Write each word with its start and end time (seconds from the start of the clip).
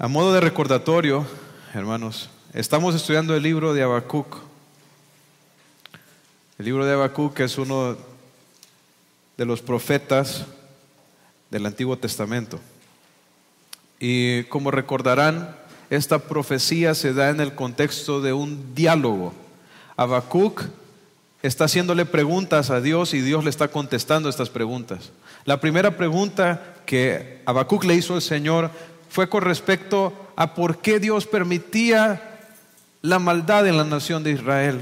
A 0.00 0.06
modo 0.06 0.32
de 0.32 0.40
recordatorio, 0.40 1.26
hermanos, 1.74 2.30
estamos 2.54 2.94
estudiando 2.94 3.34
el 3.34 3.42
libro 3.42 3.74
de 3.74 3.82
Habacuc. 3.82 4.36
El 6.56 6.66
libro 6.66 6.86
de 6.86 6.92
Habacuc 6.92 7.40
es 7.40 7.58
uno 7.58 7.96
de 9.36 9.44
los 9.44 9.60
profetas 9.60 10.44
del 11.50 11.66
Antiguo 11.66 11.98
Testamento. 11.98 12.60
Y 13.98 14.44
como 14.44 14.70
recordarán, 14.70 15.56
esta 15.90 16.20
profecía 16.20 16.94
se 16.94 17.12
da 17.12 17.30
en 17.30 17.40
el 17.40 17.56
contexto 17.56 18.20
de 18.20 18.32
un 18.32 18.76
diálogo. 18.76 19.34
Habacuc 19.96 20.62
está 21.42 21.64
haciéndole 21.64 22.06
preguntas 22.06 22.70
a 22.70 22.80
Dios 22.80 23.14
y 23.14 23.20
Dios 23.20 23.42
le 23.42 23.50
está 23.50 23.66
contestando 23.66 24.28
estas 24.28 24.48
preguntas. 24.48 25.10
La 25.44 25.58
primera 25.58 25.96
pregunta 25.96 26.76
que 26.86 27.42
Habacuc 27.46 27.82
le 27.82 27.96
hizo 27.96 28.14
al 28.14 28.22
Señor 28.22 28.70
fue 29.08 29.28
con 29.28 29.42
respecto 29.42 30.12
a 30.36 30.54
por 30.54 30.78
qué 30.78 31.00
Dios 31.00 31.26
permitía 31.26 32.40
la 33.02 33.18
maldad 33.18 33.66
en 33.66 33.76
la 33.76 33.84
nación 33.84 34.22
de 34.22 34.32
Israel. 34.32 34.80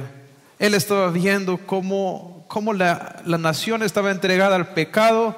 Él 0.59 0.75
estaba 0.75 1.11
viendo 1.11 1.59
cómo, 1.59 2.45
cómo 2.49 2.73
la, 2.73 3.23
la 3.25 3.39
nación 3.39 3.83
estaba 3.83 4.11
entregada 4.11 4.57
al 4.57 4.69
pecado 4.69 5.37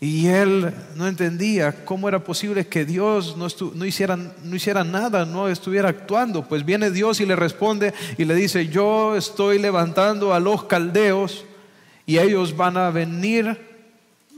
y 0.00 0.28
él 0.28 0.72
no 0.96 1.06
entendía 1.06 1.84
cómo 1.84 2.08
era 2.08 2.24
posible 2.24 2.66
que 2.66 2.86
Dios 2.86 3.36
no, 3.36 3.48
no, 3.74 3.84
hiciera, 3.84 4.16
no 4.16 4.56
hiciera 4.56 4.82
nada, 4.82 5.26
no 5.26 5.48
estuviera 5.48 5.90
actuando. 5.90 6.48
Pues 6.48 6.64
viene 6.64 6.90
Dios 6.90 7.20
y 7.20 7.26
le 7.26 7.36
responde 7.36 7.92
y 8.16 8.24
le 8.24 8.34
dice, 8.34 8.68
yo 8.68 9.14
estoy 9.14 9.58
levantando 9.58 10.32
a 10.32 10.40
los 10.40 10.64
caldeos 10.64 11.44
y 12.06 12.18
ellos 12.18 12.56
van 12.56 12.78
a 12.78 12.90
venir 12.90 13.69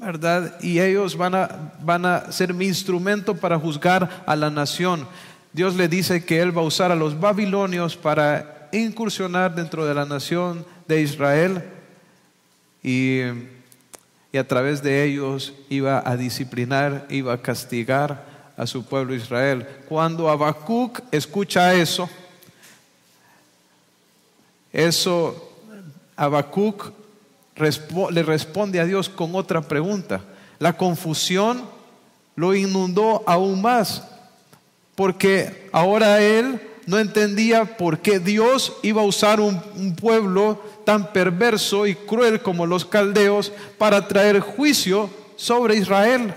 ¿verdad? 0.02 0.58
Y 0.60 0.80
ellos 0.80 1.16
van 1.16 1.34
a, 1.36 1.72
van 1.80 2.04
a 2.04 2.32
ser 2.32 2.52
mi 2.52 2.66
instrumento 2.66 3.36
para 3.36 3.58
juzgar 3.58 4.24
a 4.26 4.34
la 4.34 4.50
nación. 4.50 5.06
Dios 5.52 5.76
le 5.76 5.86
dice 5.86 6.24
que 6.24 6.40
Él 6.40 6.56
va 6.56 6.62
a 6.62 6.64
usar 6.64 6.90
a 6.90 6.96
los 6.96 7.18
babilonios 7.18 7.96
para 7.96 8.68
incursionar 8.72 9.54
dentro 9.54 9.86
de 9.86 9.94
la 9.94 10.04
nación 10.04 10.66
de 10.88 11.02
Israel 11.02 11.62
y, 12.82 13.20
y 14.32 14.38
a 14.38 14.48
través 14.48 14.82
de 14.82 15.04
ellos 15.04 15.54
iba 15.68 16.02
a 16.04 16.16
disciplinar, 16.16 17.06
iba 17.08 17.34
a 17.34 17.40
castigar 17.40 18.24
a 18.56 18.66
su 18.66 18.84
pueblo 18.84 19.14
Israel. 19.14 19.66
Cuando 19.88 20.28
Habacuc 20.28 21.00
escucha 21.12 21.74
eso, 21.74 22.10
eso 24.72 25.52
Habacuc 26.16 27.01
le 27.56 28.22
responde 28.22 28.80
a 28.80 28.84
Dios 28.84 29.08
con 29.08 29.34
otra 29.34 29.60
pregunta. 29.60 30.22
La 30.58 30.76
confusión 30.76 31.62
lo 32.36 32.54
inundó 32.54 33.22
aún 33.26 33.60
más, 33.60 34.02
porque 34.94 35.68
ahora 35.72 36.22
él 36.22 36.60
no 36.86 36.98
entendía 36.98 37.76
por 37.76 38.00
qué 38.00 38.18
Dios 38.18 38.72
iba 38.82 39.02
a 39.02 39.06
usar 39.06 39.40
un, 39.40 39.60
pueblo 39.94 40.60
tan 40.84 41.12
perverso 41.12 41.86
y 41.86 41.94
cruel 41.94 42.42
como 42.42 42.66
los 42.66 42.84
caldeos 42.84 43.52
para 43.78 44.08
traer 44.08 44.40
juicio 44.40 45.08
sobre 45.36 45.76
Israel. 45.76 46.34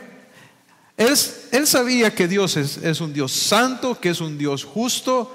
Él, 0.98 1.68
sabía 1.68 2.14
que 2.14 2.28
Dios 2.28 2.56
es 2.58 3.02
un 3.02 3.12
Dios 3.12 3.32
santo, 3.32 4.00
que 4.00 4.10
es 4.10 4.22
un 4.22 4.38
Dios 4.38 4.64
justo, 4.64 5.32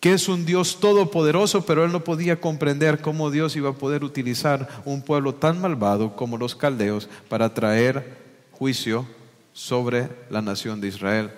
que 0.00 0.12
es 0.12 0.28
un 0.28 0.44
Dios 0.44 0.78
todopoderoso, 0.80 1.64
pero 1.64 1.84
él 1.84 1.92
no 1.92 2.04
podía 2.04 2.40
comprender 2.40 3.00
cómo 3.00 3.30
Dios 3.30 3.56
iba 3.56 3.70
a 3.70 3.74
poder 3.74 4.04
utilizar 4.04 4.68
un 4.84 5.02
pueblo 5.02 5.34
tan 5.34 5.60
malvado 5.60 6.14
como 6.16 6.36
los 6.36 6.54
caldeos 6.54 7.08
para 7.28 7.54
traer 7.54 8.16
juicio 8.52 9.06
sobre 9.52 10.08
la 10.30 10.42
nación 10.42 10.80
de 10.80 10.88
Israel. 10.88 11.30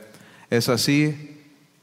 Es 0.50 0.68
así 0.68 1.36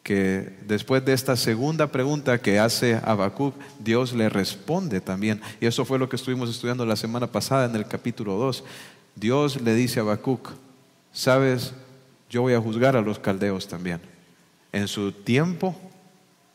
que 0.03 0.53
después 0.67 1.03
de 1.03 1.13
esta 1.13 1.35
segunda 1.35 1.87
pregunta 1.87 2.39
que 2.39 2.59
hace 2.59 2.99
Habacuc, 3.03 3.55
Dios 3.79 4.13
le 4.13 4.29
responde 4.29 5.01
también. 5.01 5.41
Y 5.59 5.65
eso 5.65 5.85
fue 5.85 5.97
lo 5.97 6.07
que 6.09 6.17
estuvimos 6.17 6.49
estudiando 6.49 6.85
la 6.85 6.95
semana 6.95 7.25
pasada 7.25 7.65
en 7.65 7.75
el 7.75 7.87
capítulo 7.87 8.35
2. 8.35 8.63
Dios 9.15 9.61
le 9.61 9.73
dice 9.73 9.99
a 9.99 10.03
Habacuc, 10.03 10.51
sabes, 11.11 11.73
yo 12.29 12.43
voy 12.43 12.53
a 12.53 12.61
juzgar 12.61 12.95
a 12.95 13.01
los 13.01 13.17
caldeos 13.17 13.67
también. 13.67 13.99
En 14.71 14.87
su 14.87 15.11
tiempo 15.11 15.75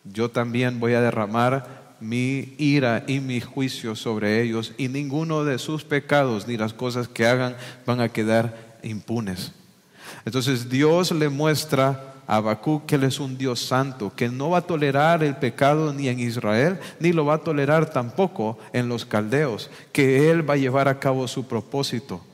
yo 0.05 0.31
también 0.31 0.81
voy 0.81 0.95
a 0.95 1.01
derramar 1.01 1.81
mi 2.01 2.55
ira 2.59 3.05
y 3.07 3.21
mi 3.21 3.41
juicio 3.41 3.95
sobre 3.95 4.43
ellos 4.43 4.73
y 4.79 4.89
ninguno 4.89 5.45
de 5.45 5.59
sus 5.59 5.85
pecados 5.85 6.49
ni 6.49 6.57
las 6.57 6.73
cosas 6.73 7.09
que 7.09 7.27
hagan 7.27 7.57
van 7.85 8.01
a 8.01 8.09
quedar 8.09 8.79
impunes. 8.83 9.53
Entonces 10.25 10.69
Dios 10.69 11.13
le 11.13 11.29
muestra 11.29 12.15
a 12.27 12.37
Habacuc 12.37 12.87
que 12.87 12.95
Él 12.95 13.05
es 13.05 13.21
un 13.21 13.37
Dios 13.37 13.61
santo, 13.61 14.13
que 14.15 14.29
no 14.29 14.51
va 14.51 14.59
a 14.59 14.67
tolerar 14.67 15.23
el 15.23 15.37
pecado 15.37 15.93
ni 15.93 16.09
en 16.09 16.21
Israel, 16.21 16.79
ni 16.99 17.13
lo 17.13 17.27
va 17.27 17.35
a 17.35 17.39
tolerar 17.39 17.91
tampoco 17.91 18.59
en 18.73 18.89
los 18.89 19.05
caldeos, 19.05 19.71
que 19.93 20.31
Él 20.31 20.49
va 20.49 20.55
a 20.55 20.59
llevar 20.59 20.89
a 20.89 20.99
cabo 20.99 21.29
su 21.29 21.47
propósito, 21.47 22.25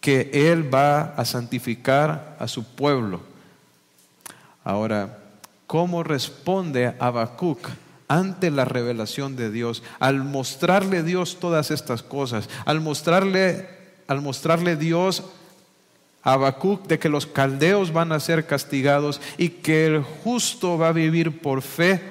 que 0.00 0.30
Él 0.32 0.72
va 0.72 1.14
a 1.14 1.24
santificar 1.24 2.36
a 2.38 2.48
su 2.48 2.64
pueblo. 2.64 3.20
Ahora, 4.64 5.19
cómo 5.70 6.02
responde 6.02 6.96
Habacuc 6.98 7.68
ante 8.08 8.50
la 8.50 8.64
revelación 8.64 9.36
de 9.36 9.52
Dios, 9.52 9.84
al 10.00 10.24
mostrarle 10.24 11.04
Dios 11.04 11.36
todas 11.38 11.70
estas 11.70 12.02
cosas, 12.02 12.50
al 12.64 12.80
mostrarle, 12.80 13.68
al 14.08 14.20
mostrarle 14.20 14.74
Dios 14.74 15.22
a 16.24 16.32
Habacuc 16.32 16.88
de 16.88 16.98
que 16.98 17.08
los 17.08 17.24
caldeos 17.24 17.92
van 17.92 18.10
a 18.10 18.18
ser 18.18 18.46
castigados 18.46 19.20
y 19.38 19.48
que 19.50 19.86
el 19.86 20.02
justo 20.02 20.76
va 20.76 20.88
a 20.88 20.92
vivir 20.92 21.40
por 21.40 21.62
fe. 21.62 22.02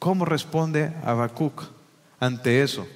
¿Cómo 0.00 0.24
responde 0.24 0.90
Habacuc 1.04 1.62
ante 2.18 2.60
eso? 2.60 2.88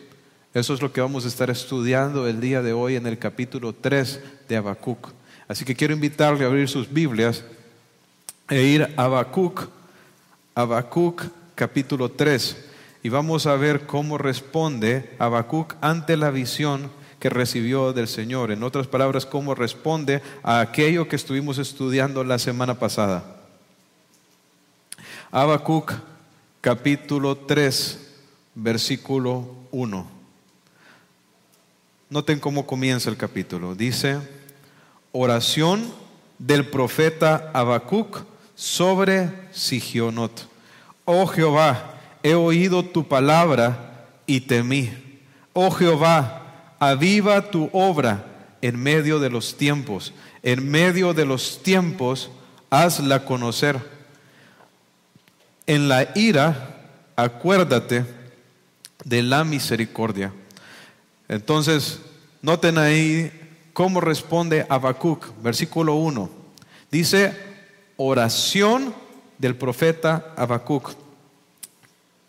Eso 0.54 0.74
es 0.74 0.82
lo 0.82 0.92
que 0.92 1.02
vamos 1.02 1.24
a 1.24 1.28
estar 1.28 1.50
estudiando 1.50 2.26
el 2.26 2.40
día 2.40 2.62
de 2.62 2.72
hoy 2.72 2.96
en 2.96 3.06
el 3.06 3.16
capítulo 3.16 3.76
3 3.76 4.20
de 4.48 4.56
Habacuc. 4.56 5.12
Así 5.46 5.64
que 5.64 5.76
quiero 5.76 5.94
invitarle 5.94 6.42
a 6.42 6.48
abrir 6.48 6.68
sus 6.68 6.92
Biblias 6.92 7.44
e 8.50 8.62
ir 8.64 8.92
a 8.96 9.04
Habacuc, 9.04 9.68
Habacuc 10.56 11.22
capítulo 11.54 12.10
3, 12.10 12.56
y 13.02 13.08
vamos 13.08 13.46
a 13.46 13.54
ver 13.54 13.86
cómo 13.86 14.18
responde 14.18 15.14
Habacuc 15.18 15.76
ante 15.80 16.16
la 16.16 16.30
visión 16.30 16.90
que 17.20 17.30
recibió 17.30 17.92
del 17.92 18.08
Señor. 18.08 18.50
En 18.50 18.62
otras 18.64 18.88
palabras, 18.88 19.24
cómo 19.24 19.54
responde 19.54 20.20
a 20.42 20.60
aquello 20.60 21.08
que 21.08 21.16
estuvimos 21.16 21.58
estudiando 21.58 22.24
la 22.24 22.38
semana 22.38 22.78
pasada. 22.78 23.36
Habacuc 25.30 25.92
capítulo 26.60 27.36
3, 27.36 28.08
versículo 28.56 29.54
1. 29.70 30.06
Noten 32.10 32.40
cómo 32.40 32.66
comienza 32.66 33.08
el 33.08 33.16
capítulo. 33.16 33.76
Dice, 33.76 34.18
oración 35.12 35.84
del 36.38 36.66
profeta 36.68 37.50
Habacuc 37.54 38.29
sobre 38.60 39.30
Sigionot. 39.52 40.46
Oh 41.06 41.26
Jehová, 41.26 41.94
he 42.22 42.34
oído 42.34 42.84
tu 42.84 43.08
palabra 43.08 44.04
y 44.26 44.42
temí. 44.42 44.92
Oh 45.54 45.70
Jehová, 45.70 46.74
aviva 46.78 47.50
tu 47.50 47.70
obra 47.72 48.26
en 48.60 48.78
medio 48.78 49.18
de 49.18 49.30
los 49.30 49.56
tiempos. 49.56 50.12
En 50.42 50.70
medio 50.70 51.14
de 51.14 51.24
los 51.24 51.62
tiempos, 51.62 52.30
hazla 52.68 53.24
conocer. 53.24 53.80
En 55.66 55.88
la 55.88 56.10
ira, 56.14 56.82
acuérdate 57.16 58.04
de 59.04 59.22
la 59.22 59.42
misericordia. 59.42 60.34
Entonces, 61.28 62.00
noten 62.42 62.76
ahí 62.76 63.32
cómo 63.72 64.02
responde 64.02 64.66
Habacuc, 64.68 65.28
versículo 65.42 65.94
1. 65.94 66.28
Dice, 66.90 67.49
oración 68.02 68.94
del 69.36 69.56
profeta 69.56 70.32
Habacuc. 70.34 70.92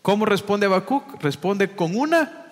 ¿Cómo 0.02 0.26
responde 0.26 0.66
Habacuc? 0.66 1.22
Responde 1.22 1.72
con 1.72 1.96
una, 1.96 2.46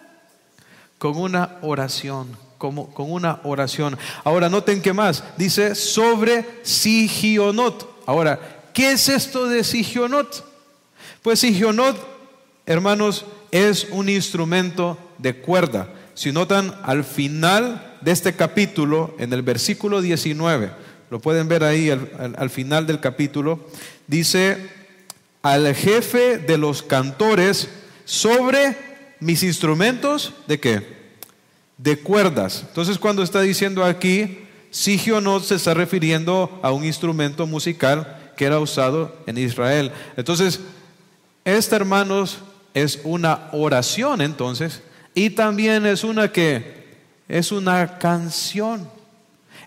con 0.98 1.18
una 1.18 1.57
oración, 1.62 2.30
como, 2.57 2.94
con 2.94 3.12
una 3.12 3.42
oración. 3.44 3.98
Ahora 4.24 4.48
noten 4.48 4.81
qué 4.81 4.94
más. 4.94 5.21
Dice 5.36 5.75
sobre 5.75 6.45
Sigionot. 6.63 8.04
Ahora, 8.06 8.39
¿qué 8.74 8.94
es 8.94 9.10
esto 9.10 9.48
de 9.50 9.65
Sigionot? 9.65 10.45
Pues 11.22 11.42
Sigionot, 11.42 11.98
hermanos, 12.65 13.25
es 13.51 13.89
un 13.92 14.07
instrumento 14.07 14.98
de 15.18 15.36
cuerda. 15.42 15.89
Si 16.13 16.31
notan 16.31 16.74
al 16.83 17.04
final 17.04 17.98
de 18.00 18.12
este 18.12 18.33
capítulo, 18.33 19.13
en 19.19 19.33
el 19.33 19.42
versículo 19.42 20.01
19, 20.01 20.72
lo 21.09 21.19
pueden 21.19 21.47
ver 21.47 21.63
ahí 21.63 21.89
al, 21.89 22.50
final 22.50 22.85
del 22.85 23.00
capítulo, 23.00 23.59
dice, 24.07 24.69
al 25.41 25.73
jefe 25.75 26.38
de 26.38 26.57
los 26.57 26.83
cantores 26.83 27.69
sobre 28.06 28.77
mis 29.19 29.44
instrumentos, 29.44 30.33
¿de 30.47 30.59
qué? 30.59 31.00
De 31.77 31.97
cuerdas. 32.00 32.65
Entonces 32.67 32.97
cuando 32.97 33.23
está 33.23 33.41
diciendo 33.41 33.83
aquí, 33.83 34.39
Sigio 34.71 35.19
no 35.19 35.39
se 35.39 35.56
está 35.56 35.73
refiriendo 35.73 36.59
a 36.61 36.71
un 36.71 36.85
instrumento 36.85 37.47
musical 37.47 38.31
que 38.38 38.45
era 38.45 38.59
usado 38.59 39.15
en 39.25 39.38
Israel. 39.38 39.91
Entonces, 40.15 40.59
esta, 41.44 41.75
hermanos, 41.75 42.38
es 42.73 43.00
una 43.03 43.50
oración 43.51 44.21
entonces, 44.21 44.81
y 45.15 45.31
también 45.31 45.85
es 45.85 46.03
una 46.03 46.31
que 46.31 46.79
es 47.27 47.51
una 47.51 47.97
canción. 47.97 48.99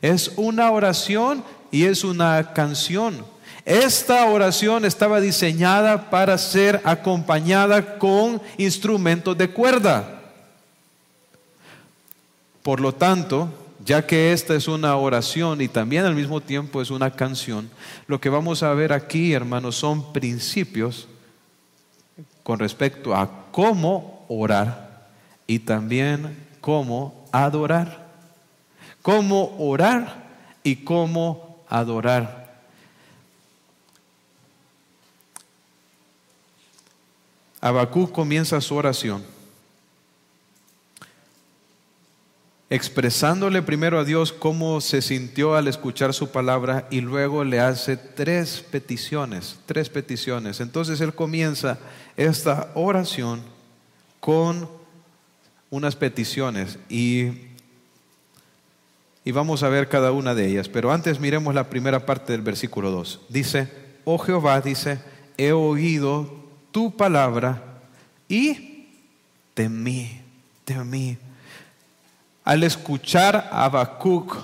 Es 0.03 0.33
una 0.37 0.71
oración 0.71 1.43
y 1.71 1.85
es 1.85 2.05
una 2.05 2.53
canción. 2.53 3.25
Esta 3.65 4.27
oración 4.27 4.85
estaba 4.85 5.21
diseñada 5.21 6.11
para 6.11 6.37
ser 6.37 6.81
acompañada 6.85 7.99
con 7.99 8.43
instrumentos 8.59 9.39
de 9.39 9.49
cuerda. 9.49 10.21
Por 12.63 12.81
lo 12.81 12.93
tanto, 12.93 13.49
ya 13.85 14.07
que 14.07 14.33
esta 14.33 14.55
es 14.55 14.69
una 14.69 14.97
oración 14.97 15.61
y 15.61 15.69
también 15.69 16.05
al 16.05 16.15
mismo 16.15 16.41
tiempo 16.41 16.83
es 16.83 16.91
una 16.91 17.11
canción, 17.11 17.71
lo 18.07 18.21
que 18.21 18.29
vamos 18.29 18.63
a 18.63 18.75
ver 18.75 18.93
aquí, 18.93 19.33
hermanos, 19.33 19.77
son 19.77 20.13
principios 20.13 21.09
con 22.43 22.59
respecto 22.59 23.15
a 23.15 23.29
cómo 23.51 24.25
orar 24.29 25.09
y 25.47 25.61
también 25.61 26.37
cómo 26.61 27.27
adorar. 27.33 28.02
Cómo 29.03 29.57
orar 29.59 30.31
y 30.63 30.77
cómo 30.77 31.61
adorar. 31.69 32.63
Abacú 37.61 38.11
comienza 38.11 38.61
su 38.61 38.75
oración 38.75 39.25
expresándole 42.73 43.61
primero 43.61 43.99
a 43.99 44.05
Dios 44.05 44.33
cómo 44.33 44.81
se 44.81 45.03
sintió 45.03 45.57
al 45.57 45.69
escuchar 45.69 46.15
su 46.15 46.31
palabra 46.31 46.89
y 46.91 47.03
luego 47.03 47.45
le 47.45 47.61
hace 47.61 47.99
tres 47.99 48.65
peticiones, 48.71 49.59
tres 49.67 49.91
peticiones. 49.91 50.59
Entonces 50.59 51.03
él 51.03 51.13
comienza 51.13 51.79
esta 52.17 52.73
oración 52.75 53.43
con 54.21 54.71
unas 55.69 55.97
peticiones 55.97 56.79
y, 56.89 57.52
y 59.25 59.33
vamos 59.33 59.63
a 59.63 59.69
ver 59.69 59.89
cada 59.89 60.13
una 60.13 60.35
de 60.35 60.47
ellas. 60.47 60.69
Pero 60.69 60.93
antes 60.93 61.21
miremos 61.21 61.55
la 61.55 61.71
primera 61.71 62.07
parte 62.07 62.33
del 62.33 62.43
versículo 62.43 62.91
2. 62.91 63.21
Dice, 63.29 63.69
oh 64.05 64.19
Jehová, 64.19 64.61
dice, 64.61 65.01
he 65.37 65.53
oído 65.53 66.33
tu 66.71 66.97
palabra 66.97 67.81
y 68.29 68.89
temí, 69.55 70.21
temí 70.65 71.19
al 72.45 72.65
escuchar 72.65 73.49
a 73.51 73.65
Habacuc 73.65 74.37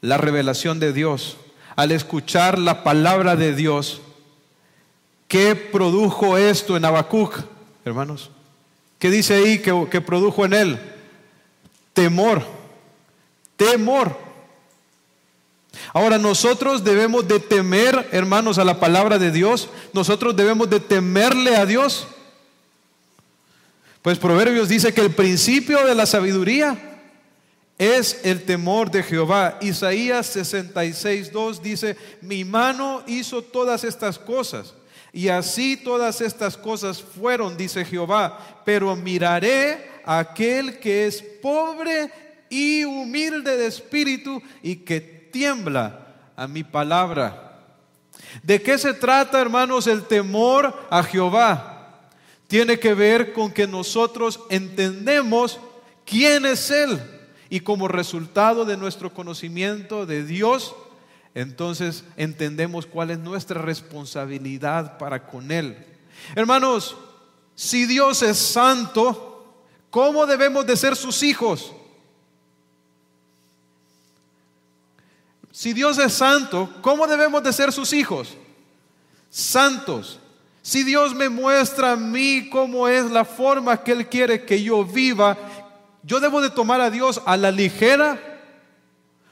la 0.00 0.16
revelación 0.16 0.78
de 0.78 0.92
Dios, 0.92 1.36
al 1.76 1.92
escuchar 1.92 2.58
la 2.58 2.84
palabra 2.84 3.36
de 3.36 3.54
Dios, 3.54 4.00
¿qué 5.26 5.56
produjo 5.56 6.38
esto 6.38 6.76
en 6.76 6.84
Habacuc, 6.84 7.40
hermanos? 7.84 8.30
¿Qué 8.98 9.10
dice 9.10 9.34
ahí 9.34 9.58
que, 9.58 9.88
que 9.90 10.00
produjo 10.00 10.44
en 10.44 10.54
él? 10.54 10.78
Temor, 11.92 12.44
temor. 13.58 14.16
Ahora 15.92 16.16
nosotros 16.16 16.82
debemos 16.82 17.28
de 17.28 17.40
temer, 17.40 18.08
hermanos, 18.12 18.56
a 18.58 18.64
la 18.64 18.80
palabra 18.80 19.18
de 19.18 19.30
Dios. 19.30 19.68
Nosotros 19.92 20.34
debemos 20.34 20.70
de 20.70 20.80
temerle 20.80 21.56
a 21.56 21.66
Dios. 21.66 22.06
Pues 24.00 24.18
Proverbios 24.18 24.68
dice 24.68 24.94
que 24.94 25.02
el 25.02 25.10
principio 25.10 25.84
de 25.84 25.94
la 25.94 26.06
sabiduría 26.06 27.00
es 27.76 28.20
el 28.24 28.44
temor 28.44 28.90
de 28.90 29.02
Jehová. 29.02 29.58
Isaías 29.60 30.26
66, 30.26 31.32
2 31.32 31.62
dice, 31.62 31.96
mi 32.22 32.44
mano 32.44 33.02
hizo 33.06 33.42
todas 33.42 33.84
estas 33.84 34.18
cosas. 34.18 34.74
Y 35.12 35.28
así 35.28 35.76
todas 35.76 36.20
estas 36.20 36.56
cosas 36.56 37.02
fueron, 37.02 37.56
dice 37.56 37.84
Jehová, 37.84 38.62
pero 38.64 38.94
miraré 38.94 40.00
a 40.04 40.18
aquel 40.18 40.78
que 40.78 41.06
es 41.06 41.22
pobre 41.42 42.10
y 42.50 42.84
humilde 42.84 43.56
de 43.56 43.66
espíritu 43.66 44.42
y 44.62 44.76
que 44.76 45.00
tiembla 45.00 46.06
a 46.36 46.46
mi 46.46 46.64
palabra. 46.64 47.62
¿De 48.42 48.60
qué 48.62 48.78
se 48.78 48.94
trata, 48.94 49.40
hermanos, 49.40 49.86
el 49.86 50.04
temor 50.04 50.86
a 50.90 51.02
Jehová? 51.02 52.08
Tiene 52.46 52.78
que 52.78 52.94
ver 52.94 53.32
con 53.32 53.52
que 53.52 53.66
nosotros 53.66 54.40
entendemos 54.48 55.60
quién 56.04 56.46
es 56.46 56.70
Él 56.70 57.00
y 57.50 57.60
como 57.60 57.88
resultado 57.88 58.64
de 58.64 58.76
nuestro 58.76 59.12
conocimiento 59.12 60.06
de 60.06 60.24
Dios, 60.24 60.74
entonces 61.34 62.04
entendemos 62.16 62.86
cuál 62.86 63.10
es 63.10 63.18
nuestra 63.18 63.60
responsabilidad 63.62 64.98
para 64.98 65.26
con 65.26 65.50
Él. 65.50 65.76
Hermanos, 66.34 66.96
si 67.54 67.86
Dios 67.86 68.22
es 68.22 68.38
santo, 68.38 69.54
¿cómo 69.90 70.26
debemos 70.26 70.66
de 70.66 70.76
ser 70.76 70.96
sus 70.96 71.22
hijos? 71.22 71.72
Si 75.58 75.72
Dios 75.72 75.98
es 75.98 76.12
santo, 76.12 76.70
¿cómo 76.82 77.08
debemos 77.08 77.42
de 77.42 77.52
ser 77.52 77.72
sus 77.72 77.92
hijos? 77.92 78.36
Santos. 79.28 80.20
Si 80.62 80.84
Dios 80.84 81.16
me 81.16 81.28
muestra 81.28 81.90
a 81.90 81.96
mí 81.96 82.48
cómo 82.48 82.86
es 82.86 83.10
la 83.10 83.24
forma 83.24 83.82
que 83.82 83.90
Él 83.90 84.06
quiere 84.06 84.44
que 84.44 84.62
yo 84.62 84.84
viva, 84.84 85.36
¿Yo 86.04 86.20
debo 86.20 86.40
de 86.40 86.50
tomar 86.50 86.80
a 86.80 86.90
Dios 86.90 87.20
a 87.26 87.36
la 87.36 87.50
ligera 87.50 88.18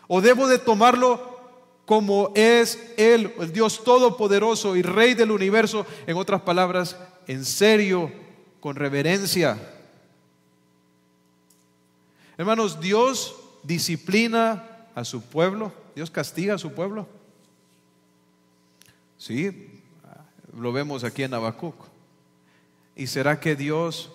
o 0.08 0.20
debo 0.20 0.49
de 0.49 0.58
tomarlo 0.58 1.40
como 1.84 2.32
es 2.34 2.93
Él, 2.96 3.32
el 3.38 3.52
Dios 3.52 3.84
todopoderoso 3.84 4.75
y 4.75 4.82
Rey 4.82 5.14
del 5.14 5.31
universo? 5.31 5.87
En 6.08 6.17
otras 6.17 6.43
palabras, 6.43 6.96
en 7.28 7.44
serio, 7.44 8.12
con 8.58 8.75
reverencia. 8.75 9.58
Hermanos, 12.37 12.81
Dios 12.81 13.37
disciplina 13.62 14.88
a 14.94 15.05
su 15.05 15.23
pueblo, 15.23 15.73
Dios 15.96 16.10
castiga 16.10 16.54
a 16.54 16.58
su 16.58 16.72
pueblo. 16.72 17.08
Sí, 19.16 19.81
lo 20.54 20.70
vemos 20.70 21.04
aquí 21.04 21.23
en 21.23 21.32
Habacuc. 21.32 21.75
¿Y 22.94 23.06
será 23.06 23.40
que 23.40 23.56
Dios 23.56 24.12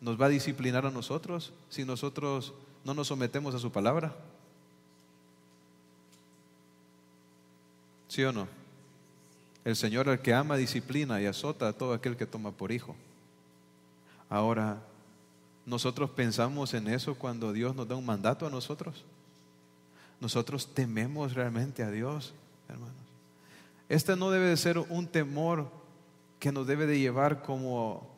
nos 0.00 0.20
va 0.20 0.26
a 0.26 0.30
disciplinar 0.30 0.86
a 0.86 0.90
nosotros 0.90 1.52
si 1.68 1.84
nosotros 1.84 2.52
no 2.84 2.94
nos 2.94 3.06
sometemos 3.06 3.54
a 3.54 3.60
su 3.60 3.70
palabra? 3.70 4.16
¿Sí 8.08 8.24
o 8.24 8.32
no? 8.32 8.48
El 9.64 9.76
Señor 9.76 10.08
el 10.08 10.18
que 10.18 10.34
ama 10.34 10.56
disciplina 10.56 11.22
y 11.22 11.26
azota 11.26 11.68
a 11.68 11.72
todo 11.74 11.92
aquel 11.92 12.16
que 12.16 12.26
toma 12.26 12.50
por 12.50 12.72
hijo. 12.72 12.96
Ahora, 14.28 14.82
nosotros 15.64 16.10
pensamos 16.10 16.74
en 16.74 16.88
eso 16.88 17.14
cuando 17.14 17.52
Dios 17.52 17.76
nos 17.76 17.86
da 17.86 17.94
un 17.94 18.04
mandato 18.04 18.48
a 18.48 18.50
nosotros. 18.50 19.04
Nosotros 20.20 20.74
tememos 20.74 21.34
realmente 21.34 21.82
a 21.82 21.90
Dios, 21.90 22.34
hermanos. 22.68 22.94
Este 23.88 24.16
no 24.16 24.30
debe 24.30 24.46
de 24.46 24.56
ser 24.56 24.78
un 24.78 25.06
temor 25.06 25.70
que 26.38 26.52
nos 26.52 26.66
debe 26.66 26.86
de 26.86 26.98
llevar 26.98 27.42
como 27.42 28.08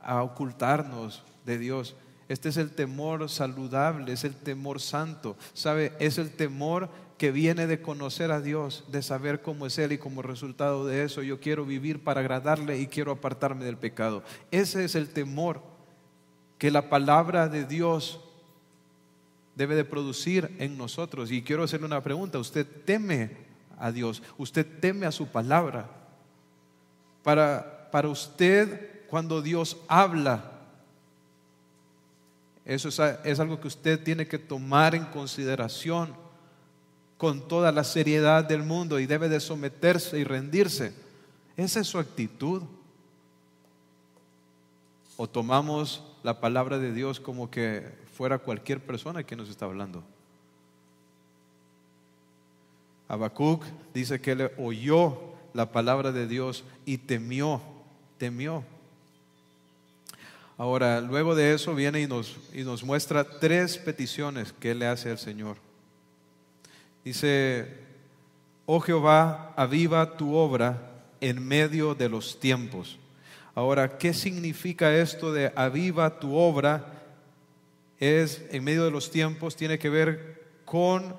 a 0.00 0.22
ocultarnos 0.22 1.22
de 1.44 1.58
Dios. 1.58 1.96
Este 2.28 2.48
es 2.48 2.56
el 2.56 2.70
temor 2.70 3.28
saludable, 3.28 4.12
es 4.12 4.24
el 4.24 4.34
temor 4.34 4.80
santo. 4.80 5.36
¿Sabe? 5.54 5.92
Es 5.98 6.18
el 6.18 6.30
temor 6.30 6.88
que 7.18 7.32
viene 7.32 7.66
de 7.66 7.82
conocer 7.82 8.30
a 8.30 8.40
Dios, 8.40 8.84
de 8.88 9.02
saber 9.02 9.42
cómo 9.42 9.66
es 9.66 9.76
Él 9.78 9.92
y 9.92 9.98
como 9.98 10.22
resultado 10.22 10.86
de 10.86 11.02
eso 11.02 11.22
yo 11.22 11.40
quiero 11.40 11.64
vivir 11.64 12.04
para 12.04 12.20
agradarle 12.20 12.78
y 12.78 12.86
quiero 12.86 13.10
apartarme 13.10 13.64
del 13.64 13.76
pecado. 13.76 14.22
Ese 14.52 14.84
es 14.84 14.94
el 14.94 15.08
temor 15.08 15.60
que 16.58 16.70
la 16.70 16.88
palabra 16.88 17.48
de 17.48 17.64
Dios 17.64 18.20
debe 19.58 19.74
de 19.74 19.84
producir 19.84 20.54
en 20.60 20.78
nosotros. 20.78 21.32
Y 21.32 21.42
quiero 21.42 21.64
hacerle 21.64 21.86
una 21.86 22.02
pregunta. 22.02 22.38
¿Usted 22.38 22.64
teme 22.84 23.36
a 23.76 23.90
Dios? 23.90 24.22
¿Usted 24.38 24.64
teme 24.80 25.04
a 25.04 25.12
su 25.12 25.26
palabra? 25.26 25.90
Para, 27.24 27.90
para 27.90 28.08
usted 28.08 29.04
cuando 29.08 29.42
Dios 29.42 29.76
habla. 29.88 30.52
Eso 32.64 32.88
es, 32.88 33.40
algo 33.40 33.60
que 33.60 33.66
usted 33.66 34.02
tiene 34.02 34.28
que 34.28 34.38
tomar 34.38 34.94
en 34.94 35.06
consideración 35.06 36.14
con 37.16 37.48
toda 37.48 37.72
la 37.72 37.82
seriedad 37.82 38.44
del 38.44 38.62
mundo 38.62 39.00
y 39.00 39.06
debe 39.06 39.28
de 39.28 39.40
someterse 39.40 40.20
y 40.20 40.24
rendirse. 40.24 40.94
Esa 41.56 41.80
es 41.80 41.88
su 41.88 41.98
actitud. 41.98 42.62
O 45.16 45.28
tomamos 45.28 46.04
la 46.22 46.38
palabra 46.38 46.78
de 46.78 46.92
Dios 46.92 47.18
como 47.18 47.50
que 47.50 48.06
fuera 48.18 48.38
cualquier 48.38 48.80
persona 48.80 49.22
que 49.22 49.36
nos 49.36 49.48
está 49.48 49.66
hablando. 49.66 50.02
Habacuc 53.06 53.62
dice 53.94 54.20
que 54.20 54.32
él 54.32 54.50
oyó 54.58 55.16
la 55.54 55.70
palabra 55.70 56.10
de 56.10 56.26
Dios 56.26 56.64
y 56.84 56.98
temió, 56.98 57.60
temió. 58.18 58.64
Ahora, 60.56 61.00
luego 61.00 61.36
de 61.36 61.54
eso 61.54 61.76
viene 61.76 62.00
y 62.00 62.08
nos, 62.08 62.36
y 62.52 62.64
nos 62.64 62.82
muestra 62.82 63.38
tres 63.38 63.78
peticiones 63.78 64.52
que 64.52 64.72
él 64.72 64.80
le 64.80 64.88
hace 64.88 65.12
al 65.12 65.18
Señor. 65.18 65.56
Dice, 67.04 67.72
oh 68.66 68.80
Jehová, 68.80 69.54
aviva 69.56 70.16
tu 70.16 70.34
obra 70.34 71.04
en 71.20 71.46
medio 71.46 71.94
de 71.94 72.08
los 72.08 72.40
tiempos. 72.40 72.98
Ahora, 73.54 73.96
¿qué 73.96 74.12
significa 74.12 74.92
esto 74.92 75.32
de 75.32 75.52
aviva 75.54 76.18
tu 76.18 76.34
obra? 76.34 76.97
Es 77.98 78.44
en 78.50 78.64
medio 78.64 78.84
de 78.84 78.90
los 78.90 79.10
tiempos, 79.10 79.56
tiene 79.56 79.78
que 79.78 79.90
ver 79.90 80.42
con 80.64 81.16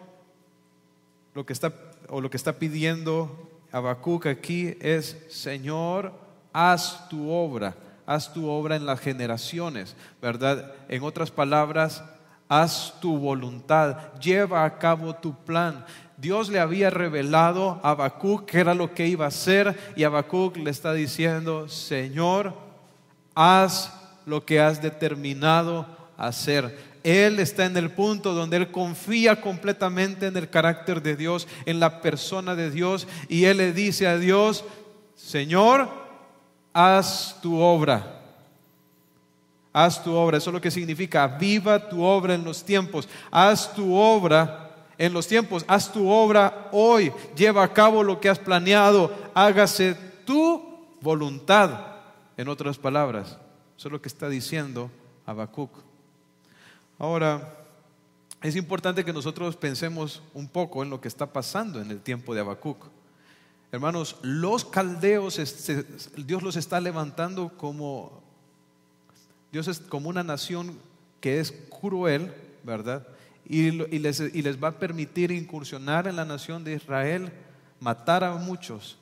lo 1.34 1.46
que 1.46 1.54
está 1.54 1.74
o 2.10 2.22
lo 2.22 2.30
que 2.30 2.38
está 2.38 2.54
pidiendo 2.54 3.50
Habacuc 3.72 4.26
aquí 4.26 4.76
es, 4.82 5.18
Señor, 5.30 6.12
haz 6.52 7.08
tu 7.08 7.30
obra, 7.30 7.76
haz 8.06 8.34
tu 8.34 8.50
obra 8.50 8.76
en 8.76 8.86
las 8.86 9.00
generaciones, 9.00 9.96
¿verdad? 10.22 10.74
En 10.88 11.04
otras 11.04 11.30
palabras, 11.30 12.04
haz 12.48 13.00
tu 13.00 13.18
voluntad, 13.18 14.14
lleva 14.20 14.66
a 14.66 14.80
cabo 14.80 15.14
tu 15.16 15.36
plan. 15.36 15.86
Dios 16.18 16.50
le 16.50 16.60
había 16.60 16.90
revelado 16.90 17.80
a 17.84 17.92
Habacuc 17.92 18.46
qué 18.46 18.60
era 18.60 18.74
lo 18.74 18.94
que 18.94 19.08
iba 19.08 19.26
a 19.26 19.30
hacer 19.30 19.78
y 19.96 20.04
Habacuc 20.04 20.58
le 20.58 20.72
está 20.72 20.94
diciendo, 20.94 21.70
Señor, 21.70 22.56
haz 23.36 23.94
lo 24.26 24.46
que 24.46 24.60
has 24.60 24.82
determinado 24.82 25.86
hacer. 26.20 26.78
Él 27.04 27.40
está 27.40 27.66
en 27.66 27.78
el 27.78 27.92
punto 27.92 28.34
donde 28.34 28.58
él 28.58 28.72
confía 28.72 29.40
completamente 29.40 30.28
en 30.28 30.36
el 30.36 30.50
carácter 30.50 31.02
de 31.02 31.16
Dios, 31.16 31.48
en 31.66 31.80
la 31.80 32.02
persona 32.02 32.56
de 32.56 32.70
Dios, 32.70 33.08
y 33.30 33.46
él 33.46 33.58
le 33.58 33.72
dice 33.72 34.06
a 34.06 34.18
Dios, 34.18 34.66
Señor, 35.16 35.90
haz 36.74 37.40
tu 37.42 37.58
obra. 37.58 38.18
Haz 39.72 40.04
tu 40.04 40.14
obra, 40.14 40.38
eso 40.38 40.50
es 40.50 40.54
lo 40.54 40.62
que 40.62 40.72
significa, 40.72 41.28
viva 41.28 41.88
tu 41.88 42.04
obra 42.04 42.34
en 42.34 42.44
los 42.44 42.64
tiempos, 42.64 43.08
haz 43.32 43.74
tu 43.74 43.96
obra 43.96 44.72
en 44.98 45.14
los 45.14 45.28
tiempos, 45.28 45.64
haz 45.68 45.94
tu 45.94 46.10
obra 46.10 46.70
hoy, 46.72 47.14
lleva 47.36 47.64
a 47.64 47.72
cabo 47.72 48.04
lo 48.04 48.20
que 48.20 48.28
has 48.28 48.40
planeado, 48.40 49.16
hágase 49.34 49.96
tu 50.26 50.62
voluntad. 51.00 51.86
En 52.36 52.50
otras 52.50 52.78
palabras, 52.78 53.38
eso 53.78 53.88
es 53.88 53.92
lo 53.92 54.02
que 54.02 54.10
está 54.10 54.28
diciendo 54.28 54.90
Habacuc. 55.26 55.89
Ahora, 57.00 57.56
es 58.42 58.58
importante 58.58 59.06
que 59.06 59.14
nosotros 59.14 59.56
pensemos 59.56 60.22
un 60.34 60.50
poco 60.50 60.84
en 60.84 60.90
lo 60.90 61.00
que 61.00 61.08
está 61.08 61.32
pasando 61.32 61.82
en 61.82 61.92
el 61.92 62.02
tiempo 62.02 62.36
de 62.36 62.42
Habacuc. 62.42 62.88
Hermanos, 63.72 64.18
los 64.22 64.66
caldeos, 64.66 65.40
Dios 66.18 66.44
los 66.44 66.58
está 66.58 66.82
levantando 66.82 67.56
como, 67.56 68.22
Dios 69.50 69.70
es 69.70 69.80
como 69.80 70.10
una 70.10 70.24
nación 70.24 70.78
que 71.22 71.40
es 71.40 71.54
cruel, 71.80 72.34
¿verdad? 72.64 73.08
Y, 73.46 73.72
les, 73.72 74.20
y 74.20 74.42
les 74.42 74.62
va 74.62 74.68
a 74.68 74.80
permitir 74.80 75.32
incursionar 75.32 76.06
en 76.06 76.18
la 76.18 76.26
nación 76.26 76.66
de 76.66 76.74
Israel, 76.74 77.32
matar 77.80 78.26
a 78.26 78.36
muchos, 78.36 78.98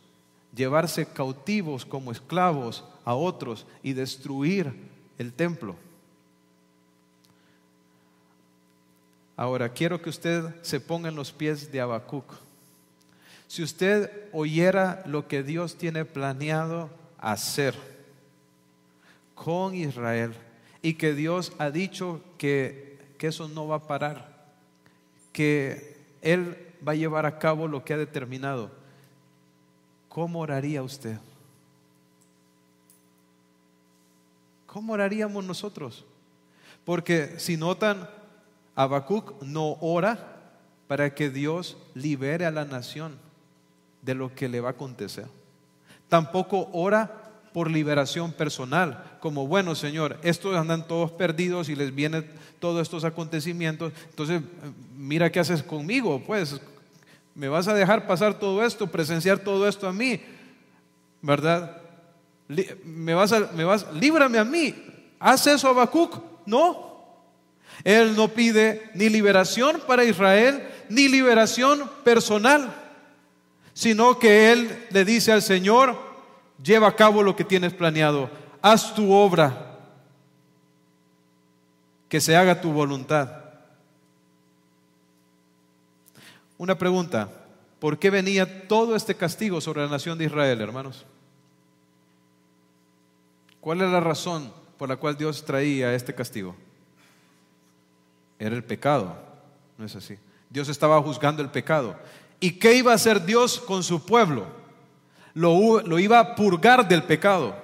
llevarse 0.56 1.08
cautivos 1.08 1.84
como 1.84 2.12
esclavos 2.12 2.84
a 3.06 3.16
otros 3.16 3.66
y 3.82 3.94
destruir 3.94 4.72
el 5.18 5.34
templo. 5.34 5.87
Ahora, 9.38 9.70
quiero 9.70 10.02
que 10.02 10.10
usted 10.10 10.44
se 10.64 10.80
ponga 10.80 11.10
en 11.10 11.16
los 11.16 11.32
pies 11.32 11.72
de 11.72 11.80
Habacuc. 11.80 12.26
Si 13.48 13.62
usted 13.62 14.12
oyera 14.34 15.04
lo 15.06 15.28
que 15.28 15.44
Dios 15.44 15.78
tiene 15.78 16.06
planeado 16.06 16.90
hacer 17.20 17.76
con 19.36 19.76
Israel 19.76 20.34
y 20.82 20.96
que 20.96 21.14
Dios 21.14 21.54
ha 21.60 21.70
dicho 21.70 22.20
que, 22.40 22.98
que 23.20 23.28
eso 23.28 23.48
no 23.48 23.68
va 23.68 23.76
a 23.76 23.88
parar, 23.88 24.48
que 25.32 25.98
Él 26.24 26.58
va 26.86 26.94
a 26.94 26.96
llevar 26.96 27.28
a 27.28 27.38
cabo 27.38 27.68
lo 27.68 27.86
que 27.86 27.94
ha 27.94 27.98
determinado, 27.98 28.72
¿cómo 30.10 30.40
oraría 30.40 30.82
usted? 30.82 31.20
¿Cómo 34.66 34.94
oraríamos 34.94 35.46
nosotros? 35.46 36.06
Porque 36.84 37.40
si 37.40 37.56
notan, 37.56 38.10
Habacuc 38.78 39.42
no 39.42 39.78
ora 39.82 40.20
para 40.88 41.14
que 41.16 41.32
Dios 41.32 41.78
libere 41.96 42.46
a 42.46 42.52
la 42.52 42.64
nación 42.64 43.18
de 44.04 44.14
lo 44.14 44.34
que 44.36 44.48
le 44.48 44.62
va 44.62 44.70
a 44.70 44.72
acontecer. 44.74 45.26
Tampoco 46.08 46.70
ora 46.72 47.24
por 47.54 47.72
liberación 47.72 48.32
personal, 48.32 49.18
como 49.20 49.48
bueno 49.48 49.74
Señor, 49.74 50.20
estos 50.22 50.56
andan 50.56 50.88
todos 50.88 51.10
perdidos 51.12 51.70
y 51.70 51.76
les 51.76 51.94
vienen 51.94 52.30
todos 52.60 52.84
estos 52.84 53.04
acontecimientos, 53.04 53.94
entonces 54.12 54.44
mira 54.96 55.32
qué 55.32 55.40
haces 55.40 55.64
conmigo, 55.64 56.22
pues 56.26 56.62
me 57.34 57.50
vas 57.50 57.68
a 57.68 57.74
dejar 57.74 58.06
pasar 58.06 58.38
todo 58.38 58.64
esto, 58.64 58.86
presenciar 58.86 59.40
todo 59.40 59.68
esto 59.68 59.88
a 59.88 59.94
mí, 59.94 60.22
¿verdad? 61.24 61.82
Me 62.84 63.16
vas 63.16 63.32
a, 63.32 63.52
me 63.56 63.64
vas, 63.64 63.88
líbrame 63.92 64.38
a 64.38 64.46
mí, 64.46 64.76
haz 65.20 65.48
eso 65.48 65.68
Habacuc, 65.68 66.22
no, 66.46 66.87
él 67.84 68.16
no 68.16 68.30
pide 68.30 68.90
ni 68.94 69.10
liberación 69.10 69.82
para 69.88 70.04
Israel, 70.04 70.68
ni 70.90 71.08
liberación 71.08 71.90
personal, 72.04 72.74
sino 73.74 74.18
que 74.20 74.52
Él 74.52 74.88
le 74.90 75.06
dice 75.06 75.32
al 75.32 75.42
Señor, 75.42 75.98
lleva 76.64 76.88
a 76.88 76.96
cabo 76.96 77.24
lo 77.24 77.36
que 77.36 77.44
tienes 77.44 77.74
planeado, 77.74 78.30
haz 78.62 78.96
tu 78.96 79.12
obra, 79.12 79.78
que 82.10 82.22
se 82.22 82.36
haga 82.36 82.62
tu 82.62 82.72
voluntad. 82.72 83.30
Una 86.58 86.78
pregunta, 86.78 87.30
¿por 87.80 88.00
qué 88.00 88.10
venía 88.10 88.68
todo 88.68 88.96
este 88.96 89.16
castigo 89.16 89.62
sobre 89.62 89.84
la 89.84 89.90
nación 89.90 90.18
de 90.18 90.26
Israel, 90.26 90.60
hermanos? 90.62 91.06
¿Cuál 93.62 93.82
es 93.82 93.90
la 93.90 94.00
razón 94.00 94.52
por 94.78 94.90
la 94.90 94.96
cual 94.96 95.18
Dios 95.18 95.46
traía 95.46 95.94
este 95.94 96.16
castigo? 96.16 96.56
Era 98.40 98.56
el 98.56 98.64
pecado, 98.64 99.16
no 99.78 99.86
es 99.86 99.96
así. 99.96 100.18
Dios 100.50 100.70
estaba 100.70 101.02
juzgando 101.02 101.42
el 101.42 101.50
pecado. 101.50 101.96
¿Y 102.40 102.52
qué 102.52 102.76
iba 102.76 102.92
a 102.92 102.96
hacer 102.96 103.26
Dios 103.26 103.60
con 103.60 103.84
su 103.84 104.06
pueblo? 104.06 104.46
Lo, 105.34 105.82
lo 105.82 106.00
iba 106.00 106.20
a 106.20 106.36
purgar 106.36 106.88
del 106.88 107.04
pecado. 107.04 107.56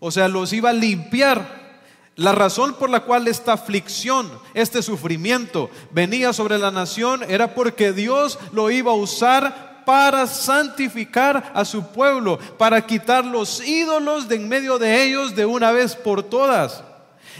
O 0.00 0.10
sea, 0.10 0.28
los 0.28 0.52
iba 0.52 0.70
a 0.70 0.74
limpiar. 0.74 1.68
La 2.16 2.32
razón 2.32 2.74
por 2.74 2.90
la 2.90 3.00
cual 3.00 3.28
esta 3.28 3.52
aflicción, 3.52 4.28
este 4.52 4.82
sufrimiento 4.82 5.70
venía 5.92 6.32
sobre 6.32 6.58
la 6.58 6.72
nación 6.72 7.22
era 7.28 7.54
porque 7.54 7.92
Dios 7.92 8.40
lo 8.52 8.72
iba 8.72 8.90
a 8.90 8.96
usar 8.96 9.84
para 9.86 10.26
santificar 10.26 11.52
a 11.54 11.64
su 11.64 11.92
pueblo, 11.92 12.38
para 12.58 12.84
quitar 12.84 13.24
los 13.24 13.66
ídolos 13.66 14.28
de 14.28 14.34
en 14.34 14.48
medio 14.48 14.78
de 14.78 15.04
ellos 15.04 15.36
de 15.36 15.46
una 15.46 15.70
vez 15.70 15.94
por 15.94 16.24
todas. 16.24 16.82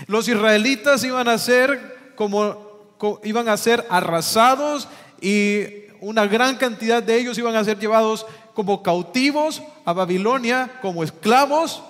Los 0.06 0.28
israelitas 0.28 1.02
iban 1.02 1.26
a 1.28 1.38
ser 1.38 1.97
como, 2.18 3.20
iban 3.22 3.48
a 3.48 3.56
ser 3.56 3.86
arrasados 3.88 4.88
y 5.20 5.84
una 6.00 6.26
gran 6.26 6.56
cantidad 6.56 7.00
de 7.00 7.16
ellos 7.16 7.38
iban 7.38 7.54
a 7.54 7.62
ser 7.62 7.78
llevados 7.78 8.26
como 8.54 8.82
cautivos 8.82 9.62
a 9.84 9.92
Babilonia, 9.92 10.80
como 10.82 11.04
esclavos. 11.04 11.80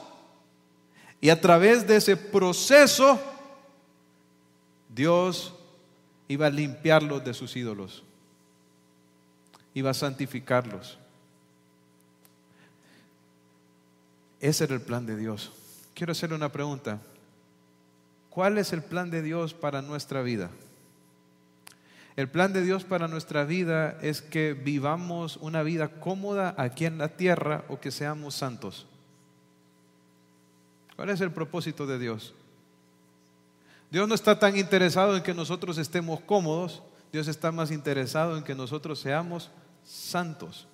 Y 1.18 1.30
a 1.30 1.40
través 1.40 1.86
de 1.86 1.96
ese 1.96 2.14
proceso, 2.14 3.18
Dios 4.94 5.54
iba 6.28 6.46
a 6.46 6.50
limpiarlos 6.50 7.24
de 7.24 7.32
sus 7.32 7.56
ídolos, 7.56 8.04
iba 9.72 9.90
a 9.90 9.94
santificarlos. 9.94 10.98
Ese 14.40 14.64
era 14.64 14.74
el 14.74 14.82
plan 14.82 15.06
de 15.06 15.16
Dios. 15.16 15.50
Quiero 15.94 16.12
hacerle 16.12 16.36
una 16.36 16.52
pregunta. 16.52 17.00
¿Cuál 18.38 18.56
es 18.58 18.72
el 18.72 18.82
plan 18.84 19.10
de 19.10 19.20
Dios 19.20 19.52
para 19.52 19.82
nuestra 19.82 20.22
vida? 20.22 20.48
El 22.14 22.28
plan 22.28 22.52
de 22.52 22.62
Dios 22.62 22.84
para 22.84 23.08
nuestra 23.08 23.42
vida 23.42 23.98
es 24.00 24.22
que 24.22 24.54
vivamos 24.54 25.38
una 25.38 25.64
vida 25.64 25.88
cómoda 25.88 26.54
aquí 26.56 26.84
en 26.84 26.98
la 26.98 27.08
tierra 27.08 27.64
o 27.66 27.80
que 27.80 27.90
seamos 27.90 28.36
santos. 28.36 28.86
¿Cuál 30.94 31.10
es 31.10 31.20
el 31.20 31.32
propósito 31.32 31.84
de 31.84 31.98
Dios? 31.98 32.32
Dios 33.90 34.06
no 34.06 34.14
está 34.14 34.38
tan 34.38 34.56
interesado 34.56 35.16
en 35.16 35.24
que 35.24 35.34
nosotros 35.34 35.76
estemos 35.76 36.20
cómodos, 36.20 36.80
Dios 37.10 37.26
está 37.26 37.50
más 37.50 37.72
interesado 37.72 38.36
en 38.36 38.44
que 38.44 38.54
nosotros 38.54 39.00
seamos 39.00 39.50
santos. 39.82 40.68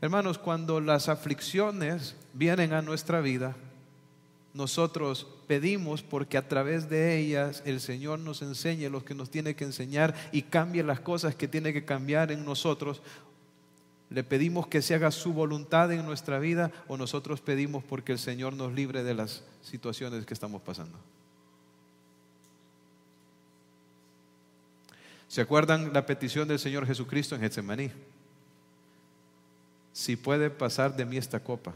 Hermanos, 0.00 0.36
cuando 0.36 0.80
las 0.80 1.08
aflicciones 1.08 2.16
vienen 2.34 2.72
a 2.72 2.82
nuestra 2.82 3.20
vida, 3.20 3.54
nosotros 4.52 5.28
pedimos 5.50 6.04
porque 6.04 6.38
a 6.38 6.46
través 6.46 6.88
de 6.88 7.18
ellas 7.18 7.64
el 7.66 7.80
Señor 7.80 8.20
nos 8.20 8.40
enseñe 8.40 8.88
lo 8.88 9.04
que 9.04 9.16
nos 9.16 9.32
tiene 9.32 9.56
que 9.56 9.64
enseñar 9.64 10.14
y 10.30 10.42
cambie 10.42 10.84
las 10.84 11.00
cosas 11.00 11.34
que 11.34 11.48
tiene 11.48 11.72
que 11.72 11.84
cambiar 11.84 12.30
en 12.30 12.44
nosotros. 12.44 13.02
Le 14.10 14.22
pedimos 14.22 14.68
que 14.68 14.80
se 14.80 14.94
haga 14.94 15.10
su 15.10 15.32
voluntad 15.32 15.90
en 15.90 16.06
nuestra 16.06 16.38
vida 16.38 16.70
o 16.86 16.96
nosotros 16.96 17.40
pedimos 17.40 17.82
porque 17.82 18.12
el 18.12 18.20
Señor 18.20 18.52
nos 18.52 18.72
libre 18.72 19.02
de 19.02 19.12
las 19.12 19.42
situaciones 19.60 20.24
que 20.24 20.34
estamos 20.34 20.62
pasando. 20.62 20.96
¿Se 25.26 25.40
acuerdan 25.40 25.92
la 25.92 26.06
petición 26.06 26.46
del 26.46 26.60
Señor 26.60 26.86
Jesucristo 26.86 27.34
en 27.34 27.40
Getsemaní? 27.40 27.90
si 29.92 30.14
puede 30.14 30.48
pasar 30.48 30.94
de 30.96 31.04
mí 31.04 31.16
esta 31.16 31.40
copa, 31.40 31.74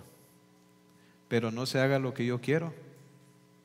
pero 1.26 1.50
no 1.50 1.66
se 1.66 1.80
haga 1.80 1.98
lo 1.98 2.14
que 2.14 2.24
yo 2.24 2.40
quiero, 2.40 2.72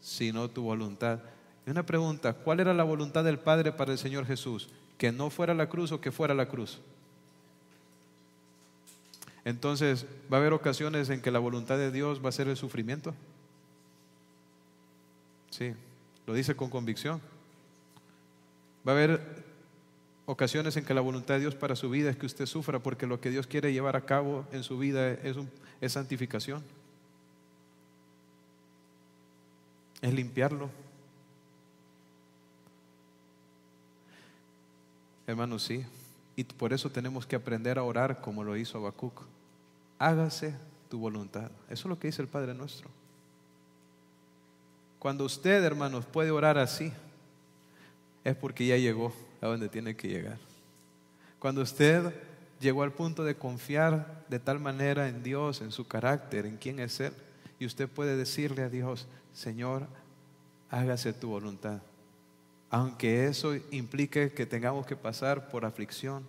sino 0.01 0.49
tu 0.49 0.63
voluntad. 0.63 1.19
Y 1.65 1.71
una 1.71 1.85
pregunta, 1.85 2.33
¿cuál 2.33 2.59
era 2.59 2.73
la 2.73 2.83
voluntad 2.83 3.23
del 3.23 3.39
Padre 3.39 3.71
para 3.71 3.91
el 3.91 3.97
Señor 3.97 4.25
Jesús? 4.25 4.69
¿Que 4.97 5.11
no 5.11 5.29
fuera 5.29 5.53
la 5.53 5.69
cruz 5.69 5.91
o 5.91 6.01
que 6.01 6.11
fuera 6.11 6.33
la 6.33 6.47
cruz? 6.47 6.79
Entonces, 9.45 10.05
¿va 10.31 10.37
a 10.37 10.39
haber 10.39 10.53
ocasiones 10.53 11.09
en 11.09 11.21
que 11.21 11.31
la 11.31 11.39
voluntad 11.39 11.77
de 11.77 11.91
Dios 11.91 12.23
va 12.23 12.29
a 12.29 12.33
ser 12.33 12.47
el 12.47 12.57
sufrimiento? 12.57 13.13
Sí, 15.49 15.73
lo 16.27 16.33
dice 16.33 16.55
con 16.55 16.69
convicción. 16.69 17.21
Va 18.87 18.91
a 18.91 18.95
haber 18.95 19.21
ocasiones 20.25 20.77
en 20.77 20.85
que 20.85 20.93
la 20.93 21.01
voluntad 21.01 21.35
de 21.35 21.41
Dios 21.41 21.55
para 21.55 21.75
su 21.75 21.89
vida 21.89 22.09
es 22.09 22.17
que 22.17 22.25
usted 22.25 22.45
sufra 22.45 22.79
porque 22.79 23.07
lo 23.07 23.19
que 23.19 23.31
Dios 23.31 23.47
quiere 23.47 23.73
llevar 23.73 23.95
a 23.95 24.05
cabo 24.05 24.45
en 24.51 24.63
su 24.63 24.77
vida 24.77 25.11
es, 25.11 25.35
es 25.81 25.93
santificación. 25.93 26.63
Es 30.01 30.13
limpiarlo. 30.13 30.69
Hermanos, 35.27 35.63
sí. 35.63 35.85
Y 36.35 36.43
por 36.43 36.73
eso 36.73 36.89
tenemos 36.89 37.25
que 37.27 37.35
aprender 37.35 37.77
a 37.77 37.83
orar 37.83 38.21
como 38.21 38.43
lo 38.43 38.55
hizo 38.55 38.77
Habacuc. 38.77 39.21
Hágase 39.99 40.55
tu 40.89 40.99
voluntad. 40.99 41.51
Eso 41.69 41.81
es 41.81 41.85
lo 41.85 41.99
que 41.99 42.07
dice 42.07 42.21
el 42.21 42.27
Padre 42.27 42.53
nuestro. 42.53 42.89
Cuando 44.99 45.25
usted, 45.25 45.63
hermanos, 45.63 46.05
puede 46.05 46.31
orar 46.31 46.57
así, 46.57 46.91
es 48.23 48.35
porque 48.35 48.65
ya 48.65 48.77
llegó 48.77 49.13
a 49.41 49.47
donde 49.47 49.69
tiene 49.69 49.95
que 49.95 50.07
llegar. 50.07 50.37
Cuando 51.39 51.61
usted 51.61 52.13
llegó 52.59 52.83
al 52.83 52.91
punto 52.91 53.23
de 53.23 53.35
confiar 53.35 54.25
de 54.27 54.39
tal 54.39 54.59
manera 54.59 55.07
en 55.07 55.23
Dios, 55.23 55.61
en 55.61 55.71
su 55.71 55.87
carácter, 55.87 56.45
en 56.45 56.57
quién 56.57 56.79
es 56.79 56.99
Él, 56.99 57.13
y 57.59 57.65
usted 57.65 57.89
puede 57.89 58.15
decirle 58.15 58.63
a 58.63 58.69
Dios, 58.69 59.07
Señor, 59.33 59.87
hágase 60.69 61.13
tu 61.13 61.29
voluntad. 61.29 61.81
Aunque 62.69 63.25
eso 63.25 63.55
implique 63.71 64.31
que 64.31 64.45
tengamos 64.45 64.85
que 64.85 64.95
pasar 64.95 65.49
por 65.49 65.65
aflicción, 65.65 66.23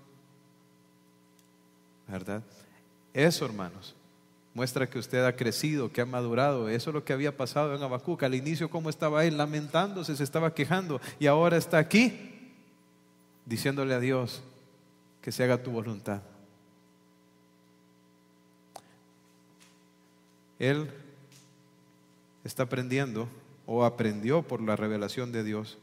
¿verdad? 2.09 2.43
Eso, 3.15 3.45
hermanos, 3.45 3.95
muestra 4.55 4.89
que 4.89 4.99
usted 4.99 5.25
ha 5.25 5.37
crecido, 5.37 5.93
que 5.93 6.01
ha 6.01 6.07
madurado. 6.07 6.69
Eso 6.69 6.91
es 6.91 6.95
lo 6.95 7.05
que 7.05 7.13
había 7.13 7.37
pasado 7.37 7.75
en 7.75 7.83
Abacuc. 7.83 8.23
Al 8.23 8.35
inicio, 8.35 8.71
¿cómo 8.71 8.91
estaba 8.91 9.25
él? 9.25 9.37
Lamentándose, 9.37 10.17
se 10.17 10.25
estaba 10.25 10.55
quejando. 10.55 11.01
Y 11.19 11.27
ahora 11.27 11.57
está 11.57 11.79
aquí, 11.79 12.53
diciéndole 13.47 13.95
a 13.95 14.01
Dios 14.01 14.43
que 15.23 15.31
se 15.31 15.45
haga 15.45 15.63
tu 15.63 15.71
voluntad. 15.71 16.23
Él 20.59 20.91
está 22.45 22.65
aprendiendo 22.65 23.29
o 23.67 23.85
aprendió 23.85 24.43
por 24.43 24.61
la 24.61 24.77
revelación 24.77 25.33
de 25.33 25.45
Dios 25.45 25.79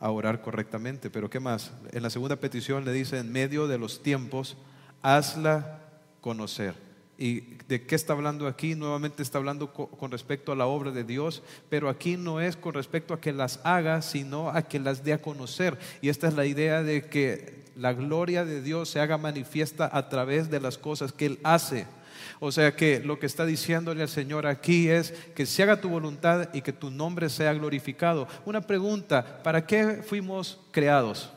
a 0.00 0.10
orar 0.10 0.42
correctamente. 0.42 1.10
Pero 1.10 1.30
¿qué 1.30 1.40
más? 1.40 1.72
En 1.92 2.02
la 2.02 2.10
segunda 2.10 2.36
petición 2.36 2.84
le 2.84 2.92
dice, 2.92 3.18
en 3.18 3.32
medio 3.32 3.66
de 3.66 3.78
los 3.78 4.02
tiempos, 4.02 4.56
hazla 5.02 5.80
conocer. 6.20 6.74
¿Y 7.20 7.40
de 7.66 7.84
qué 7.84 7.96
está 7.96 8.12
hablando 8.12 8.46
aquí? 8.46 8.76
Nuevamente 8.76 9.24
está 9.24 9.38
hablando 9.38 9.72
con 9.72 10.10
respecto 10.12 10.52
a 10.52 10.56
la 10.56 10.66
obra 10.66 10.92
de 10.92 11.02
Dios, 11.02 11.42
pero 11.68 11.88
aquí 11.88 12.16
no 12.16 12.40
es 12.40 12.56
con 12.56 12.74
respecto 12.74 13.12
a 13.12 13.20
que 13.20 13.32
las 13.32 13.58
haga, 13.64 14.02
sino 14.02 14.50
a 14.50 14.62
que 14.62 14.78
las 14.78 15.02
dé 15.02 15.14
a 15.14 15.20
conocer. 15.20 15.76
Y 16.00 16.10
esta 16.10 16.28
es 16.28 16.34
la 16.34 16.46
idea 16.46 16.84
de 16.84 17.02
que 17.08 17.64
la 17.74 17.92
gloria 17.92 18.44
de 18.44 18.62
Dios 18.62 18.88
se 18.88 19.00
haga 19.00 19.18
manifiesta 19.18 19.90
a 19.92 20.08
través 20.08 20.48
de 20.48 20.60
las 20.60 20.78
cosas 20.78 21.12
que 21.12 21.26
Él 21.26 21.40
hace. 21.42 21.86
O 22.40 22.52
sea 22.52 22.76
que 22.76 23.00
lo 23.00 23.18
que 23.18 23.26
está 23.26 23.44
diciéndole 23.44 24.02
al 24.02 24.08
Señor 24.08 24.46
aquí 24.46 24.88
es 24.88 25.12
que 25.34 25.44
se 25.44 25.62
haga 25.62 25.80
tu 25.80 25.88
voluntad 25.88 26.48
y 26.52 26.62
que 26.62 26.72
tu 26.72 26.90
nombre 26.90 27.28
sea 27.28 27.52
glorificado. 27.52 28.28
Una 28.44 28.60
pregunta, 28.60 29.42
¿para 29.42 29.66
qué 29.66 30.02
fuimos 30.06 30.60
creados? 30.70 31.30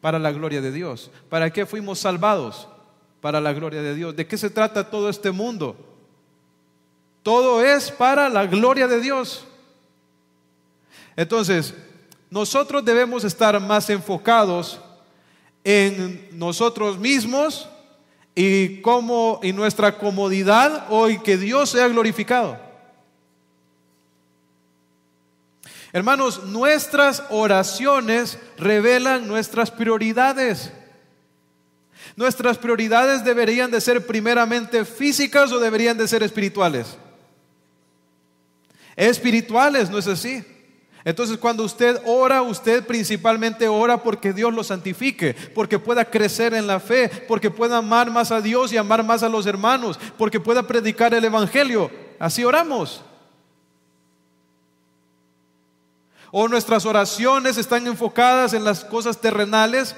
Para 0.00 0.18
la 0.18 0.32
gloria 0.32 0.60
de 0.60 0.72
Dios. 0.72 1.12
¿Para 1.28 1.50
qué 1.52 1.64
fuimos 1.64 2.00
salvados? 2.00 2.68
Para 3.20 3.40
la 3.40 3.52
gloria 3.52 3.82
de 3.82 3.94
Dios. 3.94 4.16
¿De 4.16 4.26
qué 4.26 4.36
se 4.36 4.50
trata 4.50 4.90
todo 4.90 5.08
este 5.08 5.30
mundo? 5.30 5.76
Todo 7.22 7.64
es 7.64 7.92
para 7.92 8.28
la 8.28 8.46
gloria 8.46 8.88
de 8.88 9.00
Dios. 9.00 9.46
Entonces, 11.14 11.72
nosotros 12.30 12.84
debemos 12.84 13.22
estar 13.22 13.60
más 13.60 13.88
enfocados 13.90 14.80
en 15.62 16.28
nosotros 16.32 16.98
mismos 16.98 17.68
y 18.34 18.80
como 18.80 19.40
y 19.42 19.52
nuestra 19.52 19.98
comodidad 19.98 20.86
hoy 20.90 21.18
que 21.18 21.36
Dios 21.36 21.70
sea 21.70 21.88
glorificado. 21.88 22.58
Hermanos, 25.92 26.44
nuestras 26.44 27.22
oraciones 27.28 28.38
revelan 28.56 29.28
nuestras 29.28 29.70
prioridades. 29.70 30.72
Nuestras 32.16 32.56
prioridades 32.56 33.24
deberían 33.24 33.70
de 33.70 33.80
ser 33.80 34.06
primeramente 34.06 34.86
físicas 34.86 35.52
o 35.52 35.58
deberían 35.58 35.98
de 35.98 36.08
ser 36.08 36.22
espirituales. 36.22 36.96
Espirituales, 38.96 39.90
¿no 39.90 39.98
es 39.98 40.06
así? 40.06 40.44
Entonces 41.04 41.36
cuando 41.36 41.64
usted 41.64 42.00
ora, 42.04 42.42
usted 42.42 42.86
principalmente 42.86 43.66
ora 43.66 44.02
porque 44.02 44.32
Dios 44.32 44.54
lo 44.54 44.62
santifique, 44.62 45.34
porque 45.54 45.78
pueda 45.78 46.04
crecer 46.04 46.54
en 46.54 46.66
la 46.66 46.78
fe, 46.78 47.08
porque 47.26 47.50
pueda 47.50 47.78
amar 47.78 48.10
más 48.10 48.30
a 48.30 48.40
Dios 48.40 48.72
y 48.72 48.76
amar 48.76 49.04
más 49.04 49.22
a 49.22 49.28
los 49.28 49.46
hermanos, 49.46 49.98
porque 50.16 50.38
pueda 50.38 50.62
predicar 50.62 51.12
el 51.12 51.24
Evangelio. 51.24 51.90
Así 52.20 52.44
oramos. 52.44 53.02
O 56.30 56.46
nuestras 56.48 56.86
oraciones 56.86 57.58
están 57.58 57.86
enfocadas 57.86 58.54
en 58.54 58.64
las 58.64 58.84
cosas 58.84 59.20
terrenales 59.20 59.96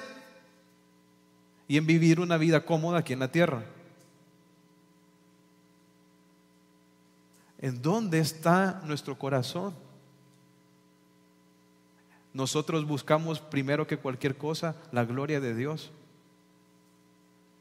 y 1.68 1.76
en 1.76 1.86
vivir 1.86 2.18
una 2.18 2.38
vida 2.38 2.64
cómoda 2.64 2.98
aquí 2.98 3.12
en 3.12 3.20
la 3.20 3.30
tierra. 3.30 3.62
¿En 7.60 7.80
dónde 7.80 8.18
está 8.18 8.82
nuestro 8.84 9.18
corazón? 9.18 9.83
Nosotros 12.34 12.86
buscamos 12.86 13.40
primero 13.40 13.86
que 13.86 13.96
cualquier 13.96 14.36
cosa 14.36 14.76
la 14.92 15.04
gloria 15.04 15.40
de 15.40 15.54
Dios. 15.54 15.92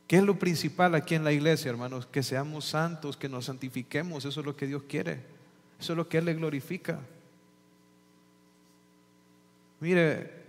¿Qué 0.07 0.17
es 0.17 0.23
lo 0.23 0.37
principal 0.37 0.95
aquí 0.95 1.15
en 1.15 1.23
la 1.23 1.31
iglesia, 1.31 1.69
hermanos? 1.69 2.07
Que 2.07 2.23
seamos 2.23 2.65
santos, 2.65 3.15
que 3.15 3.29
nos 3.29 3.45
santifiquemos. 3.45 4.25
Eso 4.25 4.39
es 4.41 4.45
lo 4.45 4.55
que 4.55 4.67
Dios 4.67 4.83
quiere. 4.89 5.21
Eso 5.79 5.93
es 5.93 5.97
lo 5.97 6.09
que 6.09 6.17
Él 6.17 6.25
le 6.25 6.33
glorifica. 6.33 6.99
Mire, 9.79 10.42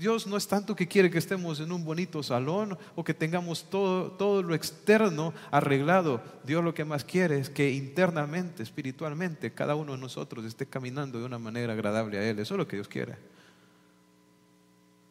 Dios 0.00 0.26
no 0.26 0.36
es 0.36 0.48
tanto 0.48 0.74
que 0.74 0.88
quiere 0.88 1.10
que 1.10 1.18
estemos 1.18 1.60
en 1.60 1.70
un 1.70 1.84
bonito 1.84 2.24
salón 2.24 2.76
o 2.96 3.04
que 3.04 3.14
tengamos 3.14 3.70
todo, 3.70 4.10
todo 4.10 4.42
lo 4.42 4.52
externo 4.52 5.32
arreglado. 5.52 6.20
Dios 6.42 6.64
lo 6.64 6.74
que 6.74 6.84
más 6.84 7.04
quiere 7.04 7.38
es 7.38 7.48
que 7.48 7.70
internamente, 7.70 8.64
espiritualmente, 8.64 9.52
cada 9.52 9.76
uno 9.76 9.92
de 9.92 9.98
nosotros 9.98 10.44
esté 10.44 10.66
caminando 10.66 11.20
de 11.20 11.24
una 11.24 11.38
manera 11.38 11.72
agradable 11.72 12.18
a 12.18 12.28
Él. 12.28 12.40
Eso 12.40 12.54
es 12.54 12.58
lo 12.58 12.66
que 12.66 12.76
Dios 12.76 12.88
quiere. 12.88 13.12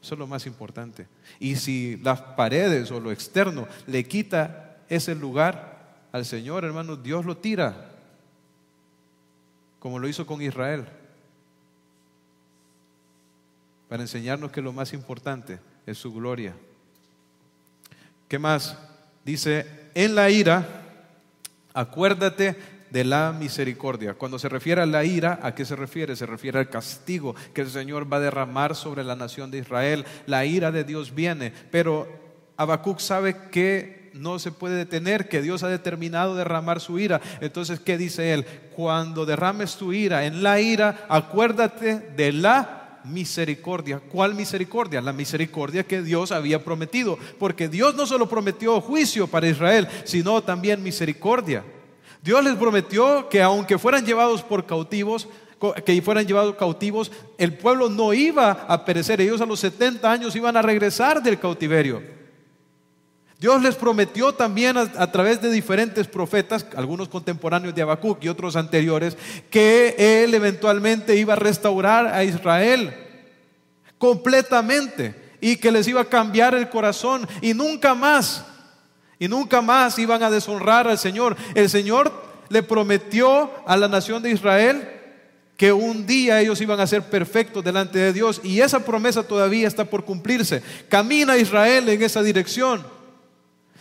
Eso 0.02 0.16
es 0.16 0.20
lo 0.20 0.28
más 0.28 0.46
importante. 0.46 1.08
Y 1.40 1.56
si 1.56 1.96
las 1.98 2.20
paredes 2.20 2.92
o 2.92 3.00
lo 3.00 3.12
externo 3.12 3.66
le 3.86 4.06
quita 4.06 4.78
ese 4.90 5.16
lugar 5.16 6.04
al 6.12 6.26
Señor, 6.26 6.66
hermano, 6.66 6.98
Dios 6.98 7.26
lo 7.26 7.38
tira, 7.38 7.92
como 9.80 10.00
lo 10.00 10.08
hizo 10.10 10.26
con 10.26 10.42
Israel 10.42 10.86
para 13.88 14.04
enseñarnos 14.04 14.52
que 14.52 14.62
lo 14.62 14.74
más 14.74 14.94
importante 14.94 15.60
es 15.86 15.98
su 15.98 16.14
gloria. 16.14 16.54
¿Qué 18.28 18.40
más? 18.40 18.78
Dice, 19.24 19.66
en 19.96 20.16
la 20.16 20.30
ira, 20.30 20.66
acuérdate 21.74 22.56
de 22.90 23.04
la 23.04 23.34
misericordia. 23.38 24.14
Cuando 24.14 24.40
se 24.40 24.50
refiere 24.50 24.82
a 24.82 24.86
la 24.86 25.04
ira, 25.04 25.40
¿a 25.42 25.54
qué 25.56 25.66
se 25.66 25.76
refiere? 25.76 26.16
Se 26.16 26.26
refiere 26.26 26.60
al 26.60 26.70
castigo 26.70 27.36
que 27.54 27.62
el 27.62 27.70
Señor 27.70 28.12
va 28.12 28.18
a 28.18 28.22
derramar 28.22 28.76
sobre 28.76 29.04
la 29.04 29.16
nación 29.16 29.52
de 29.52 29.60
Israel. 29.60 30.06
La 30.26 30.46
ira 30.46 30.72
de 30.72 30.84
Dios 30.84 31.14
viene, 31.14 31.54
pero 31.72 32.08
Habacuc 32.58 33.00
sabe 33.00 33.50
que 33.52 34.10
no 34.14 34.40
se 34.40 34.52
puede 34.52 34.76
detener, 34.76 35.30
que 35.30 35.42
Dios 35.42 35.64
ha 35.64 35.68
determinado 35.68 36.36
derramar 36.36 36.80
su 36.80 37.00
ira. 37.00 37.22
Entonces, 37.40 37.80
¿qué 37.80 37.98
dice 37.98 38.34
él? 38.34 38.46
Cuando 38.76 39.26
derrames 39.26 39.76
tu 39.76 39.94
ira, 39.94 40.26
en 40.26 40.44
la 40.44 40.60
ira, 40.60 41.06
acuérdate 41.08 42.00
de 42.00 42.32
la 42.32 42.87
misericordia. 43.04 44.00
¿Cuál 44.00 44.36
misericordia? 44.36 45.02
La 45.02 45.14
misericordia 45.14 45.86
que 45.86 46.02
Dios 46.02 46.32
había 46.32 46.64
prometido. 46.64 47.18
Porque 47.40 47.68
Dios 47.68 47.96
no 47.96 48.06
solo 48.06 48.28
prometió 48.28 48.82
juicio 48.82 49.28
para 49.28 49.48
Israel, 49.48 49.88
sino 50.04 50.42
también 50.42 50.84
misericordia. 50.84 51.64
Dios 52.22 52.44
les 52.44 52.56
prometió 52.56 53.30
que 53.30 53.42
aunque 53.42 53.78
fueran 53.78 54.06
llevados 54.06 54.44
por 54.44 54.66
cautivos, 54.66 55.28
que 55.86 56.02
fueran 56.02 56.26
llevados 56.26 56.56
cautivos, 56.56 57.12
el 57.38 57.54
pueblo 57.58 57.90
no 57.90 58.14
iba 58.14 58.52
a 58.52 58.86
perecer. 58.86 59.22
Ellos 59.22 59.42
a 59.42 59.46
los 59.46 59.60
70 59.60 60.12
años 60.12 60.36
iban 60.36 60.58
a 60.58 60.62
regresar 60.62 61.22
del 61.22 61.40
cautiverio. 61.40 62.17
Dios 63.40 63.62
les 63.62 63.76
prometió 63.76 64.34
también 64.34 64.78
a, 64.78 65.12
través 65.12 65.42
de 65.42 65.52
diferentes 65.52 66.08
profetas, 66.08 66.66
algunos 66.76 67.08
contemporáneos 67.08 67.76
de 67.76 67.84
Habacuc 67.84 68.24
y 68.24 68.30
otros 68.30 68.56
anteriores, 68.56 69.16
que 69.52 70.24
Él 70.24 70.34
eventualmente 70.34 71.16
iba 71.16 71.34
a 71.34 71.38
restaurar 71.38 72.08
a 72.08 72.24
Israel 72.24 72.96
completamente 74.00 75.36
y 75.40 75.58
que 75.58 75.72
les 75.72 75.88
iba 75.88 76.02
a 76.02 76.10
cambiar 76.10 76.56
el 76.56 76.68
corazón 76.70 77.28
y 77.42 77.54
nunca 77.54 77.94
más, 77.94 78.44
y 79.20 79.28
nunca 79.28 79.62
más 79.62 80.00
iban 80.00 80.24
a 80.24 80.32
deshonrar 80.32 80.88
al 80.88 80.98
Señor. 80.98 81.38
El 81.54 81.70
Señor 81.70 82.12
le 82.50 82.64
prometió 82.64 83.52
a 83.68 83.78
la 83.78 83.88
nación 83.88 84.24
de 84.24 84.32
Israel 84.32 84.90
que 85.58 85.72
un 85.74 86.08
día 86.08 86.42
ellos 86.42 86.60
iban 86.62 86.80
a 86.80 86.88
ser 86.88 87.04
perfectos 87.04 87.64
delante 87.64 88.00
de 88.00 88.14
Dios 88.14 88.42
y 88.44 88.62
esa 88.62 88.84
promesa 88.84 89.22
todavía 89.22 89.68
está 89.68 89.86
por 89.86 90.06
cumplirse. 90.06 90.64
Camina 90.90 91.38
Israel 91.38 91.88
en 91.90 92.02
esa 92.02 92.24
dirección. 92.24 92.97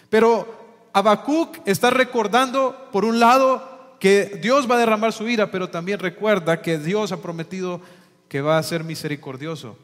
Pero 0.08 0.88
Habacuc 0.92 1.58
está 1.66 1.90
recordando, 1.90 2.88
por 2.92 3.04
un 3.04 3.20
lado, 3.20 3.76
que 4.00 4.38
Dios 4.42 4.70
va 4.70 4.76
a 4.76 4.78
derramar 4.78 5.12
su 5.12 5.28
ira, 5.28 5.50
pero 5.50 5.68
también 5.68 5.98
recuerda 5.98 6.62
que 6.62 6.78
Dios 6.78 7.12
ha 7.12 7.22
prometido 7.22 7.80
que 8.28 8.40
va 8.40 8.58
a 8.58 8.62
ser 8.62 8.84
misericordioso. 8.84 9.76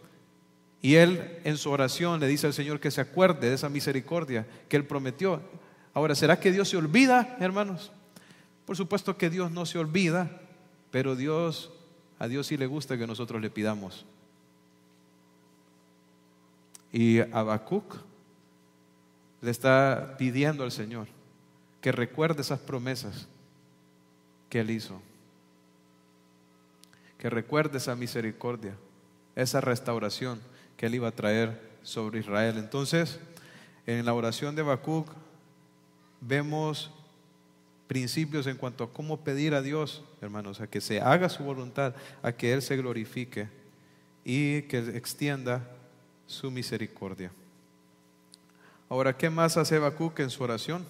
Y 0.80 0.96
él 0.96 1.38
en 1.44 1.56
su 1.56 1.70
oración 1.70 2.18
le 2.18 2.26
dice 2.26 2.46
al 2.46 2.54
Señor 2.54 2.80
que 2.80 2.90
se 2.90 3.00
acuerde 3.00 3.48
de 3.48 3.54
esa 3.54 3.68
misericordia 3.68 4.46
que 4.68 4.76
él 4.76 4.84
prometió. 4.84 5.40
Ahora, 5.94 6.14
¿será 6.14 6.40
que 6.40 6.50
Dios 6.50 6.68
se 6.68 6.76
olvida, 6.76 7.36
hermanos? 7.40 7.92
Por 8.64 8.76
supuesto 8.76 9.16
que 9.16 9.30
Dios 9.30 9.50
no 9.50 9.66
se 9.66 9.78
olvida, 9.78 10.40
pero 10.90 11.14
Dios, 11.14 11.70
a 12.18 12.26
Dios 12.26 12.46
sí 12.46 12.56
le 12.56 12.66
gusta 12.66 12.98
que 12.98 13.06
nosotros 13.06 13.40
le 13.40 13.50
pidamos. 13.50 14.06
Y 16.92 17.20
Habacuc 17.20 17.96
le 19.42 19.50
está 19.50 20.14
pidiendo 20.18 20.64
al 20.64 20.72
Señor 20.72 21.08
que 21.80 21.92
recuerde 21.92 22.40
esas 22.40 22.60
promesas 22.60 23.26
que 24.48 24.60
Él 24.60 24.70
hizo, 24.70 25.02
que 27.18 27.28
recuerde 27.28 27.78
esa 27.78 27.96
misericordia, 27.96 28.74
esa 29.34 29.60
restauración 29.60 30.40
que 30.76 30.86
Él 30.86 30.94
iba 30.94 31.08
a 31.08 31.12
traer 31.12 31.60
sobre 31.82 32.20
Israel. 32.20 32.56
Entonces, 32.56 33.18
en 33.86 34.06
la 34.06 34.14
oración 34.14 34.54
de 34.54 34.62
Habacuc 34.62 35.08
vemos 36.20 36.90
principios 37.88 38.46
en 38.46 38.56
cuanto 38.56 38.84
a 38.84 38.92
cómo 38.92 39.20
pedir 39.20 39.54
a 39.54 39.62
Dios, 39.62 40.04
hermanos, 40.20 40.60
a 40.60 40.68
que 40.68 40.80
se 40.80 41.00
haga 41.00 41.28
su 41.28 41.42
voluntad, 41.42 41.94
a 42.22 42.32
que 42.32 42.52
Él 42.52 42.62
se 42.62 42.76
glorifique 42.76 43.48
y 44.24 44.62
que 44.62 44.78
extienda 44.96 45.68
su 46.26 46.50
misericordia. 46.50 47.32
Ahora, 48.92 49.16
¿qué 49.16 49.30
más 49.30 49.56
hace 49.56 49.76
Habacuc 49.76 50.20
en 50.20 50.28
su 50.28 50.44
oración? 50.44 50.84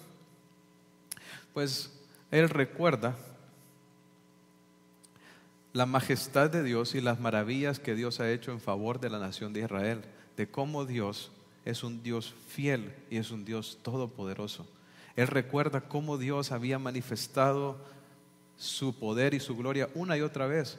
Pues 1.53 1.89
él 2.31 2.49
recuerda 2.49 3.15
la 5.71 5.85
majestad 5.85 6.49
de 6.49 6.63
Dios 6.63 6.95
y 6.95 6.99
las 6.99 7.21
maravillas 7.21 7.79
que 7.79 7.95
Dios 7.95 8.19
ha 8.19 8.29
hecho 8.29 8.51
en 8.51 8.59
favor 8.59 8.99
de 8.99 9.09
la 9.09 9.19
nación 9.19 9.53
de 9.53 9.61
Israel, 9.61 10.01
de 10.35 10.49
cómo 10.49 10.83
Dios 10.83 11.31
es 11.63 11.81
un 11.85 12.03
Dios 12.03 12.35
fiel 12.49 12.93
y 13.09 13.19
es 13.19 13.31
un 13.31 13.45
Dios 13.45 13.79
todopoderoso. 13.83 14.67
Él 15.15 15.27
recuerda 15.27 15.79
cómo 15.79 16.17
Dios 16.17 16.51
había 16.51 16.79
manifestado 16.79 17.77
su 18.57 18.99
poder 18.99 19.33
y 19.33 19.39
su 19.39 19.55
gloria 19.55 19.87
una 19.95 20.17
y 20.17 20.21
otra 20.23 20.45
vez 20.45 20.77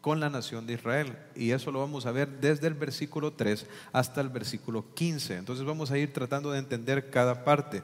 con 0.00 0.20
la 0.20 0.30
nación 0.30 0.66
de 0.66 0.74
Israel. 0.74 1.16
Y 1.34 1.50
eso 1.50 1.70
lo 1.72 1.80
vamos 1.80 2.06
a 2.06 2.12
ver 2.12 2.28
desde 2.40 2.66
el 2.66 2.74
versículo 2.74 3.32
3 3.32 3.66
hasta 3.92 4.20
el 4.20 4.28
versículo 4.28 4.84
15. 4.94 5.36
Entonces 5.36 5.64
vamos 5.64 5.90
a 5.90 5.98
ir 5.98 6.12
tratando 6.12 6.50
de 6.50 6.58
entender 6.58 7.10
cada 7.10 7.44
parte. 7.44 7.82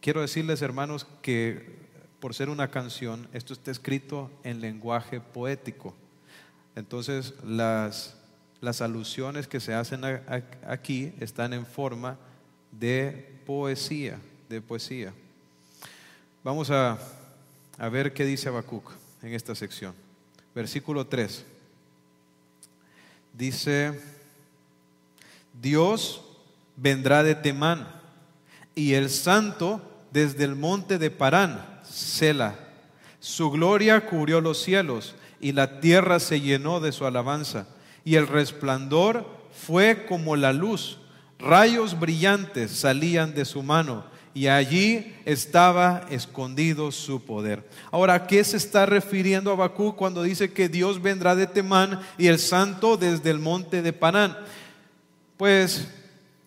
quiero 0.00 0.20
decirles, 0.20 0.62
hermanos, 0.62 1.06
que 1.22 1.88
por 2.20 2.34
ser 2.34 2.48
una 2.48 2.70
canción, 2.70 3.28
esto 3.32 3.52
está 3.52 3.70
escrito 3.70 4.30
en 4.42 4.60
lenguaje 4.60 5.20
poético. 5.20 5.94
Entonces, 6.74 7.34
las, 7.44 8.16
las 8.60 8.80
alusiones 8.80 9.46
que 9.46 9.60
se 9.60 9.74
hacen 9.74 10.02
aquí 10.66 11.12
están 11.20 11.52
en 11.52 11.64
forma 11.64 12.16
de 12.72 13.40
poesía, 13.46 14.18
de 14.48 14.60
poesía. 14.60 15.12
Vamos 16.44 16.70
a, 16.70 16.98
a 17.78 17.88
ver 17.88 18.12
qué 18.12 18.24
dice 18.24 18.48
Habacuc 18.48 18.92
en 19.22 19.34
esta 19.34 19.54
sección. 19.54 20.07
Versículo 20.58 21.06
3. 21.06 21.44
Dice, 23.32 24.00
Dios 25.62 26.20
vendrá 26.74 27.22
de 27.22 27.36
Temán 27.36 27.86
y 28.74 28.94
el 28.94 29.08
santo 29.08 29.80
desde 30.10 30.42
el 30.42 30.56
monte 30.56 30.98
de 30.98 31.12
Parán 31.12 31.64
Sela. 31.84 32.58
Su 33.20 33.52
gloria 33.52 34.04
cubrió 34.04 34.40
los 34.40 34.60
cielos 34.60 35.14
y 35.38 35.52
la 35.52 35.78
tierra 35.78 36.18
se 36.18 36.40
llenó 36.40 36.80
de 36.80 36.90
su 36.90 37.06
alabanza. 37.06 37.68
Y 38.04 38.16
el 38.16 38.26
resplandor 38.26 39.28
fue 39.52 40.06
como 40.06 40.34
la 40.34 40.52
luz. 40.52 40.98
Rayos 41.38 42.00
brillantes 42.00 42.72
salían 42.72 43.32
de 43.32 43.44
su 43.44 43.62
mano 43.62 44.06
y 44.38 44.46
allí 44.46 45.16
estaba 45.24 46.06
escondido 46.10 46.92
su 46.92 47.24
poder. 47.24 47.68
Ahora, 47.90 48.14
¿a 48.14 48.26
qué 48.28 48.44
se 48.44 48.56
está 48.56 48.86
refiriendo 48.86 49.50
Abacú 49.50 49.96
cuando 49.96 50.22
dice 50.22 50.52
que 50.52 50.68
Dios 50.68 51.02
vendrá 51.02 51.34
de 51.34 51.48
Temán 51.48 51.98
y 52.16 52.28
el 52.28 52.38
santo 52.38 52.96
desde 52.96 53.30
el 53.30 53.40
monte 53.40 53.82
de 53.82 53.92
Panán? 53.92 54.38
Pues 55.36 55.88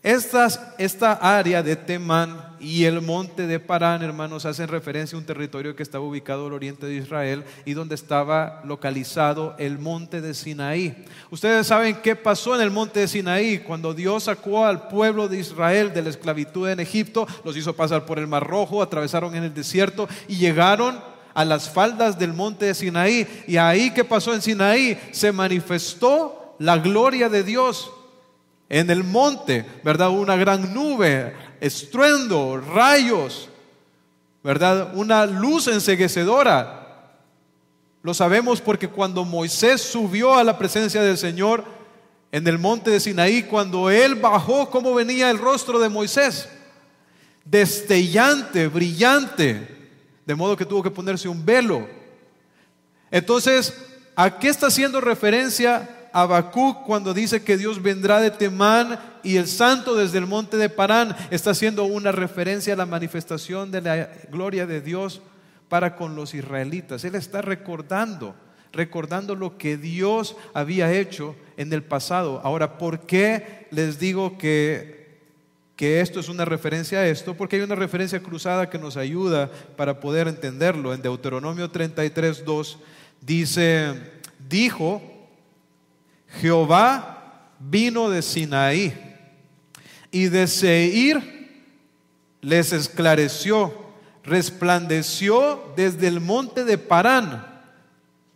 esta 0.01 1.11
área 1.15 1.61
de 1.61 1.75
Temán 1.75 2.50
y 2.61 2.85
el 2.85 3.01
monte 3.01 3.47
de 3.47 3.59
Parán, 3.59 4.03
hermanos, 4.03 4.45
hacen 4.45 4.67
referencia 4.67 5.15
a 5.15 5.19
un 5.19 5.25
territorio 5.25 5.75
que 5.75 5.81
estaba 5.81 6.05
ubicado 6.05 6.45
al 6.45 6.53
oriente 6.53 6.85
de 6.85 6.95
Israel 6.95 7.43
y 7.65 7.73
donde 7.73 7.95
estaba 7.95 8.61
localizado 8.63 9.55
el 9.57 9.79
monte 9.79 10.21
de 10.21 10.35
Sinaí. 10.35 11.05
Ustedes 11.31 11.65
saben 11.67 11.97
qué 12.03 12.15
pasó 12.15 12.55
en 12.55 12.61
el 12.61 12.69
monte 12.69 12.99
de 12.99 13.07
Sinaí 13.07 13.59
cuando 13.59 13.93
Dios 13.93 14.23
sacó 14.23 14.65
al 14.65 14.87
pueblo 14.87 15.27
de 15.27 15.39
Israel 15.39 15.91
de 15.93 16.03
la 16.03 16.09
esclavitud 16.09 16.69
en 16.69 16.79
Egipto, 16.79 17.27
los 17.43 17.57
hizo 17.57 17.75
pasar 17.75 18.05
por 18.05 18.19
el 18.19 18.27
Mar 18.27 18.45
Rojo, 18.45 18.81
atravesaron 18.81 19.35
en 19.35 19.43
el 19.43 19.53
desierto 19.53 20.07
y 20.27 20.35
llegaron 20.35 20.99
a 21.33 21.45
las 21.45 21.69
faldas 21.69 22.19
del 22.19 22.33
monte 22.33 22.65
de 22.65 22.75
Sinaí. 22.75 23.27
Y 23.47 23.57
ahí 23.57 23.91
qué 23.91 24.03
pasó 24.03 24.33
en 24.35 24.41
Sinaí, 24.41 24.99
se 25.11 25.31
manifestó 25.31 26.55
la 26.59 26.77
gloria 26.77 27.27
de 27.27 27.43
Dios 27.43 27.91
en 28.71 28.89
el 28.89 29.03
monte, 29.03 29.65
¿verdad? 29.83 30.11
Una 30.11 30.37
gran 30.37 30.73
nube, 30.73 31.35
estruendo, 31.59 32.55
rayos, 32.55 33.49
¿verdad? 34.41 34.95
Una 34.95 35.25
luz 35.25 35.67
enseguecedora. 35.67 37.11
Lo 38.01 38.13
sabemos 38.13 38.61
porque 38.61 38.87
cuando 38.87 39.25
Moisés 39.25 39.81
subió 39.81 40.35
a 40.35 40.45
la 40.45 40.57
presencia 40.57 41.03
del 41.03 41.17
Señor 41.17 41.65
en 42.31 42.47
el 42.47 42.57
monte 42.59 42.91
de 42.91 43.01
Sinaí, 43.01 43.43
cuando 43.43 43.89
él 43.89 44.15
bajó, 44.15 44.69
¿cómo 44.69 44.93
venía 44.93 45.29
el 45.29 45.37
rostro 45.37 45.77
de 45.77 45.89
Moisés? 45.89 46.47
Destellante, 47.43 48.69
brillante, 48.69 49.89
de 50.25 50.35
modo 50.35 50.55
que 50.55 50.65
tuvo 50.65 50.81
que 50.81 50.91
ponerse 50.91 51.27
un 51.27 51.45
velo. 51.45 51.89
Entonces, 53.11 53.73
¿a 54.15 54.39
qué 54.39 54.47
está 54.47 54.67
haciendo 54.67 55.01
referencia 55.01 56.00
Habacuc 56.13 56.83
cuando 56.85 57.13
dice 57.13 57.43
que 57.43 57.57
Dios 57.57 57.81
vendrá 57.81 58.19
de 58.19 58.31
Temán 58.31 58.99
y 59.23 59.37
el 59.37 59.47
santo 59.47 59.95
desde 59.95 60.17
el 60.17 60.25
monte 60.25 60.57
de 60.57 60.69
Parán, 60.69 61.15
está 61.29 61.51
haciendo 61.51 61.85
una 61.85 62.11
referencia 62.11 62.73
a 62.73 62.77
la 62.77 62.85
manifestación 62.85 63.71
de 63.71 63.81
la 63.81 64.09
gloria 64.29 64.65
de 64.65 64.81
Dios 64.81 65.21
para 65.69 65.95
con 65.95 66.15
los 66.15 66.33
israelitas. 66.33 67.03
Él 67.05 67.15
está 67.15 67.41
recordando, 67.41 68.35
recordando 68.73 69.35
lo 69.35 69.57
que 69.57 69.77
Dios 69.77 70.35
había 70.53 70.91
hecho 70.91 71.35
en 71.55 71.71
el 71.71 71.83
pasado. 71.83 72.41
Ahora, 72.43 72.77
¿por 72.77 73.01
qué 73.01 73.67
les 73.71 73.99
digo 73.99 74.37
que, 74.37 75.19
que 75.75 76.01
esto 76.01 76.19
es 76.19 76.29
una 76.29 76.45
referencia 76.45 76.99
a 76.99 77.07
esto? 77.07 77.35
Porque 77.35 77.55
hay 77.55 77.61
una 77.61 77.75
referencia 77.75 78.21
cruzada 78.21 78.69
que 78.69 78.79
nos 78.79 78.97
ayuda 78.97 79.49
para 79.77 79.99
poder 79.99 80.27
entenderlo. 80.27 80.93
En 80.93 81.01
Deuteronomio 81.01 81.69
33, 81.69 82.43
2 82.43 82.77
dice, 83.21 83.93
dijo, 84.49 85.01
Jehová 86.39 87.49
vino 87.59 88.09
de 88.09 88.21
Sinaí 88.21 88.93
y 90.11 90.25
de 90.25 90.47
Seir 90.47 91.41
les 92.41 92.73
esclareció, 92.73 93.73
resplandeció 94.23 95.73
desde 95.75 96.07
el 96.07 96.19
monte 96.19 96.65
de 96.65 96.77
Parán. 96.77 97.47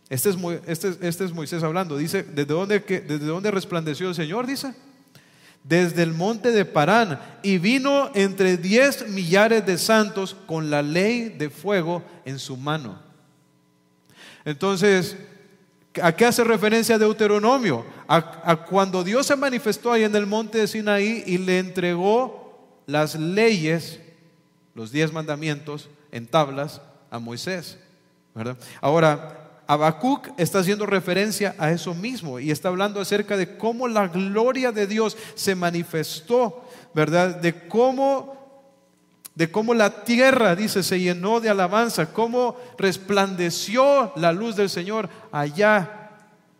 Este 0.08 0.30
es, 0.30 0.36
este, 0.66 0.96
este 1.00 1.24
es 1.24 1.32
Moisés 1.32 1.62
hablando. 1.62 1.96
Dice, 1.96 2.22
¿desde 2.22 2.54
dónde, 2.54 2.78
¿desde 2.78 3.26
dónde 3.26 3.50
resplandeció 3.50 4.08
el 4.08 4.14
Señor? 4.14 4.46
Dice. 4.46 4.74
Desde 5.64 6.04
el 6.04 6.12
monte 6.12 6.52
de 6.52 6.64
Parán. 6.64 7.20
Y 7.42 7.58
vino 7.58 8.12
entre 8.14 8.56
diez 8.56 9.08
millares 9.08 9.66
de 9.66 9.76
santos 9.78 10.36
con 10.46 10.70
la 10.70 10.82
ley 10.82 11.30
de 11.30 11.50
fuego 11.50 12.04
en 12.24 12.38
su 12.38 12.56
mano. 12.56 13.00
Entonces, 14.44 15.16
¿A 16.02 16.12
qué 16.14 16.26
hace 16.26 16.44
referencia 16.44 16.98
Deuteronomio? 16.98 17.84
A, 18.08 18.64
cuando 18.68 19.02
Dios 19.02 19.26
se 19.26 19.36
manifestó 19.36 19.92
ahí 19.92 20.04
en 20.04 20.14
el 20.14 20.26
monte 20.26 20.58
de 20.58 20.68
Sinaí 20.68 21.22
y 21.26 21.38
le 21.38 21.58
entregó 21.58 22.80
las 22.86 23.14
leyes, 23.14 24.00
los 24.74 24.92
diez 24.92 25.12
mandamientos 25.12 25.88
en 26.12 26.26
tablas 26.26 26.80
a 27.10 27.18
Moisés. 27.18 27.78
¿verdad? 28.34 28.56
Ahora, 28.80 29.46
Habacuc 29.66 30.28
está 30.36 30.60
haciendo 30.60 30.86
referencia 30.86 31.54
a 31.58 31.70
eso 31.70 31.94
mismo 31.94 32.38
y 32.38 32.50
está 32.50 32.68
hablando 32.68 33.00
acerca 33.00 33.36
de 33.36 33.56
cómo 33.56 33.88
la 33.88 34.06
gloria 34.08 34.70
de 34.70 34.86
Dios 34.86 35.16
se 35.34 35.54
manifestó, 35.54 36.64
¿verdad? 36.94 37.36
De 37.36 37.66
cómo 37.66 38.45
de 39.36 39.50
cómo 39.50 39.74
la 39.74 40.02
tierra, 40.02 40.56
dice, 40.56 40.82
se 40.82 40.98
llenó 40.98 41.40
de 41.40 41.50
alabanza, 41.50 42.12
cómo 42.12 42.56
resplandeció 42.78 44.12
la 44.16 44.32
luz 44.32 44.56
del 44.56 44.70
Señor 44.70 45.10
allá 45.30 46.10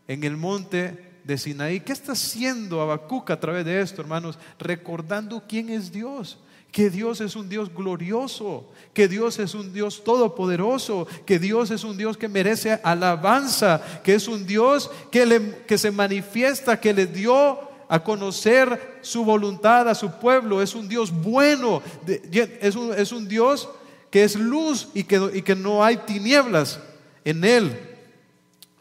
en 0.07 0.23
el 0.25 0.37
monte 0.37 1.19
de 1.25 1.39
Sinaí. 1.39 1.81
¿Qué 1.81 1.93
está 1.93 2.13
haciendo 2.13 2.83
Habacuc 2.83 3.31
a 3.31 3.41
través 3.41 3.65
de 3.65 3.81
esto, 3.81 4.03
hermanos? 4.03 4.39
Recordando 4.59 5.43
quién 5.49 5.71
es 5.71 5.91
Dios 5.91 6.39
que 6.77 6.91
Dios 6.91 7.23
es 7.23 7.37
un 7.37 7.49
Dios 7.49 7.75
glorioso, 7.75 8.71
que 8.93 9.09
Dios 9.09 9.39
es 9.39 9.55
un 9.55 9.73
Dios 9.73 10.05
todopoderoso, 10.05 11.07
que 11.25 11.39
Dios 11.39 11.71
es 11.71 11.85
un 11.85 11.97
Dios 11.97 12.19
que 12.19 12.29
merece 12.29 12.79
alabanza, 12.83 13.81
que 14.05 14.17
es 14.17 14.29
un 14.29 14.47
Dios 14.47 14.91
que, 15.11 15.65
que 15.67 15.79
se 15.79 15.91
manifiesta, 15.91 16.79
que 16.79 16.93
le 16.93 17.07
dio 17.07 17.66
a 17.89 18.03
conocer 18.03 18.99
su 19.03 19.25
voluntad 19.25 19.89
a 19.89 19.95
su 19.95 20.11
pueblo, 20.19 20.61
es 20.63 20.75
un 20.75 20.89
Dios 20.89 21.11
bueno, 21.13 21.83
es 22.07 22.75
un, 22.77 22.93
es 22.95 23.13
un 23.13 23.29
Dios 23.29 23.69
que 24.11 24.25
es 24.25 24.37
luz 24.37 24.89
y 24.95 25.05
que, 25.05 25.31
y 25.35 25.43
que 25.43 25.55
no 25.55 25.85
hay 25.85 25.99
tinieblas 25.99 26.81
en 27.25 27.45
él. 27.45 27.79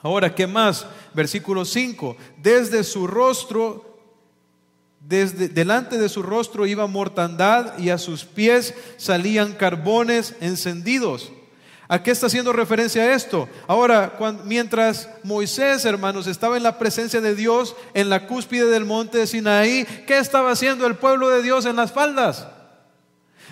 Ahora, 0.01 0.33
¿qué 0.33 0.47
más? 0.47 0.85
Versículo 1.13 1.65
5, 1.65 2.15
desde 2.41 2.83
su 2.83 3.07
rostro 3.07 3.95
desde, 5.07 5.49
delante 5.49 5.97
de 5.97 6.09
su 6.09 6.23
rostro 6.23 6.65
iba 6.65 6.87
mortandad 6.87 7.77
y 7.77 7.89
a 7.89 7.97
sus 7.97 8.25
pies 8.25 8.73
salían 8.97 9.53
carbones 9.53 10.35
encendidos. 10.41 11.31
¿A 11.87 12.01
qué 12.01 12.11
está 12.11 12.25
haciendo 12.25 12.51
referencia 12.51 13.13
esto? 13.13 13.47
Ahora, 13.67 14.17
mientras 14.43 15.07
Moisés, 15.23 15.85
hermanos, 15.85 16.25
estaba 16.25 16.57
en 16.57 16.63
la 16.63 16.79
presencia 16.79 17.21
de 17.21 17.35
Dios 17.35 17.75
en 17.93 18.09
la 18.09 18.25
cúspide 18.25 18.65
del 18.65 18.85
monte 18.85 19.19
de 19.19 19.27
Sinaí, 19.27 19.85
¿qué 20.07 20.17
estaba 20.17 20.51
haciendo 20.51 20.87
el 20.87 20.95
pueblo 20.95 21.29
de 21.29 21.43
Dios 21.43 21.65
en 21.65 21.75
las 21.75 21.91
faldas? 21.91 22.47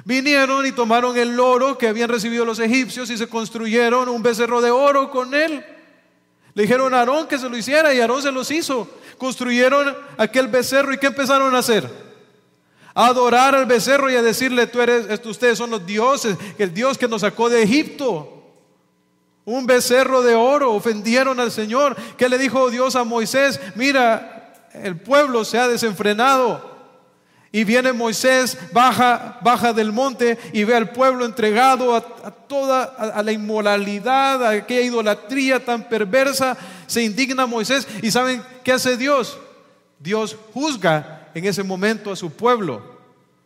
Vinieron 0.04 0.66
y 0.66 0.72
tomaron 0.72 1.16
el 1.16 1.40
oro 1.40 1.78
que 1.78 1.88
habían 1.88 2.10
recibido 2.10 2.44
los 2.44 2.58
egipcios 2.60 3.12
y 3.12 3.18
se 3.18 3.28
construyeron 3.28 4.10
un 4.10 4.24
becerro 4.24 4.62
de 4.62 4.72
oro 4.72 5.12
con 5.12 5.36
él. 5.36 5.64
Le 6.56 6.64
dijeron 6.64 6.94
a 6.94 7.00
Aarón 7.00 7.28
que 7.28 7.38
se 7.38 7.50
lo 7.50 7.56
hiciera 7.56 7.94
y 7.94 8.00
Aarón 8.00 8.24
se 8.24 8.32
los 8.32 8.50
hizo. 8.50 8.90
Construyeron 9.20 9.96
aquel 10.18 10.48
becerro 10.48 10.92
y 10.92 10.98
¿qué 10.98 11.08
empezaron 11.08 11.54
a 11.56 11.60
hacer? 11.60 12.13
A 12.96 13.08
adorar 13.08 13.56
al 13.56 13.66
becerro 13.66 14.12
y 14.12 14.16
a 14.16 14.22
decirle, 14.22 14.68
tú 14.68 14.82
eres, 14.82 15.08
ustedes 15.26 15.58
son 15.58 15.72
los 15.72 15.86
dioses, 15.86 16.38
el 16.58 16.74
Dios 16.74 16.98
que 16.98 17.08
nos 17.08 17.22
sacó 17.22 17.50
de 17.50 17.64
Egipto. 17.64 18.44
Un 19.46 19.66
becerro 19.66 20.22
de 20.22 20.36
oro, 20.36 20.72
ofendieron 20.74 21.40
al 21.40 21.52
Señor. 21.52 21.96
¿Qué 22.18 22.30
le 22.30 22.38
dijo 22.38 22.70
Dios 22.70 22.96
a 22.96 23.04
Moisés? 23.04 23.60
Mira, 23.76 24.70
el 24.74 25.00
pueblo 25.00 25.44
se 25.44 25.60
ha 25.60 25.68
desenfrenado. 25.68 26.72
Y 27.52 27.66
viene 27.66 27.94
Moisés, 27.94 28.58
baja, 28.72 29.38
baja 29.42 29.74
del 29.74 29.92
monte 29.92 30.40
y 30.54 30.64
ve 30.64 30.76
al 30.76 30.90
pueblo 30.90 31.24
entregado 31.24 31.96
a, 31.96 32.02
toda 32.02 32.84
a, 32.84 33.22
la 33.22 33.32
inmoralidad, 33.32 34.44
a 34.44 34.50
aquella 34.50 34.82
idolatría 34.82 35.64
tan 35.64 35.88
perversa. 35.88 36.58
Se 36.88 37.04
indigna 37.04 37.46
Moisés 37.46 37.88
y 38.02 38.10
¿saben 38.10 38.42
qué 38.64 38.72
hace 38.72 38.98
Dios? 38.98 39.38
Dios 40.00 40.36
juzga 40.52 41.23
en 41.34 41.46
ese 41.46 41.64
momento 41.64 42.12
a 42.12 42.16
su 42.16 42.32
pueblo 42.32 42.82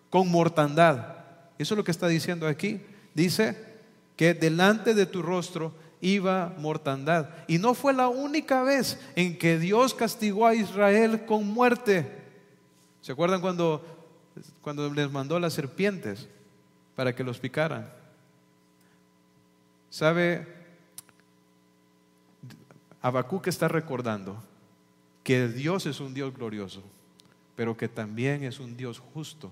con 0.10 0.30
mortandad. 0.30 1.16
Eso 1.58 1.74
es 1.74 1.78
lo 1.78 1.84
que 1.84 1.92
está 1.92 2.08
diciendo 2.08 2.48
aquí. 2.48 2.82
Dice 3.14 3.58
que 4.16 4.34
delante 4.34 4.94
de 4.94 5.06
tu 5.06 5.22
rostro 5.22 5.74
iba 6.02 6.54
mortandad. 6.58 7.30
Y 7.48 7.58
no 7.58 7.74
fue 7.74 7.94
la 7.94 8.08
única 8.08 8.64
vez 8.64 9.00
en 9.16 9.38
que 9.38 9.58
Dios 9.58 9.94
castigó 9.94 10.46
a 10.46 10.56
Israel 10.56 11.26
con 11.26 11.48
muerte. 11.48 12.12
¿Se 13.02 13.12
acuerdan 13.12 13.42
cuando 13.42 13.98
cuando 14.62 14.94
les 14.94 15.12
mandó 15.12 15.40
las 15.40 15.54
serpientes 15.54 16.28
para 16.96 17.16
que 17.16 17.24
los 17.24 17.40
picaran. 17.40 17.90
¿Sabe? 19.90 20.48
Habacuc 23.02 23.48
está 23.48 23.68
recordando 23.68 24.44
que 25.24 25.48
Dios 25.48 25.86
es 25.86 26.00
un 26.00 26.14
Dios 26.14 26.34
glorioso, 26.34 26.82
pero 27.58 27.76
que 27.76 27.90
también 27.90 28.46
es 28.46 28.62
un 28.62 28.78
Dios 28.78 29.00
justo, 29.14 29.52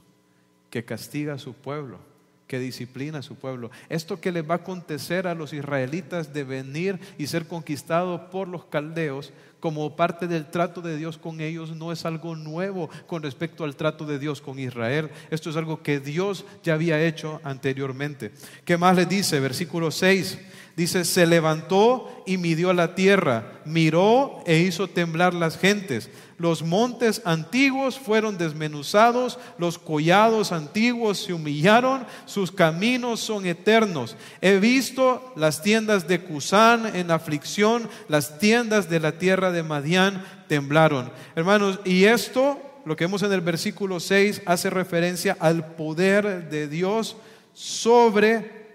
que 0.70 0.86
castiga 0.86 1.34
a 1.34 1.40
su 1.40 1.54
pueblo 1.54 2.00
que 2.48 2.60
disciplina 2.60 3.20
a 3.20 3.24
su 3.24 3.36
pueblo. 3.36 3.72
Esto 3.90 4.22
que 4.22 4.32
le 4.32 4.42
va 4.42 4.56
a 4.56 4.58
acontecer 4.60 5.28
a 5.28 5.36
los 5.36 5.54
israelitas 5.54 6.34
de 6.34 6.44
venir 6.44 7.00
y 7.18 7.28
ser 7.28 7.48
conquistados 7.48 8.22
por 8.30 8.48
los 8.48 8.66
caldeos 8.66 9.34
como 9.66 9.96
parte 9.96 10.28
del 10.28 10.46
trato 10.46 10.80
de 10.80 10.96
Dios 10.96 11.18
con 11.18 11.42
ellos 11.42 11.76
no 11.76 11.92
es 11.92 12.06
algo 12.06 12.36
nuevo 12.36 12.88
con 13.08 13.24
respecto 13.24 13.64
al 13.64 13.76
trato 13.76 14.06
de 14.06 14.20
Dios 14.20 14.40
con 14.40 14.60
Israel. 14.60 15.10
Esto 15.32 15.50
es 15.50 15.56
algo 15.56 15.82
que 15.82 16.00
Dios 16.00 16.46
ya 16.62 16.76
había 16.76 17.04
hecho 17.04 17.42
anteriormente. 17.44 18.32
¿Qué 18.64 18.78
más 18.78 18.96
le 18.96 19.08
dice? 19.08 19.40
Versículo 19.40 19.90
6. 19.90 20.38
Dice, 20.76 21.06
se 21.06 21.26
levantó 21.26 22.22
y 22.26 22.38
midió 22.38 22.74
la 22.74 22.96
tierra, 22.96 23.62
miró 23.64 24.44
e 24.46 24.60
hizo 24.60 24.90
temblar 24.90 25.34
las 25.34 25.58
gentes. 25.58 26.10
Los 26.38 26.64
montes 26.64 27.22
antiguos 27.24 27.98
fueron 27.98 28.38
desmenuzados, 28.38 29.40
los 29.58 29.80
collados 29.80 30.52
antiguos 30.52 31.20
se 31.20 31.34
humillaron, 31.34 32.06
sus 32.26 32.52
caminos 32.52 33.22
son 33.22 33.46
eternos. 33.46 34.18
He 34.42 34.58
visto 34.58 35.32
las 35.38 35.62
tiendas 35.62 36.10
de 36.10 36.20
Cusán 36.20 36.94
en 36.94 37.10
aflicción, 37.10 37.90
las 38.10 38.38
tiendas 38.38 38.90
de 38.90 39.00
la 39.00 39.14
tierra 39.14 39.54
de 39.54 39.55
Madián 39.64 40.26
temblaron. 40.48 41.12
Hermanos, 41.36 41.80
y 41.86 42.06
esto, 42.06 42.60
lo 42.86 42.96
que 42.96 43.06
vemos 43.06 43.24
en 43.24 43.32
el 43.32 43.42
versículo 43.42 44.00
6, 44.00 44.44
hace 44.46 44.70
referencia 44.70 45.38
al 45.40 45.74
poder 45.76 46.50
de 46.50 46.68
Dios 46.68 47.18
sobre 47.54 48.66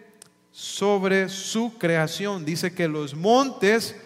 sobre 0.52 1.28
su 1.28 1.78
creación. 1.78 2.44
Dice 2.44 2.74
que 2.74 2.88
los 2.88 3.14
montes 3.14 3.96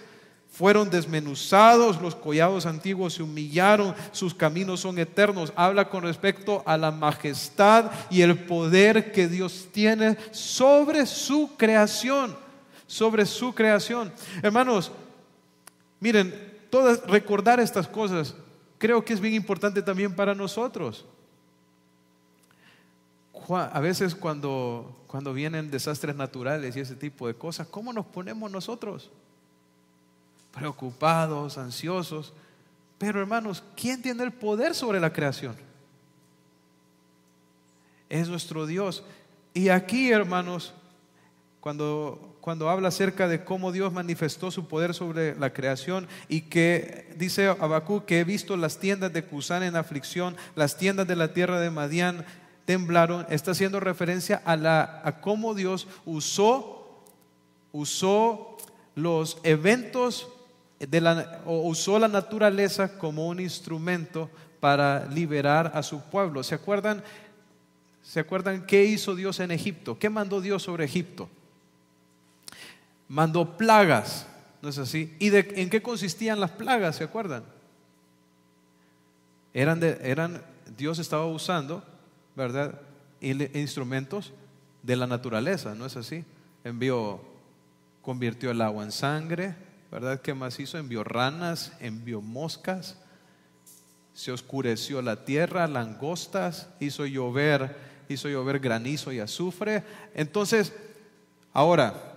fueron 0.51 0.89
desmenuzados, 0.89 2.01
los 2.01 2.15
collados 2.15 2.65
antiguos 2.65 3.15
se 3.15 3.25
humillaron, 3.25 3.95
sus 4.13 4.35
caminos 4.35 4.81
son 4.81 4.99
eternos. 4.99 5.53
Habla 5.57 5.89
con 5.89 6.05
respecto 6.05 6.63
a 6.65 6.77
la 6.77 6.93
majestad 6.93 7.91
y 8.09 8.23
el 8.23 8.39
poder 8.39 9.11
que 9.11 9.27
Dios 9.27 9.69
tiene 9.73 10.17
sobre 10.31 11.07
su 11.07 11.57
creación, 11.57 12.37
sobre 12.87 13.27
su 13.27 13.53
creación. 13.53 14.13
Hermanos, 14.43 14.93
miren, 15.99 16.54
recordar 17.07 17.61
estas 17.61 17.89
cosas 17.89 18.35
creo 18.79 19.05
que 19.05 19.13
es 19.13 19.21
bien 19.21 19.35
importante 19.35 19.83
también 19.83 20.15
para 20.15 20.35
nosotros 20.35 21.07
a 23.53 23.81
veces 23.81 24.15
cuando, 24.15 25.05
cuando 25.07 25.35
vienen 25.35 25.71
desastres 25.71 26.17
naturales 26.17 26.77
y 26.77 26.81
ese 26.81 26.97
tipo 26.97 27.27
de 27.27 27.35
cosas, 27.35 27.67
¿cómo 27.69 27.93
nos 27.93 28.07
ponemos 28.07 28.51
nosotros? 28.51 29.11
Preocupados, 30.53 31.59
ansiosos. 31.59 32.33
Pero 32.99 33.21
hermanos, 33.21 33.63
¿quién 33.77 34.01
tiene 34.01 34.23
el 34.25 34.33
poder 34.33 34.75
sobre 34.75 35.01
la 35.01 35.13
creación? 35.13 35.57
Es 38.09 38.29
nuestro 38.29 38.67
Dios. 38.67 39.05
Y 39.53 39.69
aquí, 39.69 40.11
hermanos, 40.11 40.73
cuando, 41.61 42.34
cuando 42.45 42.69
habla 42.69 42.89
acerca 42.89 43.27
de 43.27 43.43
cómo 43.43 43.73
Dios 43.73 43.91
manifestó 43.95 44.51
su 44.51 44.69
poder 44.69 44.93
sobre 44.93 45.35
la 45.37 45.55
creación 45.55 46.07
y 46.29 46.43
que 46.43 47.11
dice 47.17 47.47
Abacú 47.47 48.05
que 48.05 48.21
he 48.21 48.25
visto 48.25 48.59
las 48.59 48.79
tiendas 48.79 49.15
de 49.15 49.25
Cusán 49.25 49.63
en 49.63 49.77
aflicción, 49.77 50.37
las 50.55 50.77
tiendas 50.77 51.07
de 51.07 51.17
la 51.17 51.33
tierra 51.33 51.59
de 51.59 51.71
Madián 51.71 52.27
temblaron, 52.67 53.25
está 53.31 53.53
haciendo 53.53 53.81
referencia 53.81 54.43
a, 54.45 54.57
la, 54.57 55.01
a 55.05 55.23
cómo 55.23 55.55
Dios 55.55 55.89
usó, 56.05 57.03
usó 57.73 58.59
los 58.95 59.39
eventos 59.43 60.29
de 60.79 61.01
la, 61.01 61.41
o 61.47 61.63
usó 61.63 61.99
la 61.99 62.09
naturaleza 62.09 62.99
como 62.99 63.27
un 63.27 63.41
instrumento 63.41 64.29
para 64.61 65.07
liberar 65.07 65.73
a 65.75 65.83
su 65.83 65.99
pueblo. 66.11 66.43
¿Se 66.43 66.55
acuerdan? 66.55 67.03
¿Se 68.03 68.21
acuerdan 68.21 68.67
qué 68.67 68.85
hizo 68.85 69.15
Dios 69.15 69.41
en 69.41 69.51
Egipto? 69.51 69.99
¿Qué 69.99 70.11
mandó 70.11 70.43
Dios 70.43 70.63
sobre 70.63 70.85
Egipto? 70.85 71.31
Mandó 73.09 73.57
plagas, 73.57 74.27
¿no 74.62 74.69
es 74.69 74.79
así? 74.79 75.14
¿Y 75.19 75.31
de, 75.31 75.53
en 75.57 75.71
qué 75.71 75.83
consistían 75.83 76.40
las 76.40 76.51
plagas? 76.51 76.97
¿Se 76.97 77.05
acuerdan? 77.05 77.45
Eran, 79.53 79.81
de, 79.81 79.99
eran 80.03 80.43
Dios 80.77 80.99
estaba 80.99 81.27
usando 81.27 81.85
¿verdad? 82.35 82.81
Instrumentos 83.21 84.33
de 84.83 84.97
la 84.97 85.07
naturaleza, 85.07 85.75
¿no 85.75 85.87
es 85.87 85.97
así? 85.97 86.25
Envió, 86.62 87.21
convirtió 88.03 88.51
el 88.51 88.61
agua 88.61 88.85
en 88.85 88.93
sangre, 88.93 89.55
¿verdad? 89.90 90.21
¿Qué 90.21 90.35
más 90.35 90.59
hizo? 90.59 90.79
Envió 90.79 91.05
ranas, 91.05 91.73
envió 91.81 92.21
moscas, 92.21 92.99
se 94.12 94.33
oscureció 94.33 95.01
la 95.01 95.25
tierra, 95.25 95.67
langostas, 95.67 96.69
hizo 96.81 97.07
llover 97.07 97.95
hizo 98.07 98.29
llover 98.29 98.59
granizo 98.59 99.12
y 99.12 99.21
azufre. 99.21 99.83
Entonces, 100.14 100.75
ahora, 101.55 102.13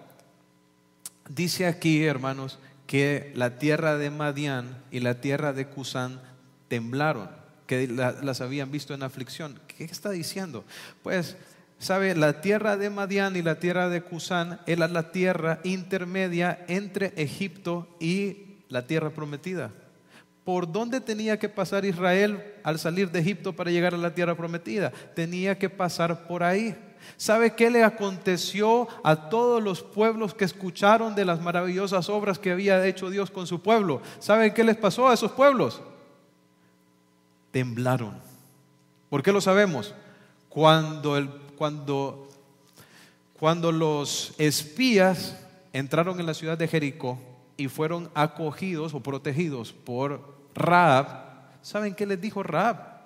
dice 1.30 1.66
aquí, 1.66 2.04
hermanos, 2.04 2.60
que 2.86 3.32
la 3.36 3.60
tierra 3.60 3.98
de 3.98 4.10
Madián 4.10 4.78
y 4.92 5.02
la 5.02 5.22
tierra 5.22 5.54
de 5.54 5.68
Cusán 5.68 6.22
temblaron, 6.68 7.30
que 7.68 7.88
las 7.88 8.42
habían 8.42 8.72
visto 8.72 8.94
en 8.94 9.04
aflicción. 9.04 9.60
¿Qué 9.68 9.84
está 9.84 10.10
diciendo? 10.12 10.63
Pues, 11.04 11.36
¿sabe? 11.80 12.16
La 12.16 12.42
tierra 12.42 12.78
de 12.78 12.90
Madián 12.90 13.36
y 13.36 13.42
la 13.42 13.60
tierra 13.60 13.90
de 13.90 14.02
Cusán 14.02 14.62
era 14.66 14.88
la 14.88 15.12
tierra 15.12 15.60
intermedia 15.63 16.66
entre 16.68 17.13
Egipto 17.18 17.96
y 18.00 18.62
la 18.70 18.88
tierra 18.88 19.10
prometida. 19.10 19.72
¿Por 20.46 20.72
dónde 20.72 21.02
tenía 21.02 21.38
que 21.38 21.50
pasar 21.50 21.84
Israel 21.84 22.42
al 22.63 22.80
salir 22.80 23.12
de 23.12 23.20
Egipto 23.20 23.54
para 23.54 23.70
llegar 23.70 23.94
a 23.94 23.98
la 23.98 24.16
tierra 24.16 24.36
prometida? 24.36 24.92
Tenía 25.13 25.58
que 25.58 25.70
pasar 25.70 26.26
por 26.26 26.42
ahí. 26.42 26.74
¿Sabe 27.17 27.55
qué 27.55 27.69
le 27.69 27.83
aconteció 27.83 28.88
a 29.03 29.29
todos 29.29 29.62
los 29.62 29.81
pueblos 29.81 30.33
que 30.33 30.45
escucharon 30.45 31.15
de 31.15 31.25
las 31.25 31.41
maravillosas 31.41 32.10
obras 32.10 32.39
que 32.39 32.51
había 32.51 32.86
hecho 32.86 33.10
Dios 33.10 33.31
con 33.31 33.47
su 33.47 33.62
pueblo? 33.62 34.01
¿Sabe 34.19 34.53
qué 34.53 34.63
les 34.63 34.77
pasó 34.77 35.07
a 35.07 35.13
esos 35.13 35.31
pueblos? 35.31 35.81
Temblaron. 37.51 38.19
¿Por 39.10 39.23
qué 39.23 39.31
lo 39.31 39.41
sabemos? 39.41 39.95
Cuando, 40.49 41.17
el, 41.17 41.29
cuando, 41.57 42.27
cuando 43.39 43.71
los 43.71 44.33
espías 44.38 45.38
entraron 45.73 46.19
en 46.19 46.25
la 46.25 46.33
ciudad 46.33 46.57
de 46.57 46.67
Jericó 46.67 47.19
y 47.55 47.67
fueron 47.67 48.10
acogidos 48.13 48.93
o 48.93 49.01
protegidos 49.01 49.73
por 49.73 50.38
Raab, 50.53 51.07
¿saben 51.62 51.95
qué 51.95 52.05
les 52.05 52.19
dijo 52.19 52.43
Raab? 52.43 52.96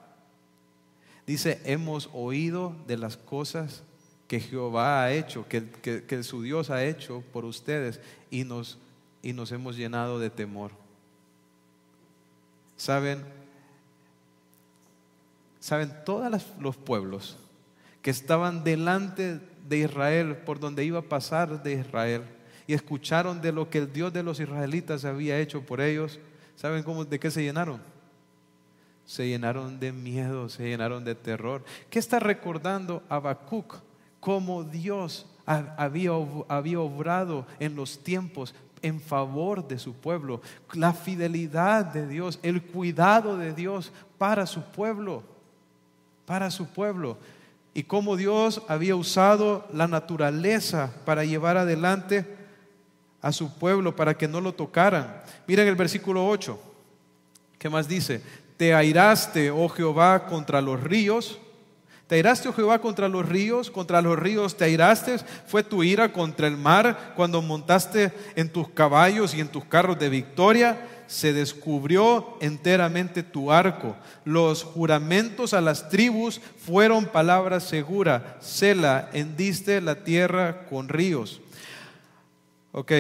Dice, 1.27 1.61
hemos 1.65 2.09
oído 2.13 2.75
de 2.87 2.97
las 2.97 3.17
cosas 3.17 3.83
que 4.27 4.39
Jehová 4.39 5.03
ha 5.03 5.11
hecho, 5.11 5.45
que, 5.47 6.23
su 6.23 6.41
Dios 6.41 6.69
ha 6.69 6.85
hecho 6.85 7.23
por 7.33 7.45
ustedes 7.45 7.99
y 8.29 8.43
nos, 8.43 8.77
y 9.21 9.33
nos 9.33 9.51
hemos 9.51 9.75
llenado 9.75 10.19
de 10.19 10.29
temor. 10.29 10.71
¿Saben? 12.77 13.23
¿Saben? 15.59 15.93
Todos 16.05 16.31
los 16.59 16.75
pueblos 16.75 17.37
que 18.01 18.09
estaban 18.09 18.63
delante 18.63 19.39
de 19.67 19.77
Israel, 19.77 20.37
por 20.37 20.59
donde 20.59 20.83
iba 20.83 20.99
a 20.99 21.03
pasar 21.03 21.61
de 21.61 21.73
Israel, 21.73 22.23
y 22.67 22.73
escucharon 22.73 23.41
de 23.41 23.51
lo 23.51 23.69
que 23.69 23.79
el 23.79 23.93
Dios 23.93 24.13
de 24.13 24.23
los 24.23 24.39
israelitas 24.39 25.05
había 25.05 25.39
hecho 25.39 25.61
por 25.61 25.81
ellos, 25.81 26.19
¿saben 26.55 26.83
cómo, 26.83 27.05
de 27.05 27.19
qué 27.19 27.29
se 27.29 27.43
llenaron? 27.43 27.81
Se 29.05 29.27
llenaron 29.27 29.79
de 29.79 29.91
miedo, 29.91 30.49
se 30.49 30.63
llenaron 30.63 31.03
de 31.03 31.15
terror. 31.15 31.63
¿Qué 31.89 31.99
está 31.99 32.19
recordando 32.19 33.03
Habacuc? 33.09 33.77
Cómo 34.19 34.63
Dios 34.63 35.25
había, 35.45 36.11
había 36.47 36.79
obrado 36.79 37.45
en 37.59 37.75
los 37.75 38.03
tiempos 38.03 38.53
en 38.81 38.99
favor 38.99 39.67
de 39.67 39.77
su 39.77 39.93
pueblo, 39.93 40.41
la 40.73 40.93
fidelidad 40.93 41.85
de 41.85 42.07
Dios, 42.07 42.39
el 42.41 42.61
cuidado 42.63 43.37
de 43.37 43.53
Dios 43.53 43.91
para 44.17 44.45
su 44.45 44.63
pueblo, 44.63 45.23
para 46.25 46.49
su 46.49 46.67
pueblo, 46.67 47.17
y 47.73 47.83
cómo 47.83 48.17
Dios 48.17 48.61
había 48.67 48.95
usado 48.95 49.67
la 49.71 49.87
naturaleza 49.87 50.91
para 51.05 51.23
llevar 51.23 51.57
adelante 51.57 52.25
a 53.21 53.31
su 53.31 53.53
pueblo 53.57 53.95
para 53.95 54.15
que 54.17 54.27
no 54.27 54.41
lo 54.41 54.53
tocaran. 54.53 55.21
Miren 55.47 55.67
el 55.67 55.75
versículo 55.75 56.27
8, 56.27 56.59
¿qué 57.57 57.69
más 57.69 57.87
dice? 57.87 58.21
Te 58.61 58.75
airaste, 58.75 59.49
oh 59.49 59.67
Jehová, 59.69 60.27
contra 60.27 60.61
los 60.61 60.79
ríos 60.79 61.39
¿Te 62.05 62.13
airaste, 62.13 62.47
oh 62.47 62.53
Jehová, 62.53 62.79
contra 62.79 63.07
los 63.07 63.27
ríos? 63.27 63.71
¿Contra 63.71 64.03
los 64.03 64.19
ríos 64.19 64.55
te 64.55 64.65
airaste? 64.65 65.17
¿Fue 65.47 65.63
tu 65.63 65.81
ira 65.81 66.13
contra 66.13 66.45
el 66.45 66.57
mar 66.57 67.13
cuando 67.15 67.41
montaste 67.41 68.13
en 68.35 68.49
tus 68.49 68.69
caballos 68.69 69.33
y 69.33 69.41
en 69.41 69.47
tus 69.47 69.65
carros 69.65 69.97
de 69.97 70.09
victoria? 70.09 70.87
Se 71.07 71.33
descubrió 71.33 72.37
enteramente 72.39 73.23
tu 73.23 73.51
arco. 73.51 73.95
Los 74.25 74.63
juramentos 74.63 75.55
a 75.55 75.61
las 75.61 75.89
tribus 75.89 76.39
fueron 76.63 77.07
palabras 77.07 77.63
seguras. 77.63 78.21
Sela, 78.41 79.09
hendiste 79.11 79.81
la 79.81 80.03
tierra 80.03 80.67
con 80.69 80.87
ríos. 80.87 81.41
Ok. 82.73 82.91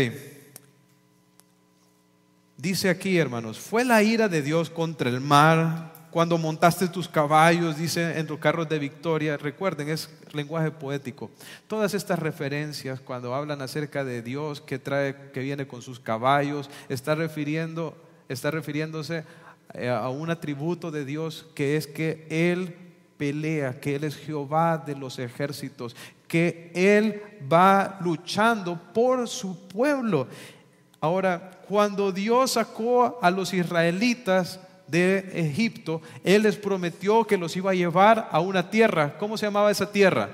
Dice 2.61 2.91
aquí, 2.91 3.17
hermanos, 3.17 3.57
fue 3.57 3.83
la 3.83 4.03
ira 4.03 4.29
de 4.29 4.43
Dios 4.43 4.69
contra 4.69 5.09
el 5.09 5.19
mar, 5.19 5.91
cuando 6.11 6.37
montaste 6.37 6.87
tus 6.87 7.07
caballos, 7.07 7.75
dice 7.75 8.19
en 8.19 8.27
tus 8.27 8.37
carros 8.37 8.69
de 8.69 8.77
victoria. 8.77 9.35
Recuerden, 9.35 9.89
es 9.89 10.11
lenguaje 10.31 10.69
poético. 10.69 11.31
Todas 11.65 11.95
estas 11.95 12.19
referencias, 12.19 12.99
cuando 12.99 13.33
hablan 13.33 13.63
acerca 13.63 14.03
de 14.03 14.21
Dios 14.21 14.61
que 14.61 14.77
trae, 14.77 15.31
que 15.33 15.39
viene 15.39 15.65
con 15.65 15.81
sus 15.81 15.99
caballos, 15.99 16.69
está 16.87 17.15
refiriendo, 17.15 17.97
está 18.29 18.51
refiriéndose 18.51 19.23
eh, 19.73 19.89
a 19.89 20.09
un 20.09 20.29
atributo 20.29 20.91
de 20.91 21.03
Dios 21.03 21.47
que 21.55 21.77
es 21.77 21.87
que 21.87 22.27
Él 22.29 22.75
pelea, 23.17 23.79
que 23.79 23.95
Él 23.95 24.03
es 24.03 24.15
Jehová 24.15 24.77
de 24.77 24.95
los 24.95 25.17
ejércitos, 25.17 25.95
que 26.27 26.71
Él 26.75 27.23
va 27.51 27.97
luchando 28.01 28.79
por 28.93 29.27
su 29.27 29.67
pueblo. 29.67 30.27
Ahora, 31.01 31.51
cuando 31.67 32.11
Dios 32.11 32.51
sacó 32.51 33.17
a 33.23 33.31
los 33.31 33.53
israelitas 33.55 34.59
de 34.85 35.31
Egipto, 35.33 35.99
Él 36.23 36.43
les 36.43 36.55
prometió 36.57 37.25
que 37.25 37.37
los 37.37 37.55
iba 37.57 37.71
a 37.71 37.75
llevar 37.75 38.29
a 38.31 38.39
una 38.39 38.69
tierra. 38.69 39.17
¿Cómo 39.17 39.35
se 39.35 39.47
llamaba 39.47 39.71
esa 39.71 39.91
tierra? 39.91 40.29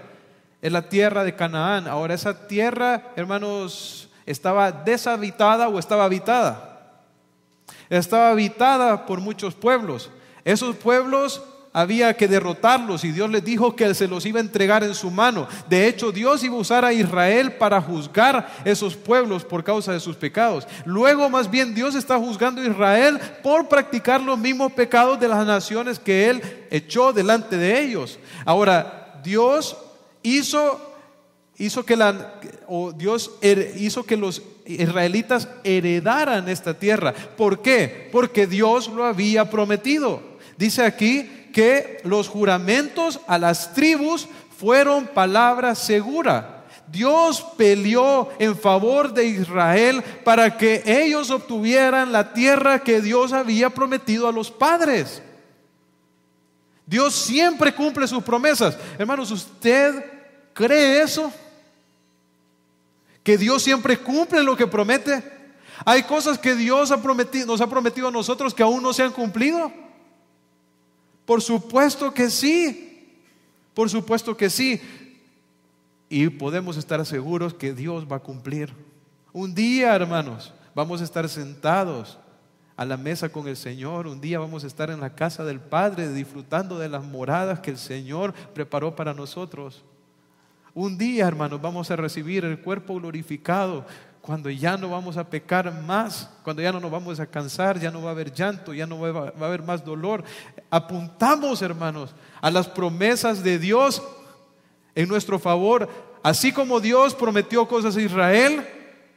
Es 0.62 0.72
la 0.72 0.90
tierra 0.90 1.24
de 1.24 1.36
Canaán. 1.36 1.88
Ahora 1.88 2.16
esa 2.16 2.48
tierra, 2.48 3.14
hermanos, 3.16 4.10
estaba 4.26 4.72
deshabitada 4.72 5.70
o 5.70 5.80
estaba 5.80 6.04
habitada. 6.04 6.82
Estaba 7.90 8.32
habitada 8.32 9.06
por 9.06 9.22
muchos 9.22 9.56
pueblos. 9.56 10.12
Esos 10.44 10.76
pueblos 10.76 11.42
había 11.78 12.16
que 12.16 12.28
derrotarlos 12.28 13.04
y 13.04 13.12
Dios 13.12 13.30
les 13.30 13.46
dijo 13.46 13.76
que 13.76 13.94
se 13.94 14.08
los 14.08 14.26
iba 14.26 14.40
a 14.40 14.42
entregar 14.42 14.84
en 14.84 14.96
su 14.96 15.12
mano. 15.12 15.48
De 15.70 15.88
hecho, 15.88 16.12
Dios 16.12 16.44
iba 16.44 16.56
a 16.56 16.60
usar 16.60 16.84
a 16.84 16.92
Israel 16.92 17.52
para 17.52 17.80
juzgar 17.80 18.52
esos 18.66 18.96
pueblos 18.96 19.44
por 19.44 19.64
causa 19.64 19.94
de 19.94 20.00
sus 20.00 20.16
pecados. 20.16 20.68
Luego, 20.86 21.30
más 21.30 21.52
bien, 21.52 21.76
Dios 21.76 21.94
está 21.94 22.18
juzgando 22.18 22.64
a 22.64 22.66
Israel 22.66 23.20
por 23.44 23.70
practicar 23.70 24.20
los 24.20 24.40
mismos 24.40 24.72
pecados 24.72 25.20
de 25.20 25.28
las 25.28 25.46
naciones 25.46 26.00
que 26.00 26.32
Él 26.32 26.42
echó 26.72 27.14
delante 27.14 27.58
de 27.58 27.80
ellos. 27.80 28.18
Ahora, 28.44 29.22
Dios 29.24 29.78
hizo 30.24 30.82
hizo 31.60 31.86
que 31.86 31.96
la, 31.96 32.40
o 32.68 32.92
Dios 32.92 33.34
hizo 33.76 34.04
que 34.04 34.18
los 34.18 34.42
israelitas 34.66 35.48
heredaran 35.64 36.50
esta 36.50 36.74
tierra. 36.74 37.14
¿Por 37.14 37.62
qué? 37.62 38.10
Porque 38.12 38.48
Dios 38.48 38.88
lo 38.88 39.06
había 39.06 39.48
prometido. 39.50 40.22
Dice 40.58 40.84
aquí 40.84 41.47
que 41.58 42.02
los 42.04 42.28
juramentos 42.28 43.20
a 43.26 43.40
las 43.40 43.74
tribus 43.74 44.28
fueron 44.60 45.08
palabra 45.08 45.74
segura. 45.74 46.66
Dios 46.88 47.44
peleó 47.58 48.30
en 48.38 48.56
favor 48.56 49.12
de 49.12 49.26
Israel 49.26 50.04
para 50.24 50.56
que 50.56 50.84
ellos 50.86 51.32
obtuvieran 51.32 52.12
la 52.12 52.32
tierra 52.32 52.84
que 52.84 53.02
Dios 53.02 53.34
había 53.34 53.72
prometido 53.72 54.28
a 54.28 54.32
los 54.32 54.52
padres. 54.52 55.24
Dios 56.86 57.16
siempre 57.16 57.74
cumple 57.74 58.08
sus 58.08 58.22
promesas. 58.22 58.78
Hermanos, 59.00 59.32
¿usted 59.32 60.06
cree 60.54 61.02
eso? 61.02 61.34
¿Que 63.24 63.36
Dios 63.36 63.64
siempre 63.64 63.98
cumple 63.98 64.44
lo 64.44 64.56
que 64.56 64.68
promete? 64.68 65.24
Hay 65.84 66.04
cosas 66.04 66.38
que 66.38 66.54
Dios 66.54 66.92
ha 66.92 67.02
prometido, 67.02 67.48
nos 67.48 67.62
ha 67.62 67.68
prometido 67.68 68.10
a 68.10 68.12
nosotros 68.12 68.54
que 68.54 68.62
aún 68.62 68.84
no 68.84 68.94
se 68.94 69.02
han 69.02 69.12
cumplido. 69.12 69.87
Por 71.28 71.42
supuesto 71.42 72.14
que 72.14 72.30
sí. 72.30 73.20
Por 73.74 73.90
supuesto 73.90 74.36
que 74.38 74.50
sí. 74.50 74.82
Y 76.08 76.30
podemos 76.30 76.78
estar 76.78 77.06
seguros 77.06 77.54
que 77.54 77.74
Dios 77.74 78.08
va 78.10 78.16
a 78.16 78.22
cumplir. 78.22 78.74
Un 79.34 79.54
día, 79.54 79.94
hermanos, 79.94 80.54
vamos 80.74 81.02
a 81.02 81.04
estar 81.04 81.28
sentados 81.28 82.18
a 82.78 82.86
la 82.86 82.96
mesa 82.96 83.28
con 83.28 83.46
el 83.50 83.58
Señor. 83.58 84.08
Un 84.08 84.22
día 84.22 84.40
vamos 84.40 84.64
a 84.64 84.68
estar 84.68 84.90
en 84.90 85.02
la 85.02 85.16
casa 85.16 85.44
del 85.44 85.60
Padre 85.60 86.14
disfrutando 86.14 86.80
de 86.80 86.88
las 86.88 87.04
moradas 87.04 87.60
que 87.60 87.72
el 87.72 87.78
Señor 87.78 88.34
preparó 88.54 88.96
para 88.96 89.14
nosotros. 89.14 89.84
Un 90.74 90.98
día, 90.98 91.28
hermanos, 91.28 91.62
vamos 91.62 91.92
a 91.92 91.98
recibir 91.98 92.46
el 92.46 92.62
cuerpo 92.62 92.96
glorificado 92.96 93.86
cuando 94.28 94.50
ya 94.50 94.76
no 94.76 94.90
vamos 94.90 95.16
a 95.16 95.24
pecar 95.24 95.72
más, 95.84 96.30
cuando 96.44 96.62
ya 96.62 96.74
no 96.74 96.82
nos 96.82 96.92
vamos 96.92 97.18
a 97.18 97.26
cansar, 97.26 97.80
ya 97.80 97.90
no 97.90 98.02
va 98.02 98.10
a 98.10 98.12
haber 98.12 98.34
llanto, 98.34 98.74
ya 98.74 98.86
no 98.86 99.00
va, 99.00 99.30
a 99.30 99.46
haber 99.46 99.64
más 99.64 99.86
dolor. 99.86 100.22
Apuntamos, 100.70 101.62
hermanos, 101.62 102.14
a 102.42 102.52
las 102.52 102.68
promesas 102.68 103.42
de 103.42 103.58
Dios 103.58 104.04
en 104.96 105.08
nuestro 105.08 105.40
favor. 105.40 105.88
Así 106.24 106.52
como 106.52 106.82
Dios 106.82 107.16
prometió 107.16 107.70
cosas 107.70 107.96
a 107.96 108.02
Israel, 108.02 108.68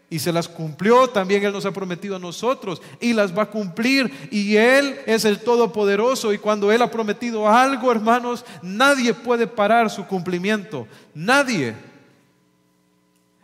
y 0.09 0.21
se 0.21 0.33
las 0.33 0.47
cumplió, 0.47 1.09
también 1.09 1.45
Él 1.45 1.53
nos 1.53 1.67
ha 1.67 1.73
prometido 1.73 2.15
a 2.15 2.21
nosotros 2.21 2.81
y 3.01 3.13
las 3.13 3.37
va 3.37 3.43
a 3.43 3.51
cumplir. 3.51 4.29
Y 4.31 4.55
Él 4.55 4.97
es 5.07 5.25
el 5.25 5.41
Todopoderoso 5.41 6.33
y 6.33 6.39
cuando 6.39 6.71
Él 6.71 6.83
ha 6.83 6.91
prometido 6.91 7.49
algo, 7.49 7.91
hermanos, 7.91 8.45
nadie 8.63 9.13
puede 9.13 9.49
parar 9.49 9.91
su 9.91 10.07
cumplimiento. 10.07 10.87
Nadie. 11.15 11.90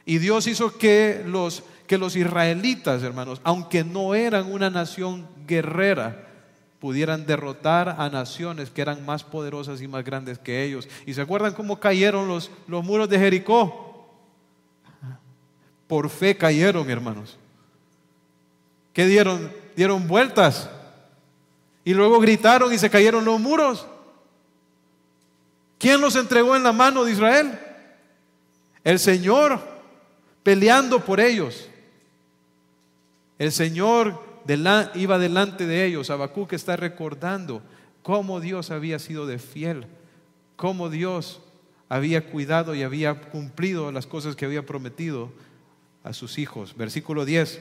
Y 0.07 0.18
Dios 0.18 0.46
hizo 0.46 0.78
que 0.78 1.24
los, 1.26 1.64
que 1.88 1.98
los 1.98 2.14
israelitas, 2.14 3.02
hermanos, 3.02 3.40
aunque 3.42 3.82
no 3.82 4.14
eran 4.14 4.50
una 4.50 4.70
nación 4.70 5.26
guerrera, 5.48 6.28
pudieran 6.78 7.26
derrotar 7.26 7.96
a 7.98 8.09
naciones 8.09 8.70
que 8.70 8.82
eran 8.82 9.04
más 9.04 9.24
poderosas 9.24 9.82
y 9.82 9.88
más 9.88 10.04
grandes 10.04 10.38
que 10.38 10.62
ellos. 10.62 10.88
¿Y 11.07 11.14
se 11.14 11.22
acuerdan 11.22 11.54
cómo 11.54 11.80
cayeron 11.80 12.28
los, 12.28 12.52
los 12.68 12.84
muros 12.84 13.09
de 13.09 13.18
Jericó? 13.18 14.09
Por 15.88 16.09
fe 16.09 16.36
cayeron, 16.36 16.88
hermanos. 16.88 17.36
¿Qué 18.92 19.07
dieron? 19.07 19.52
Dieron 19.74 20.07
vueltas. 20.07 20.70
Y 21.84 21.94
luego 21.94 22.20
gritaron 22.20 22.72
y 22.72 22.78
se 22.78 22.90
cayeron 22.90 23.24
los 23.24 23.40
muros. 23.40 23.86
¿Quién 25.78 26.00
los 26.00 26.14
entregó 26.14 26.54
en 26.54 26.62
la 26.62 26.72
mano 26.72 27.04
de 27.04 27.12
Israel? 27.12 27.59
El 28.84 29.00
Señor 29.00 29.76
peleando 30.47 31.05
por 31.05 31.18
ellos. 31.18 31.68
El 33.36 33.51
Señor 33.51 34.22
iba 34.94 35.18
delante 35.18 35.66
de 35.66 35.84
ellos. 35.84 36.09
Habacuc 36.09 36.53
está 36.53 36.76
recordando 36.76 37.62
cómo 38.01 38.38
Dios 38.38 38.70
había 38.70 39.01
sido 39.01 39.26
de 39.26 39.40
fiel, 39.40 39.88
cómo 40.55 40.88
Dios 40.88 41.40
había 41.88 42.30
cuidado 42.30 42.76
y 42.76 42.84
había 42.84 43.22
cumplido 43.22 43.90
las 43.90 44.07
cosas 44.07 44.36
que 44.36 44.44
había 44.44 44.64
prometido 44.64 45.32
a 46.05 46.12
sus 46.12 46.38
hijos. 46.38 46.76
Versículo 46.76 47.24
10. 47.24 47.61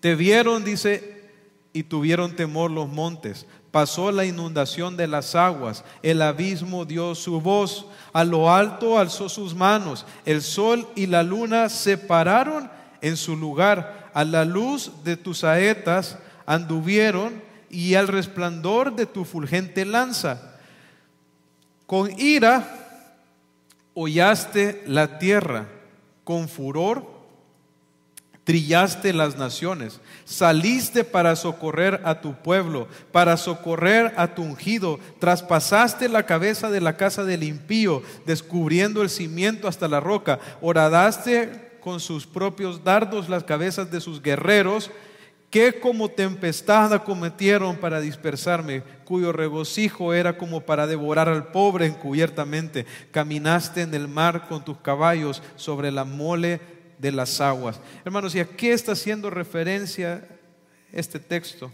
Te 0.00 0.16
vieron, 0.16 0.64
dice, 0.64 1.30
y 1.72 1.84
tuvieron 1.84 2.34
temor 2.34 2.72
los 2.72 2.88
montes. 2.88 3.46
Pasó 3.72 4.12
la 4.12 4.26
inundación 4.26 4.98
de 4.98 5.08
las 5.08 5.34
aguas, 5.34 5.82
el 6.02 6.20
abismo 6.20 6.84
dio 6.84 7.14
su 7.14 7.40
voz, 7.40 7.86
a 8.12 8.22
lo 8.22 8.52
alto 8.52 8.98
alzó 8.98 9.30
sus 9.30 9.54
manos, 9.54 10.04
el 10.26 10.42
sol 10.42 10.86
y 10.94 11.06
la 11.06 11.22
luna 11.22 11.70
se 11.70 11.96
pararon 11.96 12.70
en 13.00 13.16
su 13.16 13.34
lugar, 13.34 14.10
a 14.12 14.24
la 14.24 14.44
luz 14.44 14.92
de 15.04 15.16
tus 15.16 15.38
saetas 15.38 16.18
anduvieron 16.44 17.42
y 17.70 17.94
al 17.94 18.08
resplandor 18.08 18.94
de 18.94 19.06
tu 19.06 19.24
fulgente 19.24 19.86
lanza. 19.86 20.58
Con 21.86 22.10
ira 22.20 23.08
hollaste 23.94 24.84
la 24.86 25.18
tierra, 25.18 25.66
con 26.24 26.46
furor 26.46 27.11
trillaste 28.44 29.12
las 29.12 29.36
naciones, 29.36 30.00
saliste 30.24 31.04
para 31.04 31.36
socorrer 31.36 32.00
a 32.04 32.20
tu 32.20 32.34
pueblo, 32.34 32.88
para 33.12 33.36
socorrer 33.36 34.12
a 34.16 34.34
tu 34.34 34.42
ungido, 34.42 34.98
traspasaste 35.20 36.08
la 36.08 36.26
cabeza 36.26 36.70
de 36.70 36.80
la 36.80 36.96
casa 36.96 37.24
del 37.24 37.44
impío, 37.44 38.02
descubriendo 38.26 39.02
el 39.02 39.10
cimiento 39.10 39.68
hasta 39.68 39.86
la 39.86 40.00
roca, 40.00 40.40
horadaste 40.60 41.72
con 41.80 42.00
sus 42.00 42.26
propios 42.26 42.82
dardos 42.82 43.28
las 43.28 43.44
cabezas 43.44 43.90
de 43.90 44.00
sus 44.00 44.20
guerreros, 44.22 44.90
que 45.50 45.80
como 45.80 46.08
tempestad 46.08 46.94
acometieron 46.94 47.76
para 47.76 48.00
dispersarme, 48.00 48.82
cuyo 49.04 49.32
regocijo 49.32 50.14
era 50.14 50.38
como 50.38 50.62
para 50.62 50.86
devorar 50.86 51.28
al 51.28 51.48
pobre 51.48 51.84
encubiertamente. 51.84 52.86
Caminaste 53.10 53.82
en 53.82 53.92
el 53.92 54.08
mar 54.08 54.48
con 54.48 54.64
tus 54.64 54.78
caballos 54.78 55.42
sobre 55.56 55.92
la 55.92 56.06
mole 56.06 56.58
de 57.02 57.10
las 57.10 57.40
aguas. 57.40 57.80
Hermanos, 58.04 58.34
¿y 58.36 58.40
a 58.40 58.44
qué 58.44 58.72
está 58.72 58.92
haciendo 58.92 59.28
referencia 59.28 60.24
este 60.92 61.18
texto? 61.18 61.70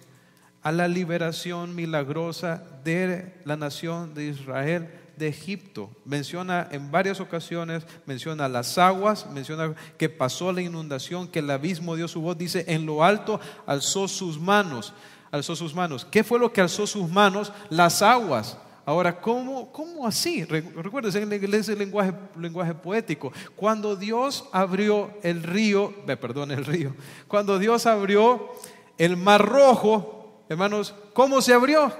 A 0.62 0.72
la 0.72 0.88
liberación 0.88 1.74
milagrosa 1.74 2.64
de 2.82 3.34
la 3.44 3.56
nación 3.56 4.14
de 4.14 4.28
Israel 4.28 4.88
de 5.18 5.28
Egipto. 5.28 5.90
Menciona 6.06 6.66
en 6.70 6.90
varias 6.90 7.20
ocasiones, 7.20 7.84
menciona 8.06 8.48
las 8.48 8.78
aguas, 8.78 9.26
menciona 9.30 9.74
que 9.98 10.08
pasó 10.08 10.50
la 10.50 10.62
inundación, 10.62 11.28
que 11.28 11.40
el 11.40 11.50
abismo 11.50 11.94
dio 11.94 12.08
su 12.08 12.22
voz, 12.22 12.38
dice, 12.38 12.64
en 12.66 12.86
lo 12.86 13.04
alto 13.04 13.38
alzó 13.66 14.08
sus 14.08 14.40
manos, 14.40 14.94
alzó 15.30 15.54
sus 15.54 15.74
manos. 15.74 16.06
¿Qué 16.10 16.24
fue 16.24 16.38
lo 16.38 16.54
que 16.54 16.62
alzó 16.62 16.86
sus 16.86 17.10
manos? 17.10 17.52
Las 17.68 18.00
aguas. 18.00 18.56
Ahora, 18.88 19.20
¿cómo, 19.20 19.70
cómo 19.70 20.06
así? 20.06 20.46
Recuerden, 20.46 21.10
es 21.52 21.68
el 21.68 21.78
lenguaje, 21.78 22.14
lenguaje 22.40 22.72
poético. 22.72 23.30
Cuando 23.54 23.96
Dios 23.96 24.46
abrió 24.50 25.10
el 25.22 25.42
río, 25.42 25.92
perdón, 26.06 26.52
el 26.52 26.64
río, 26.64 26.94
cuando 27.26 27.58
Dios 27.58 27.84
abrió 27.84 28.50
el 28.96 29.18
mar 29.18 29.44
rojo, 29.44 30.42
hermanos, 30.48 30.94
¿cómo 31.12 31.42
se 31.42 31.52
abrió? 31.52 31.92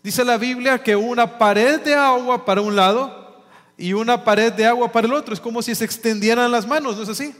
Dice 0.00 0.24
la 0.24 0.36
Biblia 0.36 0.80
que 0.80 0.94
una 0.94 1.36
pared 1.38 1.80
de 1.80 1.96
agua 1.96 2.44
para 2.44 2.60
un 2.60 2.76
lado 2.76 3.42
y 3.76 3.94
una 3.94 4.22
pared 4.22 4.52
de 4.52 4.64
agua 4.64 4.92
para 4.92 5.08
el 5.08 5.12
otro. 5.12 5.34
Es 5.34 5.40
como 5.40 5.60
si 5.60 5.74
se 5.74 5.84
extendieran 5.84 6.52
las 6.52 6.68
manos, 6.68 6.96
¿no 6.96 7.02
es 7.02 7.08
así? 7.08 7.34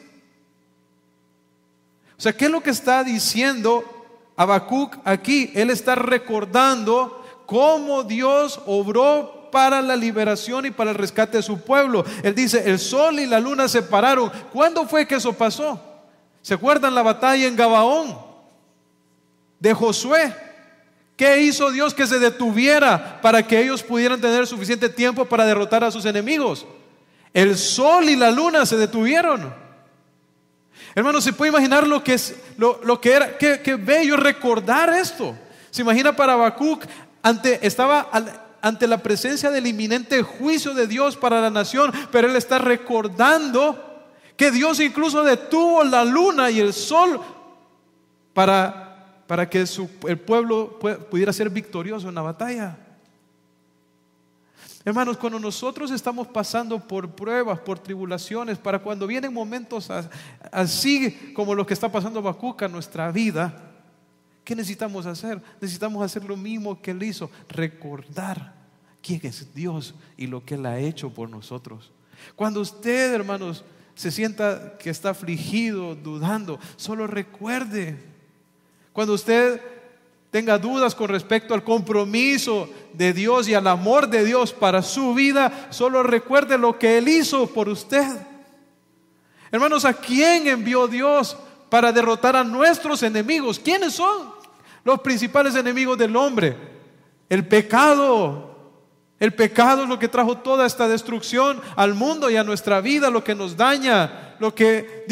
O 2.18 2.20
sea, 2.20 2.32
¿qué 2.36 2.46
es 2.46 2.50
lo 2.50 2.64
que 2.64 2.70
está 2.70 3.05
diciendo 3.05 3.84
Habacuc 4.36 4.96
aquí? 5.05 5.53
Él 5.55 5.70
está 5.70 5.94
recordando 5.94 7.22
cómo 7.53 8.03
Dios 8.03 8.61
obró 8.64 9.50
para 9.53 9.82
la 9.82 9.94
liberación 9.94 10.64
y 10.64 10.70
para 10.70 10.90
el 10.90 10.96
rescate 10.96 11.36
de 11.36 11.42
su 11.42 11.61
pueblo. 11.61 12.03
Él 12.22 12.34
dice, 12.34 12.62
el 12.64 12.78
sol 12.78 13.20
y 13.20 13.26
la 13.26 13.38
luna 13.38 13.68
se 13.68 13.82
pararon. 13.82 14.32
¿Cuándo 14.50 14.86
fue 14.86 15.07
que 15.07 15.16
eso 15.16 15.34
pasó? 15.34 15.78
¿Se 16.40 16.55
acuerdan 16.55 16.94
la 16.94 17.03
batalla 17.03 17.46
en 17.46 17.55
Gabaón 17.55 18.16
de 19.61 19.74
Josué? 19.74 20.34
¿Qué 21.14 21.42
hizo 21.42 21.70
Dios 21.70 21.92
que 21.92 22.07
se 22.07 22.18
detuviera 22.18 23.20
para 23.20 23.46
que 23.46 23.61
ellos 23.61 23.82
pudieran 23.82 24.18
tener 24.18 24.46
suficiente 24.46 24.88
tiempo 24.88 25.26
para 25.26 25.44
derrotar 25.44 25.84
a 25.84 25.90
sus 25.90 26.07
enemigos? 26.07 26.66
El 27.34 27.59
sol 27.59 28.09
y 28.09 28.16
la 28.16 28.30
luna 28.30 28.64
se 28.64 28.78
detuvieron. 28.78 29.53
Hermano, 30.94 31.20
¿se 31.20 31.34
puede 31.34 31.50
imaginar 31.50 31.86
lo 31.86 32.03
que, 32.03 32.14
es, 32.14 32.34
lo, 32.57 32.98
que 32.98 33.12
era? 33.12 33.36
Qué, 33.36 33.76
bello 33.78 34.16
recordar 34.16 34.88
esto. 34.88 35.36
Se 35.70 35.82
imagina 35.82 36.16
para 36.16 36.32
Habacuc 36.32 36.84
ante, 37.23 37.66
estaba 37.66 38.11
ante 38.61 38.87
la 38.87 38.99
presencia 38.99 39.51
del 39.51 39.66
inminente 39.66 40.23
juicio 40.23 40.75
de 40.75 40.87
Dios 40.87 41.16
para 41.16 41.41
la 41.41 41.51
nación, 41.51 41.93
pero 42.11 42.29
él 42.29 42.37
está 42.37 42.59
recordando 42.59 43.91
que 44.37 44.51
Dios 44.51 44.81
incluso 44.81 45.23
detuvo 45.23 45.85
la 45.85 46.05
luna 46.05 46.51
y 46.51 46.61
el 46.61 46.73
sol 46.73 47.20
para, 48.33 49.25
para 49.27 49.49
que 49.49 49.64
el 50.09 50.18
pueblo 50.18 50.79
pudiera 51.11 51.33
ser 51.33 51.51
victorioso 51.51 52.09
en 52.09 52.14
la 52.14 52.23
batalla. 52.23 52.77
Hermanos, 54.85 55.16
cuando 55.16 55.39
nosotros 55.39 55.93
estamos 55.93 56.27
pasando 56.27 56.81
por 56.81 57.11
pruebas, 57.11 57.61
por 57.61 57.79
tribulaciones, 57.79 58.59
para 58.59 58.81
cuando 58.81 59.07
vienen 59.07 59.33
momentos 59.33 59.89
así 60.51 61.33
como 61.35 61.55
los 61.55 61.66
que 61.66 61.75
está 61.75 61.91
pasando 61.91 62.20
Bacuca 62.20 62.66
en 62.66 62.73
nuestra 62.73 63.12
vida, 63.12 63.72
¿Qué 64.45 64.57
necesitamos 64.57 65.07
hacer? 65.07 65.40
Necesitamos 65.61 66.03
hacer 66.05 66.24
lo 66.24 66.36
mismo 66.36 66.80
que 66.80 66.90
Él 66.90 67.03
hizo, 67.03 67.30
recordar 67.49 68.55
quién 69.01 69.20
es 69.24 69.55
Dios 69.55 69.95
y 70.16 70.26
lo 70.26 70.45
que 70.45 70.55
Él 70.55 70.66
ha 70.66 70.78
hecho 70.78 71.11
por 71.11 71.28
nosotros. 71.28 71.90
Cuando 72.34 72.61
usted, 72.61 73.14
hermanos, 73.14 73.64
se 73.95 74.11
sienta 74.11 74.76
que 74.78 74.90
está 74.90 75.11
afligido, 75.11 75.95
dudando, 75.95 76.59
solo 76.76 77.07
recuerde. 77.07 77.99
Cuando 78.93 79.14
usted 79.14 79.61
tenga 80.30 80.59
dudas 80.59 80.95
con 80.95 81.09
respecto 81.09 81.55
al 81.55 81.62
compromiso 81.62 82.68
de 82.95 83.12
Dios 83.12 83.49
y 83.49 83.55
al 83.55 83.66
amor 83.66 84.09
de 84.09 84.24
Dios 84.24 84.53
para 84.53 84.82
su 84.82 85.14
vida, 85.14 85.68
solo 85.70 86.03
recuerde 86.03 86.59
lo 86.59 86.78
que 86.78 86.99
Él 86.99 87.09
hizo 87.09 87.47
por 87.47 87.68
usted. 87.68 88.07
Hermanos, 89.51 89.84
¿a 89.84 89.93
quién 89.93 90.47
envió 90.47 90.88
Dios 90.88 91.36
para 91.73 91.91
derrotar 91.91 92.37
a 92.37 92.45
nuestros 92.45 93.03
enemigos. 93.03 93.59
¿Quiénes 93.59 93.95
son 93.95 94.31
los 94.85 95.01
principales 95.01 95.55
enemigos 95.55 95.97
del 95.97 96.14
hombre? 96.14 96.55
El 97.31 97.49
pecado. 97.49 98.75
El 99.18 99.33
pecado 99.33 99.85
es 99.85 99.89
lo 99.89 99.99
que 99.99 100.07
trajo 100.07 100.37
toda 100.37 100.66
esta 100.66 100.87
destrucción 100.87 101.62
al 101.75 101.95
mundo 101.95 102.29
y 102.29 102.37
a 102.37 102.45
nuestra 102.45 102.83
vida, 102.83 103.09
lo 103.09 103.25
que 103.25 103.35
nos 103.35 103.57
daña, 103.57 104.37
lo 104.39 104.55
que, 104.55 105.07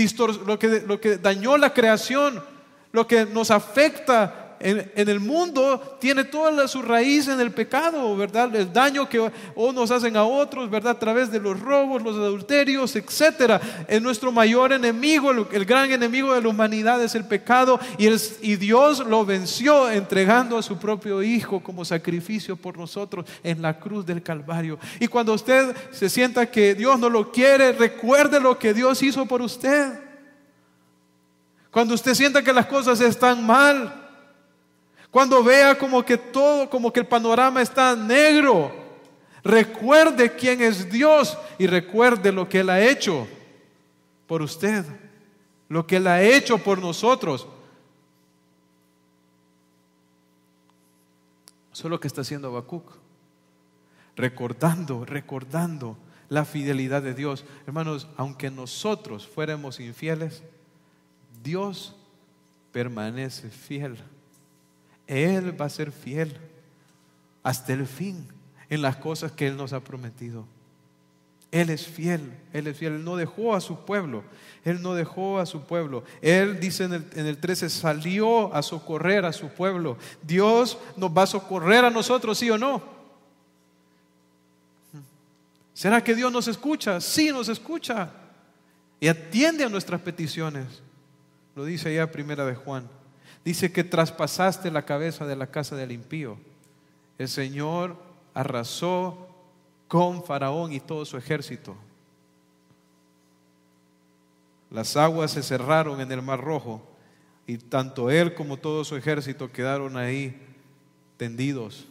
lo 0.44 0.58
que, 0.58 0.84
lo 0.86 1.00
que 1.00 1.16
dañó 1.16 1.56
la 1.56 1.72
creación, 1.72 2.44
lo 2.92 3.06
que 3.06 3.24
nos 3.24 3.50
afecta 3.50 4.49
en, 4.60 5.08
el 5.08 5.20
mundo 5.20 5.96
tiene 5.98 6.24
toda 6.24 6.68
su 6.68 6.82
raíz 6.82 7.28
en 7.28 7.40
el 7.40 7.50
pecado, 7.50 8.14
¿verdad? 8.14 8.54
El 8.54 8.70
daño 8.70 9.08
que 9.08 9.30
unos 9.54 9.90
hacen 9.90 10.16
a 10.16 10.24
otros, 10.24 10.68
¿verdad? 10.68 10.92
A 10.92 10.98
través 10.98 11.32
de 11.32 11.40
los 11.40 11.58
robos, 11.58 12.02
los 12.02 12.14
adulterios, 12.16 12.94
etc. 12.94 13.60
Es 13.88 14.02
nuestro 14.02 14.30
mayor 14.30 14.72
enemigo, 14.72 15.30
el, 15.30 15.64
gran 15.64 15.90
enemigo 15.90 16.34
de 16.34 16.42
la 16.42 16.48
humanidad 16.48 17.02
es 17.02 17.14
el 17.14 17.24
pecado 17.24 17.80
y, 17.96 18.08
y 18.42 18.56
Dios 18.56 19.06
lo 19.06 19.24
venció 19.24 19.90
entregando 19.90 20.58
a 20.58 20.62
su 20.62 20.78
propio 20.78 21.22
Hijo 21.22 21.60
como 21.60 21.84
sacrificio 21.84 22.54
por 22.54 22.76
nosotros 22.76 23.24
en 23.42 23.62
la 23.62 23.78
cruz 23.80 24.04
del 24.04 24.22
Calvario. 24.22 24.78
Y 24.98 25.06
cuando 25.06 25.32
usted 25.32 25.74
se 25.90 26.10
sienta 26.10 26.50
que 26.50 26.74
Dios 26.74 26.98
no 26.98 27.08
lo 27.08 27.32
quiere, 27.32 27.72
recuerde 27.72 28.38
lo 28.38 28.58
que 28.58 28.74
Dios 28.74 29.02
hizo 29.02 29.24
por 29.24 29.40
usted. 29.40 30.10
Cuando 31.70 31.94
usted 31.94 32.14
sienta 32.14 32.42
que 32.42 32.52
las 32.52 32.66
cosas 32.66 33.00
están 33.00 33.46
mal, 33.46 33.99
cuando 35.10 35.42
vea 35.42 35.76
como 35.76 36.04
que 36.04 36.16
todo, 36.16 36.70
como 36.70 36.92
que 36.92 37.00
el 37.00 37.06
panorama 37.06 37.60
está 37.60 37.96
negro, 37.96 38.72
recuerde 39.42 40.34
quién 40.36 40.60
es 40.60 40.90
Dios 40.90 41.36
y 41.58 41.66
recuerde 41.66 42.30
lo 42.30 42.48
que 42.48 42.60
Él 42.60 42.70
ha 42.70 42.80
hecho 42.80 43.26
por 44.26 44.42
usted, 44.42 44.84
lo 45.68 45.86
que 45.86 45.96
Él 45.96 46.06
ha 46.06 46.22
hecho 46.22 46.58
por 46.58 46.78
nosotros. 46.78 47.46
Eso 51.72 51.88
es 51.88 51.90
lo 51.90 51.98
que 51.98 52.06
está 52.06 52.20
haciendo 52.20 52.48
Habacuc. 52.48 52.92
Recordando, 54.14 55.04
recordando 55.04 55.96
la 56.28 56.44
fidelidad 56.44 57.02
de 57.02 57.14
Dios. 57.14 57.44
Hermanos, 57.66 58.06
aunque 58.16 58.50
nosotros 58.50 59.26
fuéramos 59.26 59.80
infieles, 59.80 60.42
Dios 61.42 61.96
permanece 62.70 63.48
fiel. 63.50 63.96
Él 65.10 65.60
va 65.60 65.64
a 65.64 65.70
ser 65.70 65.90
fiel 65.90 66.38
hasta 67.42 67.72
el 67.72 67.84
fin 67.88 68.28
en 68.68 68.80
las 68.80 68.94
cosas 68.94 69.32
que 69.32 69.48
Él 69.48 69.56
nos 69.56 69.72
ha 69.72 69.80
prometido. 69.80 70.46
Él 71.50 71.68
es 71.70 71.84
fiel, 71.84 72.32
Él 72.52 72.68
es 72.68 72.76
fiel, 72.76 72.92
Él 72.92 73.04
no 73.04 73.16
dejó 73.16 73.56
a 73.56 73.60
su 73.60 73.84
pueblo, 73.84 74.22
Él 74.64 74.80
no 74.82 74.94
dejó 74.94 75.40
a 75.40 75.46
su 75.46 75.62
pueblo. 75.62 76.04
Él 76.22 76.60
dice 76.60 76.84
en 76.84 76.92
el, 76.92 77.06
en 77.14 77.26
el 77.26 77.38
13, 77.38 77.68
salió 77.70 78.54
a 78.54 78.62
socorrer 78.62 79.24
a 79.24 79.32
su 79.32 79.48
pueblo. 79.48 79.98
Dios 80.22 80.78
nos 80.96 81.10
va 81.10 81.24
a 81.24 81.26
socorrer 81.26 81.84
a 81.84 81.90
nosotros, 81.90 82.38
sí 82.38 82.48
o 82.48 82.56
no. 82.56 82.80
¿Será 85.74 86.04
que 86.04 86.14
Dios 86.14 86.30
nos 86.30 86.46
escucha? 86.46 87.00
Sí, 87.00 87.32
nos 87.32 87.48
escucha 87.48 88.12
y 89.00 89.08
atiende 89.08 89.64
a 89.64 89.68
nuestras 89.68 90.00
peticiones. 90.02 90.66
Lo 91.56 91.64
dice 91.64 91.88
allá 91.88 92.12
primera 92.12 92.46
de 92.46 92.54
Juan. 92.54 92.99
Dice 93.44 93.72
que 93.72 93.84
traspasaste 93.84 94.70
la 94.70 94.84
cabeza 94.84 95.26
de 95.26 95.36
la 95.36 95.46
casa 95.46 95.76
del 95.76 95.92
impío. 95.92 96.38
El 97.18 97.28
Señor 97.28 97.96
arrasó 98.34 99.28
con 99.88 100.22
Faraón 100.24 100.72
y 100.72 100.80
todo 100.80 101.04
su 101.04 101.16
ejército. 101.16 101.76
Las 104.70 104.96
aguas 104.96 105.32
se 105.32 105.42
cerraron 105.42 106.00
en 106.00 106.12
el 106.12 106.22
Mar 106.22 106.40
Rojo 106.40 106.82
y 107.46 107.58
tanto 107.58 108.10
él 108.10 108.34
como 108.34 108.56
todo 108.56 108.84
su 108.84 108.96
ejército 108.96 109.50
quedaron 109.50 109.96
ahí 109.96 110.40
tendidos. 111.16 111.86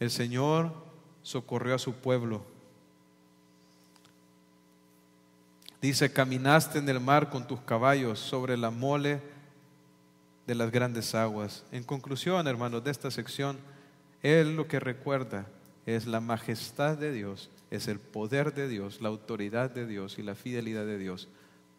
El 0.00 0.10
Señor 0.10 0.72
socorrió 1.22 1.74
a 1.74 1.78
su 1.78 1.94
pueblo 1.94 2.42
Dice, 5.80 6.12
caminaste 6.12 6.78
en 6.78 6.88
el 6.88 7.00
mar 7.00 7.30
con 7.30 7.46
tus 7.46 7.60
caballos 7.60 8.18
sobre 8.18 8.56
la 8.56 8.70
mole 8.70 9.22
de 10.50 10.56
las 10.56 10.72
grandes 10.72 11.14
aguas. 11.14 11.62
En 11.70 11.84
conclusión, 11.84 12.48
hermanos, 12.48 12.82
de 12.82 12.90
esta 12.90 13.12
sección, 13.12 13.56
Él 14.20 14.56
lo 14.56 14.66
que 14.66 14.80
recuerda 14.80 15.46
es 15.86 16.08
la 16.08 16.18
majestad 16.18 16.98
de 16.98 17.12
Dios, 17.12 17.50
es 17.70 17.86
el 17.86 18.00
poder 18.00 18.52
de 18.52 18.66
Dios, 18.66 19.00
la 19.00 19.10
autoridad 19.10 19.70
de 19.70 19.86
Dios 19.86 20.18
y 20.18 20.24
la 20.24 20.34
fidelidad 20.34 20.84
de 20.84 20.98
Dios 20.98 21.28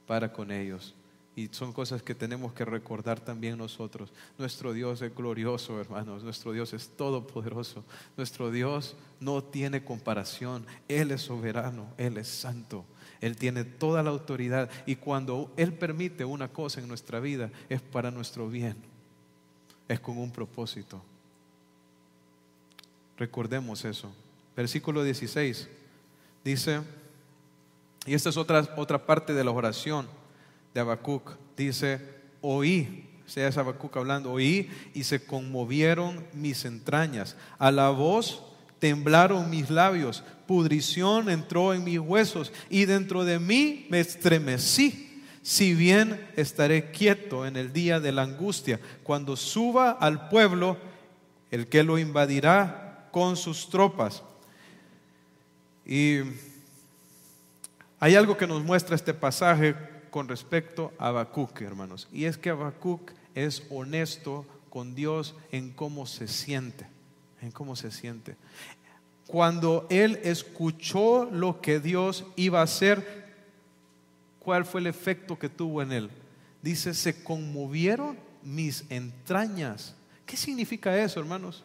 para 0.08 0.32
con 0.32 0.52
ellos. 0.52 0.96
Y 1.36 1.50
son 1.52 1.74
cosas 1.74 2.02
que 2.02 2.16
tenemos 2.16 2.54
que 2.54 2.64
recordar 2.64 3.20
también 3.20 3.58
nosotros. 3.58 4.14
Nuestro 4.38 4.72
Dios 4.72 5.02
es 5.02 5.14
glorioso, 5.14 5.78
hermanos. 5.82 6.24
Nuestro 6.24 6.54
Dios 6.54 6.72
es 6.72 6.88
todopoderoso. 6.96 7.84
Nuestro 8.16 8.52
Dios 8.52 8.96
no 9.20 9.44
tiene 9.44 9.84
comparación. 9.84 10.66
Él 10.88 11.12
es 11.12 11.24
soberano. 11.24 11.88
Él 11.98 12.18
es 12.18 12.30
santo. 12.30 12.86
Él 13.22 13.38
tiene 13.38 13.64
toda 13.64 14.02
la 14.02 14.10
autoridad 14.10 14.70
y 14.86 14.96
cuando 14.96 15.52
Él 15.56 15.74
permite 15.74 16.26
una 16.26 16.48
cosa 16.48 16.82
en 16.82 16.88
nuestra 16.88 17.20
vida 17.20 17.52
es 17.70 17.80
para 17.80 18.10
nuestro 18.10 18.50
bien, 18.50 18.76
es 19.88 20.00
con 20.00 20.18
un 20.18 20.32
propósito. 20.32 21.02
Recordemos 23.18 23.86
eso. 23.86 24.12
Versículo 24.56 25.04
16 25.04 25.70
dice, 26.44 26.82
y 28.08 28.16
esta 28.16 28.30
es 28.30 28.38
otra, 28.38 28.68
otra 28.76 29.06
parte 29.06 29.34
de 29.34 29.44
la 29.44 29.52
oración 29.52 30.08
de 30.74 30.80
Habacuc, 30.80 31.38
dice, 31.56 32.02
oí, 32.42 33.08
sea 33.28 33.48
es 33.48 33.58
Habacuc 33.58 33.96
hablando, 33.96 34.32
oí 34.32 34.70
y 34.96 35.04
se 35.04 35.24
conmovieron 35.24 36.26
mis 36.34 36.66
entrañas. 36.66 37.38
A 37.60 37.72
la 37.72 37.92
voz 37.92 38.44
temblaron 38.80 39.50
mis 39.50 39.70
labios, 39.70 40.24
pudrición 40.52 41.30
entró 41.30 41.74
en 41.74 41.86
mis 41.86 41.98
huesos 41.98 42.52
y 42.70 42.84
dentro 42.84 43.24
de 43.24 43.40
mí 43.40 43.88
me 43.90 44.02
estremecí. 44.02 45.24
Si 45.42 45.74
bien 45.74 46.30
estaré 46.36 46.92
quieto 46.92 47.46
en 47.46 47.56
el 47.56 47.72
día 47.72 48.02
de 48.02 48.12
la 48.12 48.24
angustia, 48.24 48.78
cuando 49.02 49.38
suba 49.38 49.92
al 49.92 50.28
pueblo 50.28 50.76
el 51.52 51.68
que 51.68 51.86
lo 51.86 51.98
invadirá 51.98 53.08
con 53.14 53.38
sus 53.38 53.70
tropas. 53.70 54.24
Y 55.86 56.20
hay 57.98 58.16
algo 58.16 58.36
que 58.36 58.46
nos 58.46 58.62
muestra 58.62 58.98
este 58.98 59.14
pasaje 59.14 59.74
con 60.10 60.28
respecto 60.28 60.92
a 61.00 61.08
Habacuc, 61.08 61.62
hermanos, 61.62 62.10
y 62.12 62.26
es 62.26 62.38
que 62.38 62.50
Habacuc 62.50 63.14
es 63.36 63.64
honesto 63.70 64.46
con 64.70 64.96
Dios 64.96 65.34
en 65.54 65.72
cómo 65.72 66.06
se 66.06 66.28
siente 66.28 66.92
en 67.42 67.52
cómo 67.52 67.76
se 67.76 67.92
siente. 67.92 68.36
Cuando 69.32 69.88
él 69.90 70.20
escuchó 70.24 71.24
lo 71.32 71.62
que 71.62 71.80
Dios 71.80 72.26
iba 72.36 72.60
a 72.60 72.64
hacer, 72.64 73.24
¿cuál 74.40 74.66
fue 74.66 74.82
el 74.82 74.88
efecto 74.88 75.40
que 75.40 75.48
tuvo 75.48 75.82
en 75.82 75.94
él? 75.94 76.10
Dice, 76.62 76.94
se 76.94 77.24
conmovieron 77.24 78.18
mis 78.44 78.84
entrañas. 78.90 79.96
¿Qué 80.26 80.36
significa 80.36 81.02
eso, 81.02 81.22
hermanos? 81.22 81.64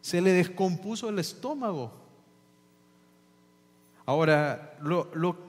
Se 0.00 0.22
le 0.22 0.32
descompuso 0.32 1.10
el 1.10 1.18
estómago. 1.18 1.92
Ahora, 4.06 4.74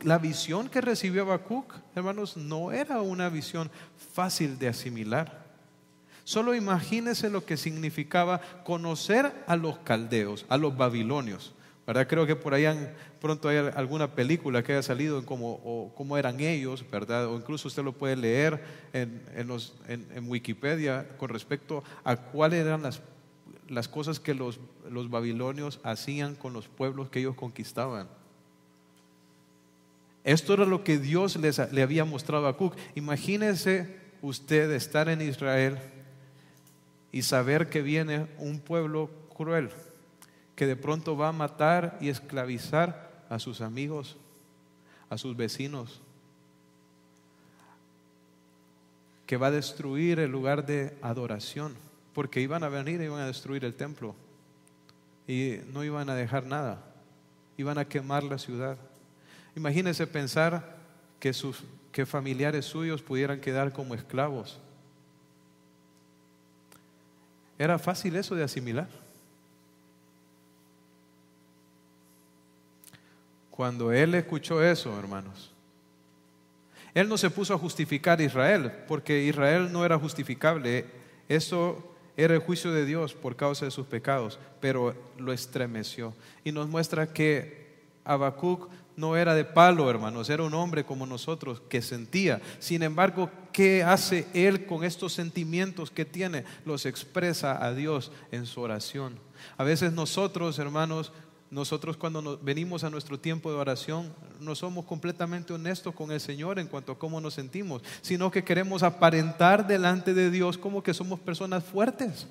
la 0.03 0.17
visión 0.17 0.67
que 0.67 0.81
recibió 0.81 1.21
Habacuc, 1.21 1.75
hermanos, 1.95 2.35
no 2.35 2.73
era 2.73 2.99
una 2.99 3.29
visión 3.29 3.71
fácil 4.11 4.59
de 4.59 4.67
asimilar. 4.67 5.38
Solo 6.29 6.53
imagínese 6.53 7.31
lo 7.31 7.43
que 7.43 7.57
significaba 7.57 8.39
conocer 8.63 9.33
a 9.47 9.55
los 9.55 9.79
caldeos, 9.79 10.45
a 10.47 10.57
los 10.57 10.77
babilonios. 10.77 11.55
¿verdad? 11.87 12.07
Creo 12.07 12.27
que 12.27 12.35
por 12.35 12.53
ahí 12.53 12.65
pronto 13.19 13.49
hay 13.49 13.57
alguna 13.57 14.13
película 14.13 14.61
que 14.61 14.73
haya 14.73 14.83
salido 14.83 15.17
en 15.17 15.25
cómo, 15.25 16.17
eran 16.19 16.39
ellos, 16.39 16.85
¿verdad? 16.91 17.25
O 17.25 17.35
incluso 17.35 17.67
usted 17.67 17.83
lo 17.83 17.93
puede 17.93 18.15
leer 18.15 18.63
en, 18.93 19.23
en, 19.35 20.29
Wikipedia 20.29 21.07
con 21.17 21.29
respecto 21.29 21.83
a 22.03 22.15
cuáles 22.15 22.63
eran 22.63 22.83
las, 22.83 23.01
las 23.67 23.87
cosas 23.87 24.19
que 24.19 24.35
los, 24.35 24.59
los 24.87 25.09
babilonios 25.09 25.79
hacían 25.81 26.35
con 26.35 26.53
los 26.53 26.67
pueblos 26.67 27.09
que 27.09 27.21
ellos 27.21 27.33
conquistaban. 27.33 28.07
Esto 30.23 30.53
era 30.53 30.65
lo 30.65 30.83
que 30.83 30.99
Dios 30.99 31.37
les, 31.37 31.57
le 31.73 31.81
había 31.81 32.05
mostrado 32.05 32.47
a 32.47 32.55
Cook. 32.55 32.75
Imagínese 32.93 33.97
usted 34.21 34.69
estar 34.69 35.09
en 35.09 35.21
Israel 35.23 35.79
y 37.11 37.23
saber 37.23 37.69
que 37.69 37.81
viene 37.81 38.27
un 38.37 38.59
pueblo 38.59 39.09
cruel 39.35 39.69
que 40.59 40.67
de 40.67 40.75
pronto 40.75 41.15
va 41.15 41.29
a 41.29 41.31
matar 41.31 41.97
y 42.01 42.09
esclavizar 42.09 43.23
a 43.29 43.39
sus 43.39 43.61
amigos, 43.61 44.17
a 45.09 45.17
sus 45.17 45.37
vecinos, 45.37 46.01
que 49.25 49.37
va 49.37 49.47
a 49.47 49.51
destruir 49.51 50.19
el 50.19 50.31
lugar 50.31 50.65
de 50.65 50.97
adoración, 51.01 51.75
porque 52.13 52.41
iban 52.41 52.65
a 52.65 52.67
venir 52.67 52.99
y 52.99 53.05
iban 53.05 53.21
a 53.21 53.27
destruir 53.27 53.63
el 53.63 53.73
templo 53.73 54.15
y 55.29 55.59
no 55.71 55.85
iban 55.85 56.09
a 56.09 56.15
dejar 56.15 56.45
nada, 56.45 56.83
iban 57.55 57.77
a 57.77 57.85
quemar 57.85 58.23
la 58.23 58.37
ciudad. 58.37 58.77
Imagínense 59.55 60.07
pensar 60.07 60.75
que 61.21 61.31
sus 61.31 61.63
que 61.93 62.05
familiares 62.05 62.65
suyos 62.65 63.01
pudieran 63.01 63.39
quedar 63.39 63.71
como 63.71 63.95
esclavos 63.95 64.59
era 67.59 67.77
fácil 67.77 68.15
eso 68.15 68.33
de 68.33 68.43
asimilar. 68.43 68.87
Cuando 73.51 73.91
él 73.91 74.15
escuchó 74.15 74.63
eso, 74.63 74.97
hermanos, 74.97 75.51
él 76.93 77.09
no 77.09 77.17
se 77.17 77.29
puso 77.29 77.53
a 77.53 77.57
justificar 77.57 78.19
a 78.19 78.23
Israel, 78.23 78.71
porque 78.87 79.23
Israel 79.23 79.71
no 79.71 79.83
era 79.83 79.99
justificable. 79.99 80.85
Eso 81.27 81.93
era 82.15 82.33
el 82.33 82.39
juicio 82.39 82.71
de 82.71 82.85
Dios 82.85 83.13
por 83.13 83.35
causa 83.35 83.65
de 83.65 83.71
sus 83.71 83.85
pecados, 83.85 84.39
pero 84.61 84.95
lo 85.17 85.33
estremeció. 85.33 86.13
Y 86.45 86.53
nos 86.53 86.69
muestra 86.69 87.13
que 87.13 87.67
Habacuc 88.05 88.69
no 88.99 89.15
era 89.15 89.33
de 89.33 89.45
palo, 89.45 89.89
hermanos, 89.89 90.29
era 90.29 90.43
un 90.43 90.53
hombre 90.53 90.85
como 90.85 91.05
nosotros 91.05 91.61
que 91.69 91.81
sentía. 91.81 92.41
Sin 92.59 92.83
embargo, 92.83 93.31
¿qué 93.53 93.81
hace 93.81 94.27
él 94.33 94.65
con 94.65 94.83
estos 94.83 95.13
sentimientos 95.13 95.89
que 95.89 96.03
tiene? 96.03 96.43
Los 96.65 96.85
expresa 96.85 97.63
a 97.63 97.73
Dios 97.73 98.11
en 98.33 98.45
su 98.45 98.59
oración. 98.59 99.17
A 99.57 99.63
veces 99.63 99.93
nosotros, 99.93 100.59
hermanos, 100.59 101.13
nosotros 101.49 101.95
cuando 101.95 102.37
venimos 102.39 102.83
a 102.83 102.89
nuestro 102.89 103.17
tiempo 103.17 103.49
de 103.49 103.57
oración 103.57 104.13
no 104.41 104.53
somos 104.53 104.83
completamente 104.83 105.53
honestos 105.53 105.95
con 105.95 106.11
el 106.11 106.19
Señor 106.19 106.59
en 106.59 106.67
cuanto 106.67 106.91
a 106.91 106.99
cómo 106.99 107.21
nos 107.21 107.33
sentimos, 107.35 107.81
sino 108.01 108.29
que 108.29 108.43
queremos 108.43 108.83
aparentar 108.83 109.65
delante 109.65 110.13
de 110.13 110.29
Dios 110.29 110.57
como 110.57 110.83
que 110.83 110.93
somos 110.93 111.21
personas 111.21 111.63
fuertes. 111.63 112.27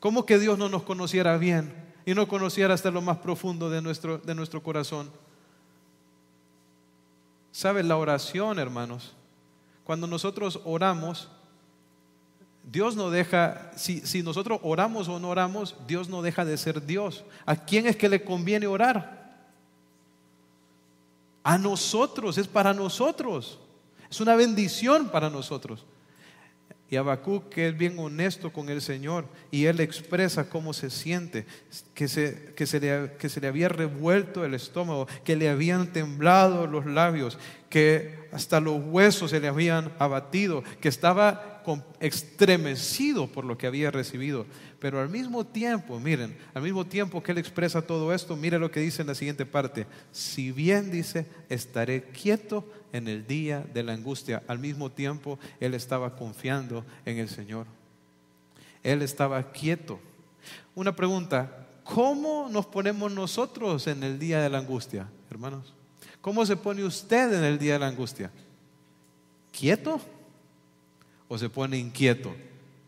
Como 0.00 0.26
que 0.26 0.38
Dios 0.38 0.58
no 0.58 0.68
nos 0.68 0.82
conociera 0.82 1.38
bien 1.38 1.85
y 2.06 2.14
no 2.14 2.28
conociera 2.28 2.72
hasta 2.72 2.90
lo 2.90 3.02
más 3.02 3.18
profundo 3.18 3.68
de 3.68 3.82
nuestro, 3.82 4.18
de 4.18 4.34
nuestro 4.34 4.62
corazón. 4.62 5.10
¿Sabe 7.50 7.82
la 7.82 7.96
oración, 7.96 8.60
hermanos? 8.60 9.12
Cuando 9.82 10.06
nosotros 10.06 10.60
oramos, 10.64 11.28
Dios 12.62 12.94
no 12.94 13.10
deja, 13.10 13.72
si, 13.76 14.00
si, 14.00 14.22
nosotros 14.22 14.60
oramos 14.62 15.08
o 15.08 15.18
no 15.18 15.30
oramos, 15.30 15.74
Dios 15.88 16.08
no 16.08 16.22
deja 16.22 16.44
de 16.44 16.56
ser 16.56 16.86
Dios. 16.86 17.24
¿A 17.44 17.56
quién 17.56 17.88
es 17.88 17.96
que 17.96 18.08
le 18.08 18.22
conviene 18.22 18.68
orar? 18.68 19.34
A 21.42 21.58
nosotros, 21.58 22.38
es 22.38 22.46
para 22.46 22.72
nosotros. 22.72 23.58
Es 24.08 24.20
una 24.20 24.36
bendición 24.36 25.08
para 25.08 25.28
nosotros. 25.28 25.84
Y 26.88 26.96
Habacuc, 26.96 27.48
que 27.48 27.68
es 27.68 27.76
bien 27.76 27.98
honesto 27.98 28.52
con 28.52 28.68
el 28.68 28.80
Señor, 28.80 29.26
y 29.50 29.64
él 29.64 29.80
expresa 29.80 30.48
cómo 30.48 30.72
se 30.72 30.90
siente, 30.90 31.44
que 31.94 32.06
se, 32.06 32.52
que, 32.54 32.64
se 32.64 32.78
le, 32.78 33.12
que 33.18 33.28
se 33.28 33.40
le 33.40 33.48
había 33.48 33.68
revuelto 33.68 34.44
el 34.44 34.54
estómago, 34.54 35.08
que 35.24 35.34
le 35.34 35.48
habían 35.48 35.92
temblado 35.92 36.68
los 36.68 36.86
labios, 36.86 37.38
que 37.68 38.28
hasta 38.32 38.60
los 38.60 38.82
huesos 38.84 39.30
se 39.30 39.40
le 39.40 39.48
habían 39.48 39.92
abatido, 39.98 40.62
que 40.80 40.88
estaba 40.88 41.56
estremecido 42.00 43.26
por 43.26 43.44
lo 43.44 43.58
que 43.58 43.66
había 43.66 43.90
recibido. 43.90 44.46
Pero 44.78 45.00
al 45.00 45.08
mismo 45.08 45.44
tiempo, 45.44 45.98
miren, 45.98 46.36
al 46.54 46.62
mismo 46.62 46.86
tiempo 46.86 47.22
que 47.22 47.32
él 47.32 47.38
expresa 47.38 47.82
todo 47.82 48.12
esto, 48.12 48.36
mire 48.36 48.58
lo 48.58 48.70
que 48.70 48.80
dice 48.80 49.02
en 49.02 49.08
la 49.08 49.14
siguiente 49.14 49.46
parte. 49.46 49.86
Si 50.12 50.52
bien 50.52 50.90
dice, 50.90 51.26
estaré 51.48 52.04
quieto 52.04 52.64
en 52.92 53.08
el 53.08 53.26
día 53.26 53.64
de 53.72 53.82
la 53.82 53.94
angustia, 53.94 54.42
al 54.46 54.58
mismo 54.58 54.90
tiempo 54.90 55.38
él 55.60 55.74
estaba 55.74 56.14
confiando 56.14 56.84
en 57.04 57.18
el 57.18 57.28
Señor. 57.28 57.66
Él 58.82 59.02
estaba 59.02 59.50
quieto. 59.50 59.98
Una 60.74 60.94
pregunta, 60.94 61.66
¿cómo 61.82 62.48
nos 62.50 62.66
ponemos 62.66 63.10
nosotros 63.10 63.86
en 63.86 64.02
el 64.04 64.18
día 64.18 64.40
de 64.40 64.50
la 64.50 64.58
angustia, 64.58 65.08
hermanos? 65.30 65.75
¿Cómo 66.26 66.44
se 66.44 66.56
pone 66.56 66.82
usted 66.82 67.32
en 67.32 67.44
el 67.44 67.56
día 67.56 67.74
de 67.74 67.78
la 67.78 67.86
angustia? 67.86 68.32
¿Quieto? 69.52 70.00
o 71.28 71.38
se 71.38 71.48
pone 71.48 71.78
inquieto, 71.78 72.34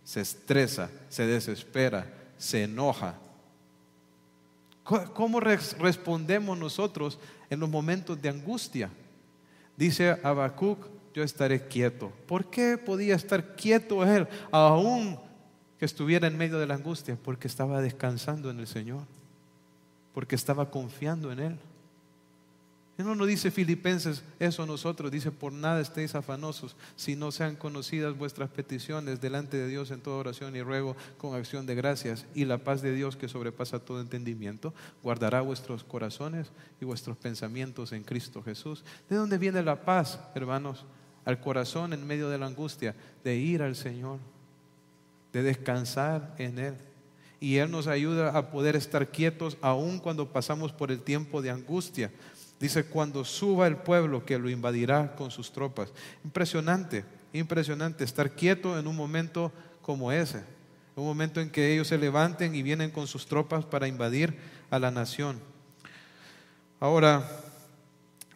se 0.02 0.22
estresa, 0.22 0.90
se 1.08 1.24
desespera, 1.24 2.12
se 2.36 2.64
enoja. 2.64 3.14
¿Cómo 5.14 5.38
respondemos 5.38 6.58
nosotros 6.58 7.20
en 7.48 7.60
los 7.60 7.68
momentos 7.68 8.20
de 8.20 8.28
angustia? 8.28 8.90
Dice 9.76 10.18
Habacuc, 10.24 10.88
yo 11.14 11.22
estaré 11.22 11.68
quieto. 11.68 12.12
¿Por 12.26 12.50
qué 12.50 12.76
podía 12.76 13.14
estar 13.14 13.54
quieto 13.54 14.04
él 14.04 14.26
aún 14.50 15.16
que 15.78 15.84
estuviera 15.84 16.26
en 16.26 16.36
medio 16.36 16.58
de 16.58 16.66
la 16.66 16.74
angustia? 16.74 17.16
Porque 17.22 17.46
estaba 17.46 17.80
descansando 17.80 18.50
en 18.50 18.58
el 18.58 18.66
Señor, 18.66 19.02
porque 20.12 20.34
estaba 20.34 20.72
confiando 20.72 21.30
en 21.30 21.38
Él. 21.38 21.58
No 22.98 23.14
nos 23.14 23.28
dice 23.28 23.52
Filipenses 23.52 24.24
eso 24.40 24.66
nosotros, 24.66 25.12
dice, 25.12 25.30
por 25.30 25.52
nada 25.52 25.80
estéis 25.80 26.16
afanosos, 26.16 26.74
si 26.96 27.14
no 27.14 27.30
sean 27.30 27.54
conocidas 27.54 28.18
vuestras 28.18 28.50
peticiones 28.50 29.20
delante 29.20 29.56
de 29.56 29.68
Dios 29.68 29.92
en 29.92 30.00
toda 30.00 30.16
oración 30.16 30.56
y 30.56 30.62
ruego 30.62 30.96
con 31.16 31.36
acción 31.36 31.64
de 31.64 31.76
gracias, 31.76 32.26
y 32.34 32.44
la 32.44 32.58
paz 32.58 32.82
de 32.82 32.92
Dios 32.92 33.14
que 33.14 33.28
sobrepasa 33.28 33.78
todo 33.78 34.00
entendimiento, 34.00 34.74
guardará 35.00 35.42
vuestros 35.42 35.84
corazones 35.84 36.48
y 36.80 36.86
vuestros 36.86 37.16
pensamientos 37.16 37.92
en 37.92 38.02
Cristo 38.02 38.42
Jesús. 38.42 38.84
¿De 39.08 39.14
dónde 39.14 39.38
viene 39.38 39.62
la 39.62 39.84
paz, 39.84 40.18
hermanos? 40.34 40.84
Al 41.24 41.40
corazón 41.40 41.92
en 41.92 42.04
medio 42.04 42.28
de 42.28 42.38
la 42.38 42.46
angustia, 42.46 42.96
de 43.22 43.36
ir 43.36 43.62
al 43.62 43.76
Señor, 43.76 44.18
de 45.32 45.44
descansar 45.44 46.34
en 46.38 46.58
Él 46.58 46.74
y 47.40 47.58
Él 47.58 47.70
nos 47.70 47.86
ayuda 47.86 48.36
a 48.36 48.50
poder 48.50 48.76
estar 48.76 49.08
quietos 49.08 49.56
aun 49.60 49.98
cuando 49.98 50.32
pasamos 50.32 50.72
por 50.72 50.90
el 50.90 51.00
tiempo 51.00 51.40
de 51.40 51.50
angustia. 51.50 52.10
Dice, 52.60 52.84
cuando 52.84 53.24
suba 53.24 53.66
el 53.66 53.76
pueblo 53.76 54.24
que 54.24 54.38
lo 54.38 54.50
invadirá 54.50 55.14
con 55.14 55.30
sus 55.30 55.52
tropas. 55.52 55.92
Impresionante, 56.24 57.04
impresionante 57.32 58.04
estar 58.04 58.32
quieto 58.32 58.78
en 58.78 58.86
un 58.86 58.96
momento 58.96 59.52
como 59.82 60.10
ese. 60.10 60.42
Un 60.96 61.04
momento 61.04 61.40
en 61.40 61.50
que 61.50 61.72
ellos 61.72 61.86
se 61.86 61.98
levanten 61.98 62.56
y 62.56 62.62
vienen 62.62 62.90
con 62.90 63.06
sus 63.06 63.26
tropas 63.26 63.64
para 63.64 63.86
invadir 63.86 64.36
a 64.70 64.80
la 64.80 64.90
nación. 64.90 65.38
Ahora, 66.80 67.28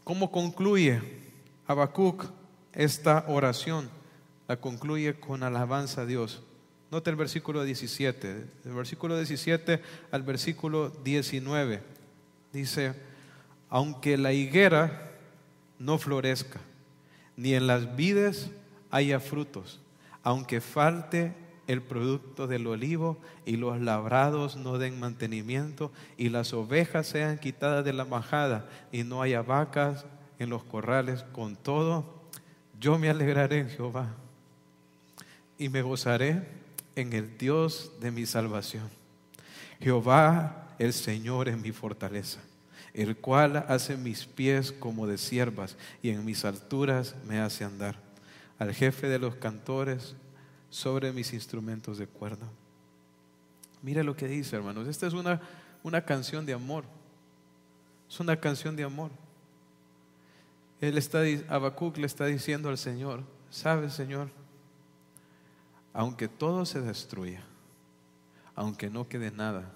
¿cómo 0.05 0.31
concluye 0.31 1.03
Habacuc 1.67 2.27
esta 2.73 3.25
oración? 3.27 3.91
La 4.47 4.57
concluye 4.57 5.19
con 5.19 5.43
alabanza 5.43 6.03
a 6.03 6.07
Dios. 6.07 6.43
Note 6.93 7.11
el 7.11 7.17
versículo 7.17 7.65
17, 7.65 8.35
del 8.65 8.75
versículo 8.75 9.17
17 9.17 9.83
al 10.13 10.23
versículo 10.23 10.91
19. 10.91 11.83
Dice, 12.53 12.95
aunque 13.73 14.19
la 14.19 14.35
higuera 14.35 15.11
no 15.79 15.97
florezca, 15.97 16.61
ni 17.39 17.55
en 17.55 17.67
las 17.67 17.97
vides 17.97 18.51
haya 18.91 19.19
frutos, 19.19 19.81
aunque 20.23 20.61
falte 20.61 21.33
el 21.67 21.81
producto 21.81 22.47
del 22.47 22.67
olivo 22.67 23.17
y 23.47 23.57
los 23.57 23.81
labrados 23.81 24.57
no 24.57 24.77
den 24.77 25.01
mantenimiento 25.01 25.91
y 26.19 26.29
las 26.29 26.53
ovejas 26.53 27.07
sean 27.07 27.39
quitadas 27.39 27.83
de 27.83 27.95
la 27.95 28.05
majada 28.05 28.69
y 28.93 29.05
no 29.05 29.23
haya 29.23 29.41
vacas 29.41 30.05
en 30.39 30.51
los 30.51 30.65
corrales, 30.65 31.23
con 31.33 31.57
todo, 31.57 32.05
yo 32.79 32.99
me 32.99 33.09
alegraré 33.09 33.61
en 33.61 33.71
Jehová 33.71 34.09
y 35.57 35.71
me 35.71 35.81
gozaré 35.81 36.47
en 36.95 37.15
el 37.15 37.39
Dios 37.39 37.91
de 38.01 38.11
mi 38.11 38.27
salvación. 38.27 38.91
Jehová 39.81 40.75
el 40.79 40.93
Señor 40.93 41.49
es 41.49 41.57
mi 41.57 41.73
fortaleza 41.73 42.39
el 42.95 43.17
cual 43.17 43.65
hace 43.69 43.97
mis 43.97 44.27
pies 44.27 44.73
como 44.73 45.07
de 45.07 45.19
siervas 45.19 45.77
y 46.03 46.11
en 46.11 46.25
mis 46.25 46.45
alturas 46.45 47.15
me 47.27 47.41
hace 47.41 47.65
andar. 47.65 47.97
Al 48.59 48.75
jefe 48.75 49.09
de 49.09 49.19
los 49.19 49.37
cantores 49.37 50.15
sobre 50.71 51.13
mis 51.13 51.33
instrumentos 51.33 51.99
de 51.99 52.07
cuerda. 52.07 52.47
Mire 53.83 54.05
lo 54.05 54.17
que 54.17 54.29
dice, 54.29 54.57
hermanos. 54.57 54.87
Esta 54.89 55.07
es 55.07 55.15
una, 55.15 55.41
una 55.83 56.05
canción 56.05 56.47
de 56.47 56.53
amor. 56.53 56.85
Es 58.09 58.21
una 58.21 58.37
canción 58.37 58.77
de 58.77 58.85
amor. 58.85 59.11
Él 60.81 60.99
está, 60.99 61.23
Habacuc 61.49 61.97
le 61.97 62.07
está 62.07 62.27
diciendo 62.27 62.69
al 62.69 62.79
Señor, 62.79 63.23
¿sabes, 63.51 63.93
Señor? 63.93 64.29
Aunque 65.93 66.29
todo 66.29 66.65
se 66.67 66.81
destruya, 66.81 67.43
aunque 68.55 68.91
no 68.91 69.09
quede 69.09 69.31
nada, 69.31 69.71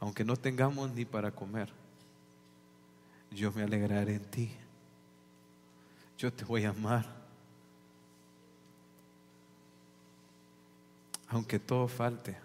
aunque 0.00 0.24
no 0.24 0.36
tengamos 0.36 0.90
ni 0.92 1.04
para 1.04 1.30
comer, 1.30 1.72
yo 3.34 3.52
me 3.52 3.62
alegraré 3.62 4.14
en 4.14 4.24
ti. 4.24 4.52
Yo 6.18 6.32
te 6.32 6.44
voy 6.44 6.64
a 6.64 6.70
amar. 6.70 7.06
Aunque 11.28 11.58
todo 11.58 11.88
falte, 11.88 12.36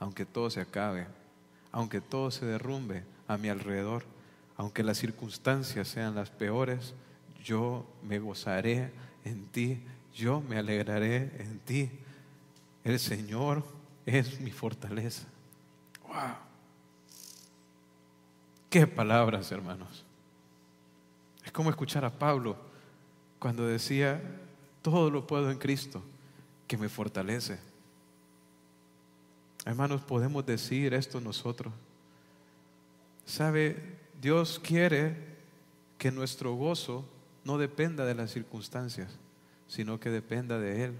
aunque 0.00 0.26
todo 0.26 0.50
se 0.50 0.60
acabe, 0.60 1.06
aunque 1.70 2.00
todo 2.00 2.30
se 2.30 2.44
derrumbe 2.44 3.04
a 3.28 3.36
mi 3.36 3.48
alrededor, 3.48 4.04
aunque 4.56 4.82
las 4.82 4.98
circunstancias 4.98 5.88
sean 5.88 6.14
las 6.14 6.30
peores, 6.30 6.94
yo 7.44 7.86
me 8.02 8.18
gozaré 8.18 8.92
en 9.24 9.46
ti, 9.46 9.82
yo 10.12 10.40
me 10.40 10.58
alegraré 10.58 11.30
en 11.38 11.58
ti. 11.60 11.90
El 12.82 12.98
Señor 12.98 13.64
es 14.06 14.40
mi 14.40 14.50
fortaleza. 14.50 15.26
Wow. 16.06 16.53
Qué 18.74 18.88
palabras, 18.88 19.52
hermanos. 19.52 20.04
Es 21.44 21.52
como 21.52 21.70
escuchar 21.70 22.04
a 22.04 22.10
Pablo 22.10 22.56
cuando 23.38 23.64
decía, 23.64 24.20
todo 24.82 25.10
lo 25.12 25.28
puedo 25.28 25.48
en 25.52 25.58
Cristo, 25.58 26.02
que 26.66 26.76
me 26.76 26.88
fortalece. 26.88 27.60
Hermanos, 29.64 30.00
podemos 30.00 30.44
decir 30.44 30.92
esto 30.92 31.20
nosotros. 31.20 31.72
¿Sabe? 33.24 33.96
Dios 34.20 34.58
quiere 34.58 35.18
que 35.96 36.10
nuestro 36.10 36.54
gozo 36.54 37.08
no 37.44 37.58
dependa 37.58 38.04
de 38.04 38.16
las 38.16 38.32
circunstancias, 38.32 39.16
sino 39.68 40.00
que 40.00 40.10
dependa 40.10 40.58
de 40.58 40.86
Él. 40.86 40.94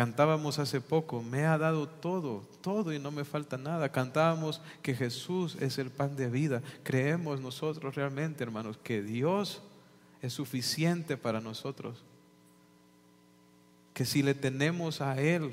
Cantábamos 0.00 0.58
hace 0.58 0.80
poco, 0.80 1.22
me 1.22 1.44
ha 1.44 1.58
dado 1.58 1.86
todo, 1.86 2.42
todo 2.62 2.90
y 2.90 2.98
no 2.98 3.10
me 3.10 3.22
falta 3.22 3.58
nada. 3.58 3.92
Cantábamos 3.92 4.62
que 4.80 4.94
Jesús 4.94 5.58
es 5.60 5.76
el 5.76 5.90
pan 5.90 6.16
de 6.16 6.30
vida. 6.30 6.62
Creemos 6.82 7.38
nosotros 7.38 7.94
realmente, 7.94 8.42
hermanos, 8.42 8.78
que 8.82 9.02
Dios 9.02 9.60
es 10.22 10.32
suficiente 10.32 11.18
para 11.18 11.42
nosotros. 11.42 12.02
Que 13.92 14.06
si 14.06 14.22
le 14.22 14.32
tenemos 14.32 15.02
a 15.02 15.20
Él, 15.20 15.52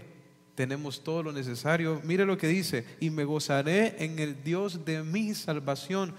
tenemos 0.56 1.04
todo 1.04 1.24
lo 1.24 1.34
necesario. 1.34 2.00
Mire 2.06 2.24
lo 2.24 2.38
que 2.38 2.48
dice, 2.48 2.86
y 3.02 3.10
me 3.10 3.26
gozaré 3.26 4.02
en 4.02 4.18
el 4.18 4.46
Dios 4.46 4.86
de 4.86 5.04
mi 5.04 5.34
salvación. 5.34 6.14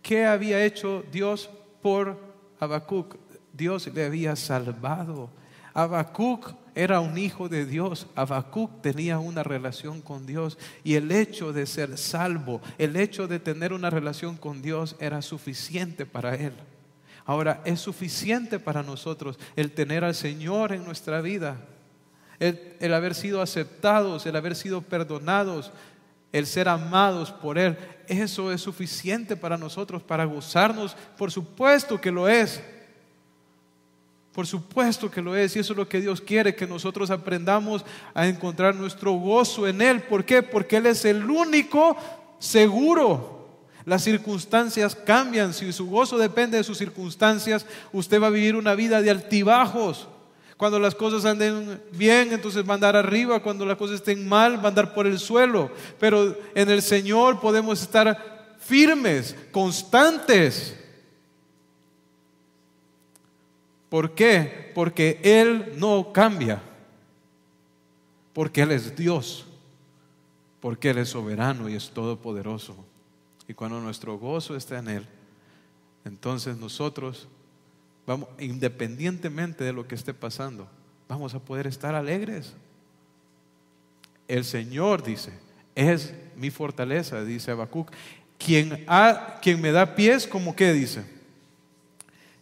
¿Qué 0.00 0.24
había 0.24 0.64
hecho 0.64 1.04
Dios 1.12 1.50
por 1.82 2.18
Habacuc? 2.58 3.16
Dios 3.52 3.92
le 3.92 4.06
había 4.06 4.36
salvado. 4.36 5.28
Habacuc 5.74 6.54
era 6.76 7.00
un 7.00 7.18
hijo 7.18 7.48
de 7.48 7.66
Dios. 7.66 8.06
Habacuc 8.14 8.80
tenía 8.80 9.18
una 9.18 9.42
relación 9.42 10.00
con 10.00 10.24
Dios. 10.24 10.56
Y 10.84 10.94
el 10.94 11.10
hecho 11.10 11.52
de 11.52 11.66
ser 11.66 11.98
salvo, 11.98 12.60
el 12.78 12.96
hecho 12.96 13.26
de 13.26 13.40
tener 13.40 13.72
una 13.72 13.90
relación 13.90 14.36
con 14.36 14.62
Dios 14.62 14.96
era 15.00 15.20
suficiente 15.20 16.06
para 16.06 16.36
él. 16.36 16.52
Ahora, 17.26 17.62
es 17.64 17.80
suficiente 17.80 18.58
para 18.58 18.82
nosotros 18.82 19.38
el 19.56 19.72
tener 19.72 20.04
al 20.04 20.14
Señor 20.14 20.72
en 20.72 20.84
nuestra 20.84 21.20
vida. 21.20 21.58
El, 22.38 22.92
haber 22.92 23.14
sido 23.14 23.40
aceptados, 23.40 24.26
el 24.26 24.36
haber 24.36 24.54
sido 24.54 24.82
perdonados, 24.82 25.72
el 26.32 26.46
ser 26.46 26.68
amados 26.68 27.30
por 27.30 27.58
Él. 27.58 27.78
Eso 28.08 28.52
es 28.52 28.60
suficiente 28.60 29.36
para 29.36 29.56
nosotros, 29.56 30.02
para 30.02 30.24
gozarnos. 30.24 30.96
Por 31.16 31.30
supuesto 31.30 32.00
que 32.00 32.10
lo 32.10 32.28
es. 32.28 32.62
Por 34.34 34.48
supuesto 34.48 35.08
que 35.08 35.22
lo 35.22 35.36
es 35.36 35.54
y 35.54 35.60
eso 35.60 35.74
es 35.74 35.76
lo 35.76 35.88
que 35.88 36.00
Dios 36.00 36.20
quiere, 36.20 36.56
que 36.56 36.66
nosotros 36.66 37.08
aprendamos 37.10 37.84
a 38.12 38.26
encontrar 38.26 38.74
nuestro 38.74 39.12
gozo 39.12 39.68
en 39.68 39.80
Él. 39.80 40.02
¿Por 40.02 40.24
qué? 40.24 40.42
Porque 40.42 40.78
Él 40.78 40.86
es 40.86 41.04
el 41.04 41.30
único 41.30 41.96
seguro. 42.40 43.60
Las 43.84 44.02
circunstancias 44.02 44.96
cambian. 44.96 45.54
Si 45.54 45.72
su 45.72 45.86
gozo 45.86 46.18
depende 46.18 46.56
de 46.56 46.64
sus 46.64 46.78
circunstancias, 46.78 47.64
usted 47.92 48.20
va 48.20 48.26
a 48.26 48.30
vivir 48.30 48.56
una 48.56 48.74
vida 48.74 49.00
de 49.02 49.10
altibajos. 49.10 50.08
Cuando 50.56 50.80
las 50.80 50.96
cosas 50.96 51.24
anden 51.24 51.80
bien, 51.92 52.32
entonces 52.32 52.66
va 52.66 52.72
a 52.72 52.74
andar 52.74 52.96
arriba. 52.96 53.40
Cuando 53.40 53.64
las 53.64 53.76
cosas 53.76 53.96
estén 53.96 54.26
mal, 54.26 54.58
va 54.58 54.64
a 54.64 54.68
andar 54.68 54.94
por 54.94 55.06
el 55.06 55.20
suelo. 55.20 55.70
Pero 56.00 56.36
en 56.56 56.70
el 56.70 56.82
Señor 56.82 57.38
podemos 57.38 57.80
estar 57.80 58.56
firmes, 58.58 59.36
constantes. 59.52 60.74
¿Por 63.94 64.12
qué? 64.16 64.72
Porque 64.74 65.20
Él 65.22 65.74
no 65.76 66.12
cambia. 66.12 66.60
Porque 68.32 68.62
Él 68.62 68.72
es 68.72 68.96
Dios. 68.96 69.46
Porque 70.58 70.90
Él 70.90 70.98
es 70.98 71.10
soberano 71.10 71.68
y 71.68 71.76
es 71.76 71.90
todopoderoso. 71.90 72.74
Y 73.46 73.54
cuando 73.54 73.78
nuestro 73.78 74.18
gozo 74.18 74.56
está 74.56 74.80
en 74.80 74.88
Él, 74.88 75.06
entonces 76.04 76.56
nosotros 76.56 77.28
vamos, 78.04 78.28
independientemente 78.40 79.62
de 79.62 79.72
lo 79.72 79.86
que 79.86 79.94
esté 79.94 80.12
pasando, 80.12 80.66
vamos 81.08 81.32
a 81.34 81.38
poder 81.38 81.68
estar 81.68 81.94
alegres. 81.94 82.52
El 84.26 84.44
Señor 84.44 85.04
dice, 85.04 85.30
es 85.76 86.12
mi 86.34 86.50
fortaleza, 86.50 87.24
dice 87.24 87.52
Habacuc. 87.52 87.92
Quien, 88.38 88.84
quien 89.40 89.60
me 89.60 89.70
da 89.70 89.94
pies, 89.94 90.26
como 90.26 90.56
que 90.56 90.72
dice, 90.72 91.13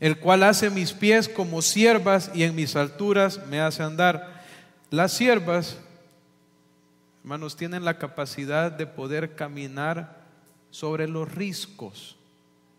el 0.03 0.19
cual 0.19 0.43
hace 0.43 0.69
mis 0.69 0.93
pies 0.93 1.29
como 1.29 1.63
siervas 1.63 2.33
y 2.35 2.43
en 2.43 2.57
mis 2.57 2.75
alturas 2.75 3.47
me 3.47 3.61
hace 3.61 3.85
andar. 3.85 4.43
Las 4.91 5.13
siervas, 5.13 5.77
hermanos, 7.23 7.55
tienen 7.55 7.85
la 7.85 7.99
capacidad 7.99 8.73
de 8.73 8.89
poder 8.89 9.37
caminar 9.37 10.25
sobre 10.73 11.07
los 11.07 11.33
riscos, 11.33 12.17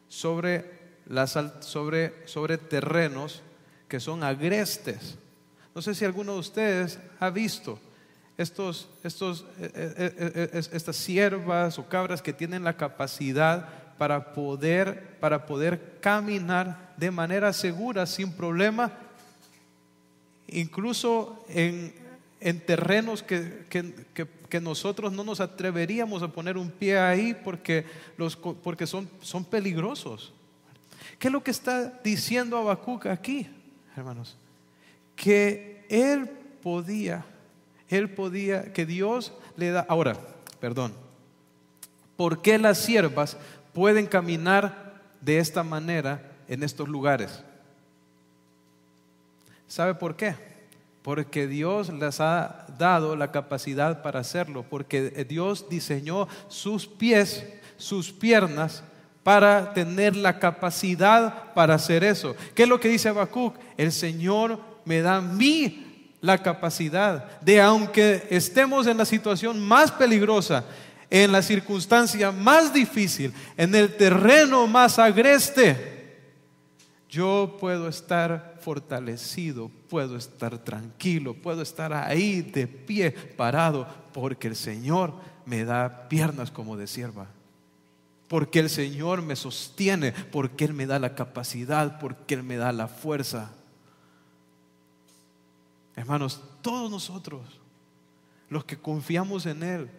sobre, 0.09 0.69
las, 1.07 1.39
sobre, 1.61 2.27
sobre 2.27 2.57
terrenos 2.57 3.41
que 3.87 4.01
son 4.01 4.21
agrestes. 4.21 5.17
No 5.73 5.81
sé 5.81 5.95
si 5.95 6.03
alguno 6.03 6.33
de 6.33 6.39
ustedes 6.39 6.99
ha 7.21 7.29
visto 7.29 7.79
estos, 8.37 8.89
estos, 9.01 9.45
eh, 9.61 9.71
eh, 9.75 10.13
eh, 10.17 10.49
estas 10.73 10.97
siervas 10.97 11.79
o 11.79 11.87
cabras 11.87 12.21
que 12.21 12.33
tienen 12.33 12.65
la 12.65 12.75
capacidad 12.75 13.69
para 13.97 14.33
poder, 14.33 15.17
para 15.21 15.45
poder 15.45 15.99
caminar 16.01 16.82
de 16.97 17.11
manera 17.11 17.53
segura, 17.53 18.05
sin 18.05 18.31
problema, 18.31 18.91
incluso 20.47 21.43
en, 21.49 21.93
terrenos 22.65 23.23
que, 23.23 23.65
que, 23.69 24.61
nosotros 24.61 25.11
no 25.11 25.23
nos 25.23 25.39
atreveríamos 25.39 26.21
a 26.21 26.27
poner 26.27 26.57
un 26.57 26.69
pie 26.69 26.99
ahí 26.99 27.33
porque, 27.33 27.85
los, 28.17 28.35
porque 28.35 28.85
son, 28.85 29.09
son 29.21 29.43
peligrosos. 29.43 30.31
¿Qué 31.17 31.29
es 31.29 31.31
lo 31.31 31.43
que 31.43 31.49
está 31.51 31.99
diciendo 32.03 32.57
Habacuc 32.57 33.07
aquí, 33.07 33.47
hermanos? 33.95 34.37
Que 35.15 35.85
él 35.89 36.29
podía, 36.61 37.25
él 37.89 38.11
podía, 38.11 38.71
que 38.73 38.85
Dios 38.85 39.33
le 39.57 39.71
da. 39.71 39.85
Ahora, 39.89 40.17
perdón, 40.59 40.93
¿por 42.15 42.41
qué 42.43 42.59
las 42.59 42.77
siervas 42.77 43.37
pueden 43.73 44.05
caminar 44.05 45.01
de 45.21 45.39
esta 45.39 45.63
manera 45.63 46.32
en 46.47 46.63
estos 46.63 46.87
lugares. 46.87 47.43
¿Sabe 49.67 49.95
por 49.95 50.15
qué? 50.15 50.35
Porque 51.01 51.47
Dios 51.47 51.89
les 51.89 52.19
ha 52.19 52.67
dado 52.77 53.15
la 53.15 53.31
capacidad 53.31 54.01
para 54.01 54.19
hacerlo, 54.19 54.65
porque 54.69 55.09
Dios 55.27 55.67
diseñó 55.69 56.27
sus 56.47 56.87
pies, 56.87 57.45
sus 57.77 58.11
piernas, 58.11 58.83
para 59.23 59.73
tener 59.73 60.15
la 60.15 60.37
capacidad 60.37 61.53
para 61.53 61.75
hacer 61.75 62.03
eso. 62.03 62.35
¿Qué 62.53 62.63
es 62.63 62.69
lo 62.69 62.79
que 62.79 62.89
dice 62.89 63.09
Habacuc? 63.09 63.55
El 63.77 63.91
Señor 63.91 64.59
me 64.85 65.01
da 65.01 65.15
a 65.15 65.21
mí 65.21 66.11
la 66.21 66.37
capacidad 66.37 67.39
de, 67.41 67.59
aunque 67.59 68.27
estemos 68.29 68.87
en 68.87 68.97
la 68.97 69.05
situación 69.05 69.59
más 69.59 69.91
peligrosa, 69.91 70.63
en 71.09 71.31
la 71.31 71.41
circunstancia 71.41 72.31
más 72.31 72.73
difícil, 72.73 73.33
en 73.57 73.75
el 73.75 73.95
terreno 73.95 74.67
más 74.67 74.99
agreste, 74.99 75.92
yo 77.13 77.57
puedo 77.59 77.87
estar 77.87 78.57
fortalecido, 78.59 79.69
puedo 79.87 80.17
estar 80.17 80.57
tranquilo, 80.57 81.35
puedo 81.35 81.61
estar 81.61 81.93
ahí 81.93 82.41
de 82.41 82.65
pie, 82.65 83.11
parado, 83.11 83.87
porque 84.11 84.47
el 84.47 84.55
Señor 84.55 85.13
me 85.45 85.63
da 85.63 86.09
piernas 86.09 86.49
como 86.49 86.75
de 86.75 86.87
sierva. 86.87 87.27
Porque 88.27 88.57
el 88.57 88.67
Señor 88.67 89.21
me 89.21 89.35
sostiene, 89.35 90.11
porque 90.11 90.65
Él 90.65 90.73
me 90.73 90.87
da 90.87 90.97
la 90.97 91.13
capacidad, 91.13 91.99
porque 91.99 92.33
Él 92.33 92.41
me 92.41 92.57
da 92.57 92.71
la 92.71 92.87
fuerza. 92.87 93.51
Hermanos, 95.95 96.41
todos 96.63 96.89
nosotros, 96.89 97.41
los 98.49 98.65
que 98.65 98.79
confiamos 98.79 99.45
en 99.45 99.61
Él, 99.61 99.91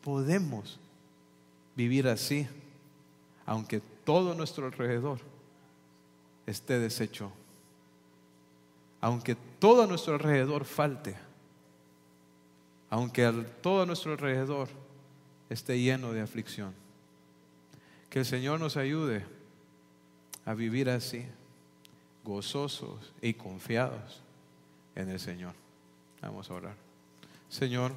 podemos 0.00 0.80
vivir 1.76 2.08
así, 2.08 2.48
aunque 3.44 3.82
todo 4.06 4.34
nuestro 4.34 4.64
alrededor 4.64 5.29
esté 6.46 6.78
deshecho, 6.78 7.32
aunque 9.00 9.34
todo 9.34 9.86
nuestro 9.86 10.14
alrededor 10.14 10.64
falte, 10.64 11.16
aunque 12.90 13.30
todo 13.62 13.86
nuestro 13.86 14.12
alrededor 14.12 14.68
esté 15.48 15.80
lleno 15.80 16.12
de 16.12 16.20
aflicción. 16.20 16.74
Que 18.08 18.20
el 18.20 18.26
Señor 18.26 18.58
nos 18.58 18.76
ayude 18.76 19.24
a 20.44 20.54
vivir 20.54 20.90
así, 20.90 21.24
gozosos 22.24 23.12
y 23.22 23.34
confiados 23.34 24.20
en 24.96 25.08
el 25.10 25.20
Señor. 25.20 25.54
Vamos 26.20 26.50
a 26.50 26.54
orar. 26.54 26.74
Señor, 27.48 27.92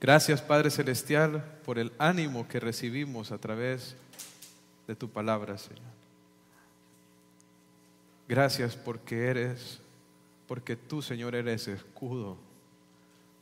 Gracias 0.00 0.40
Padre 0.40 0.70
Celestial 0.70 1.44
por 1.66 1.78
el 1.78 1.92
ánimo 1.98 2.48
que 2.48 2.58
recibimos 2.58 3.32
a 3.32 3.38
través 3.38 3.94
de 4.86 4.96
tu 4.96 5.10
palabra, 5.10 5.58
Señor. 5.58 5.99
Gracias 8.30 8.76
porque 8.76 9.26
eres, 9.26 9.80
porque 10.46 10.76
tú, 10.76 11.02
Señor, 11.02 11.34
eres 11.34 11.66
escudo, 11.66 12.36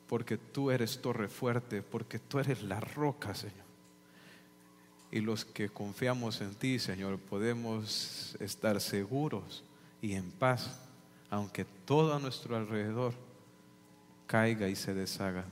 porque 0.09 0.39
tú 0.39 0.71
eres 0.71 1.03
torre 1.03 1.29
fuerte, 1.29 1.83
porque 1.83 2.19
tú 2.19 2.39
eres 2.39 2.63
la 2.63 2.81
roca, 2.81 3.35
Señor. 3.35 3.67
Y 5.13 5.21
los 5.21 5.45
que 5.45 5.69
confiamos 5.69 6.41
en 6.41 6.55
ti, 6.55 6.79
Señor, 6.79 7.19
podemos 7.19 8.35
estar 8.41 8.81
seguros 8.81 9.63
y 10.01 10.15
en 10.15 10.31
paz, 10.31 10.81
aunque 11.29 11.67
todo 11.85 12.15
a 12.15 12.19
nuestro 12.19 12.57
alrededor 12.57 13.13
caiga 14.27 14.69
y 14.69 14.75
se 14.75 14.95
deshaga. 14.95 15.45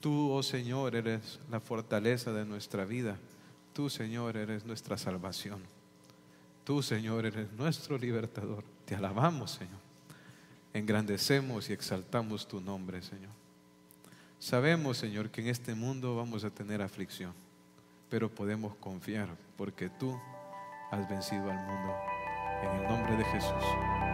Tú, 0.00 0.30
oh 0.32 0.42
Señor, 0.42 0.96
eres 0.96 1.40
la 1.50 1.60
fortaleza 1.60 2.32
de 2.32 2.46
nuestra 2.46 2.86
vida. 2.86 3.18
Tú, 3.74 3.90
Señor, 3.90 4.38
eres 4.38 4.64
nuestra 4.64 4.96
salvación. 4.96 5.75
Tú, 6.66 6.82
Señor, 6.82 7.24
eres 7.24 7.52
nuestro 7.52 7.96
libertador. 7.96 8.64
Te 8.86 8.96
alabamos, 8.96 9.52
Señor. 9.52 9.78
Engrandecemos 10.74 11.70
y 11.70 11.72
exaltamos 11.72 12.48
tu 12.48 12.60
nombre, 12.60 13.00
Señor. 13.02 13.30
Sabemos, 14.40 14.98
Señor, 14.98 15.30
que 15.30 15.42
en 15.42 15.46
este 15.46 15.76
mundo 15.76 16.16
vamos 16.16 16.42
a 16.42 16.50
tener 16.50 16.82
aflicción, 16.82 17.32
pero 18.10 18.28
podemos 18.28 18.74
confiar 18.78 19.28
porque 19.56 19.88
tú 19.90 20.20
has 20.90 21.08
vencido 21.08 21.48
al 21.48 21.56
mundo. 21.56 21.94
En 22.64 22.80
el 22.80 22.88
nombre 22.88 23.16
de 23.16 23.24
Jesús. 23.26 24.05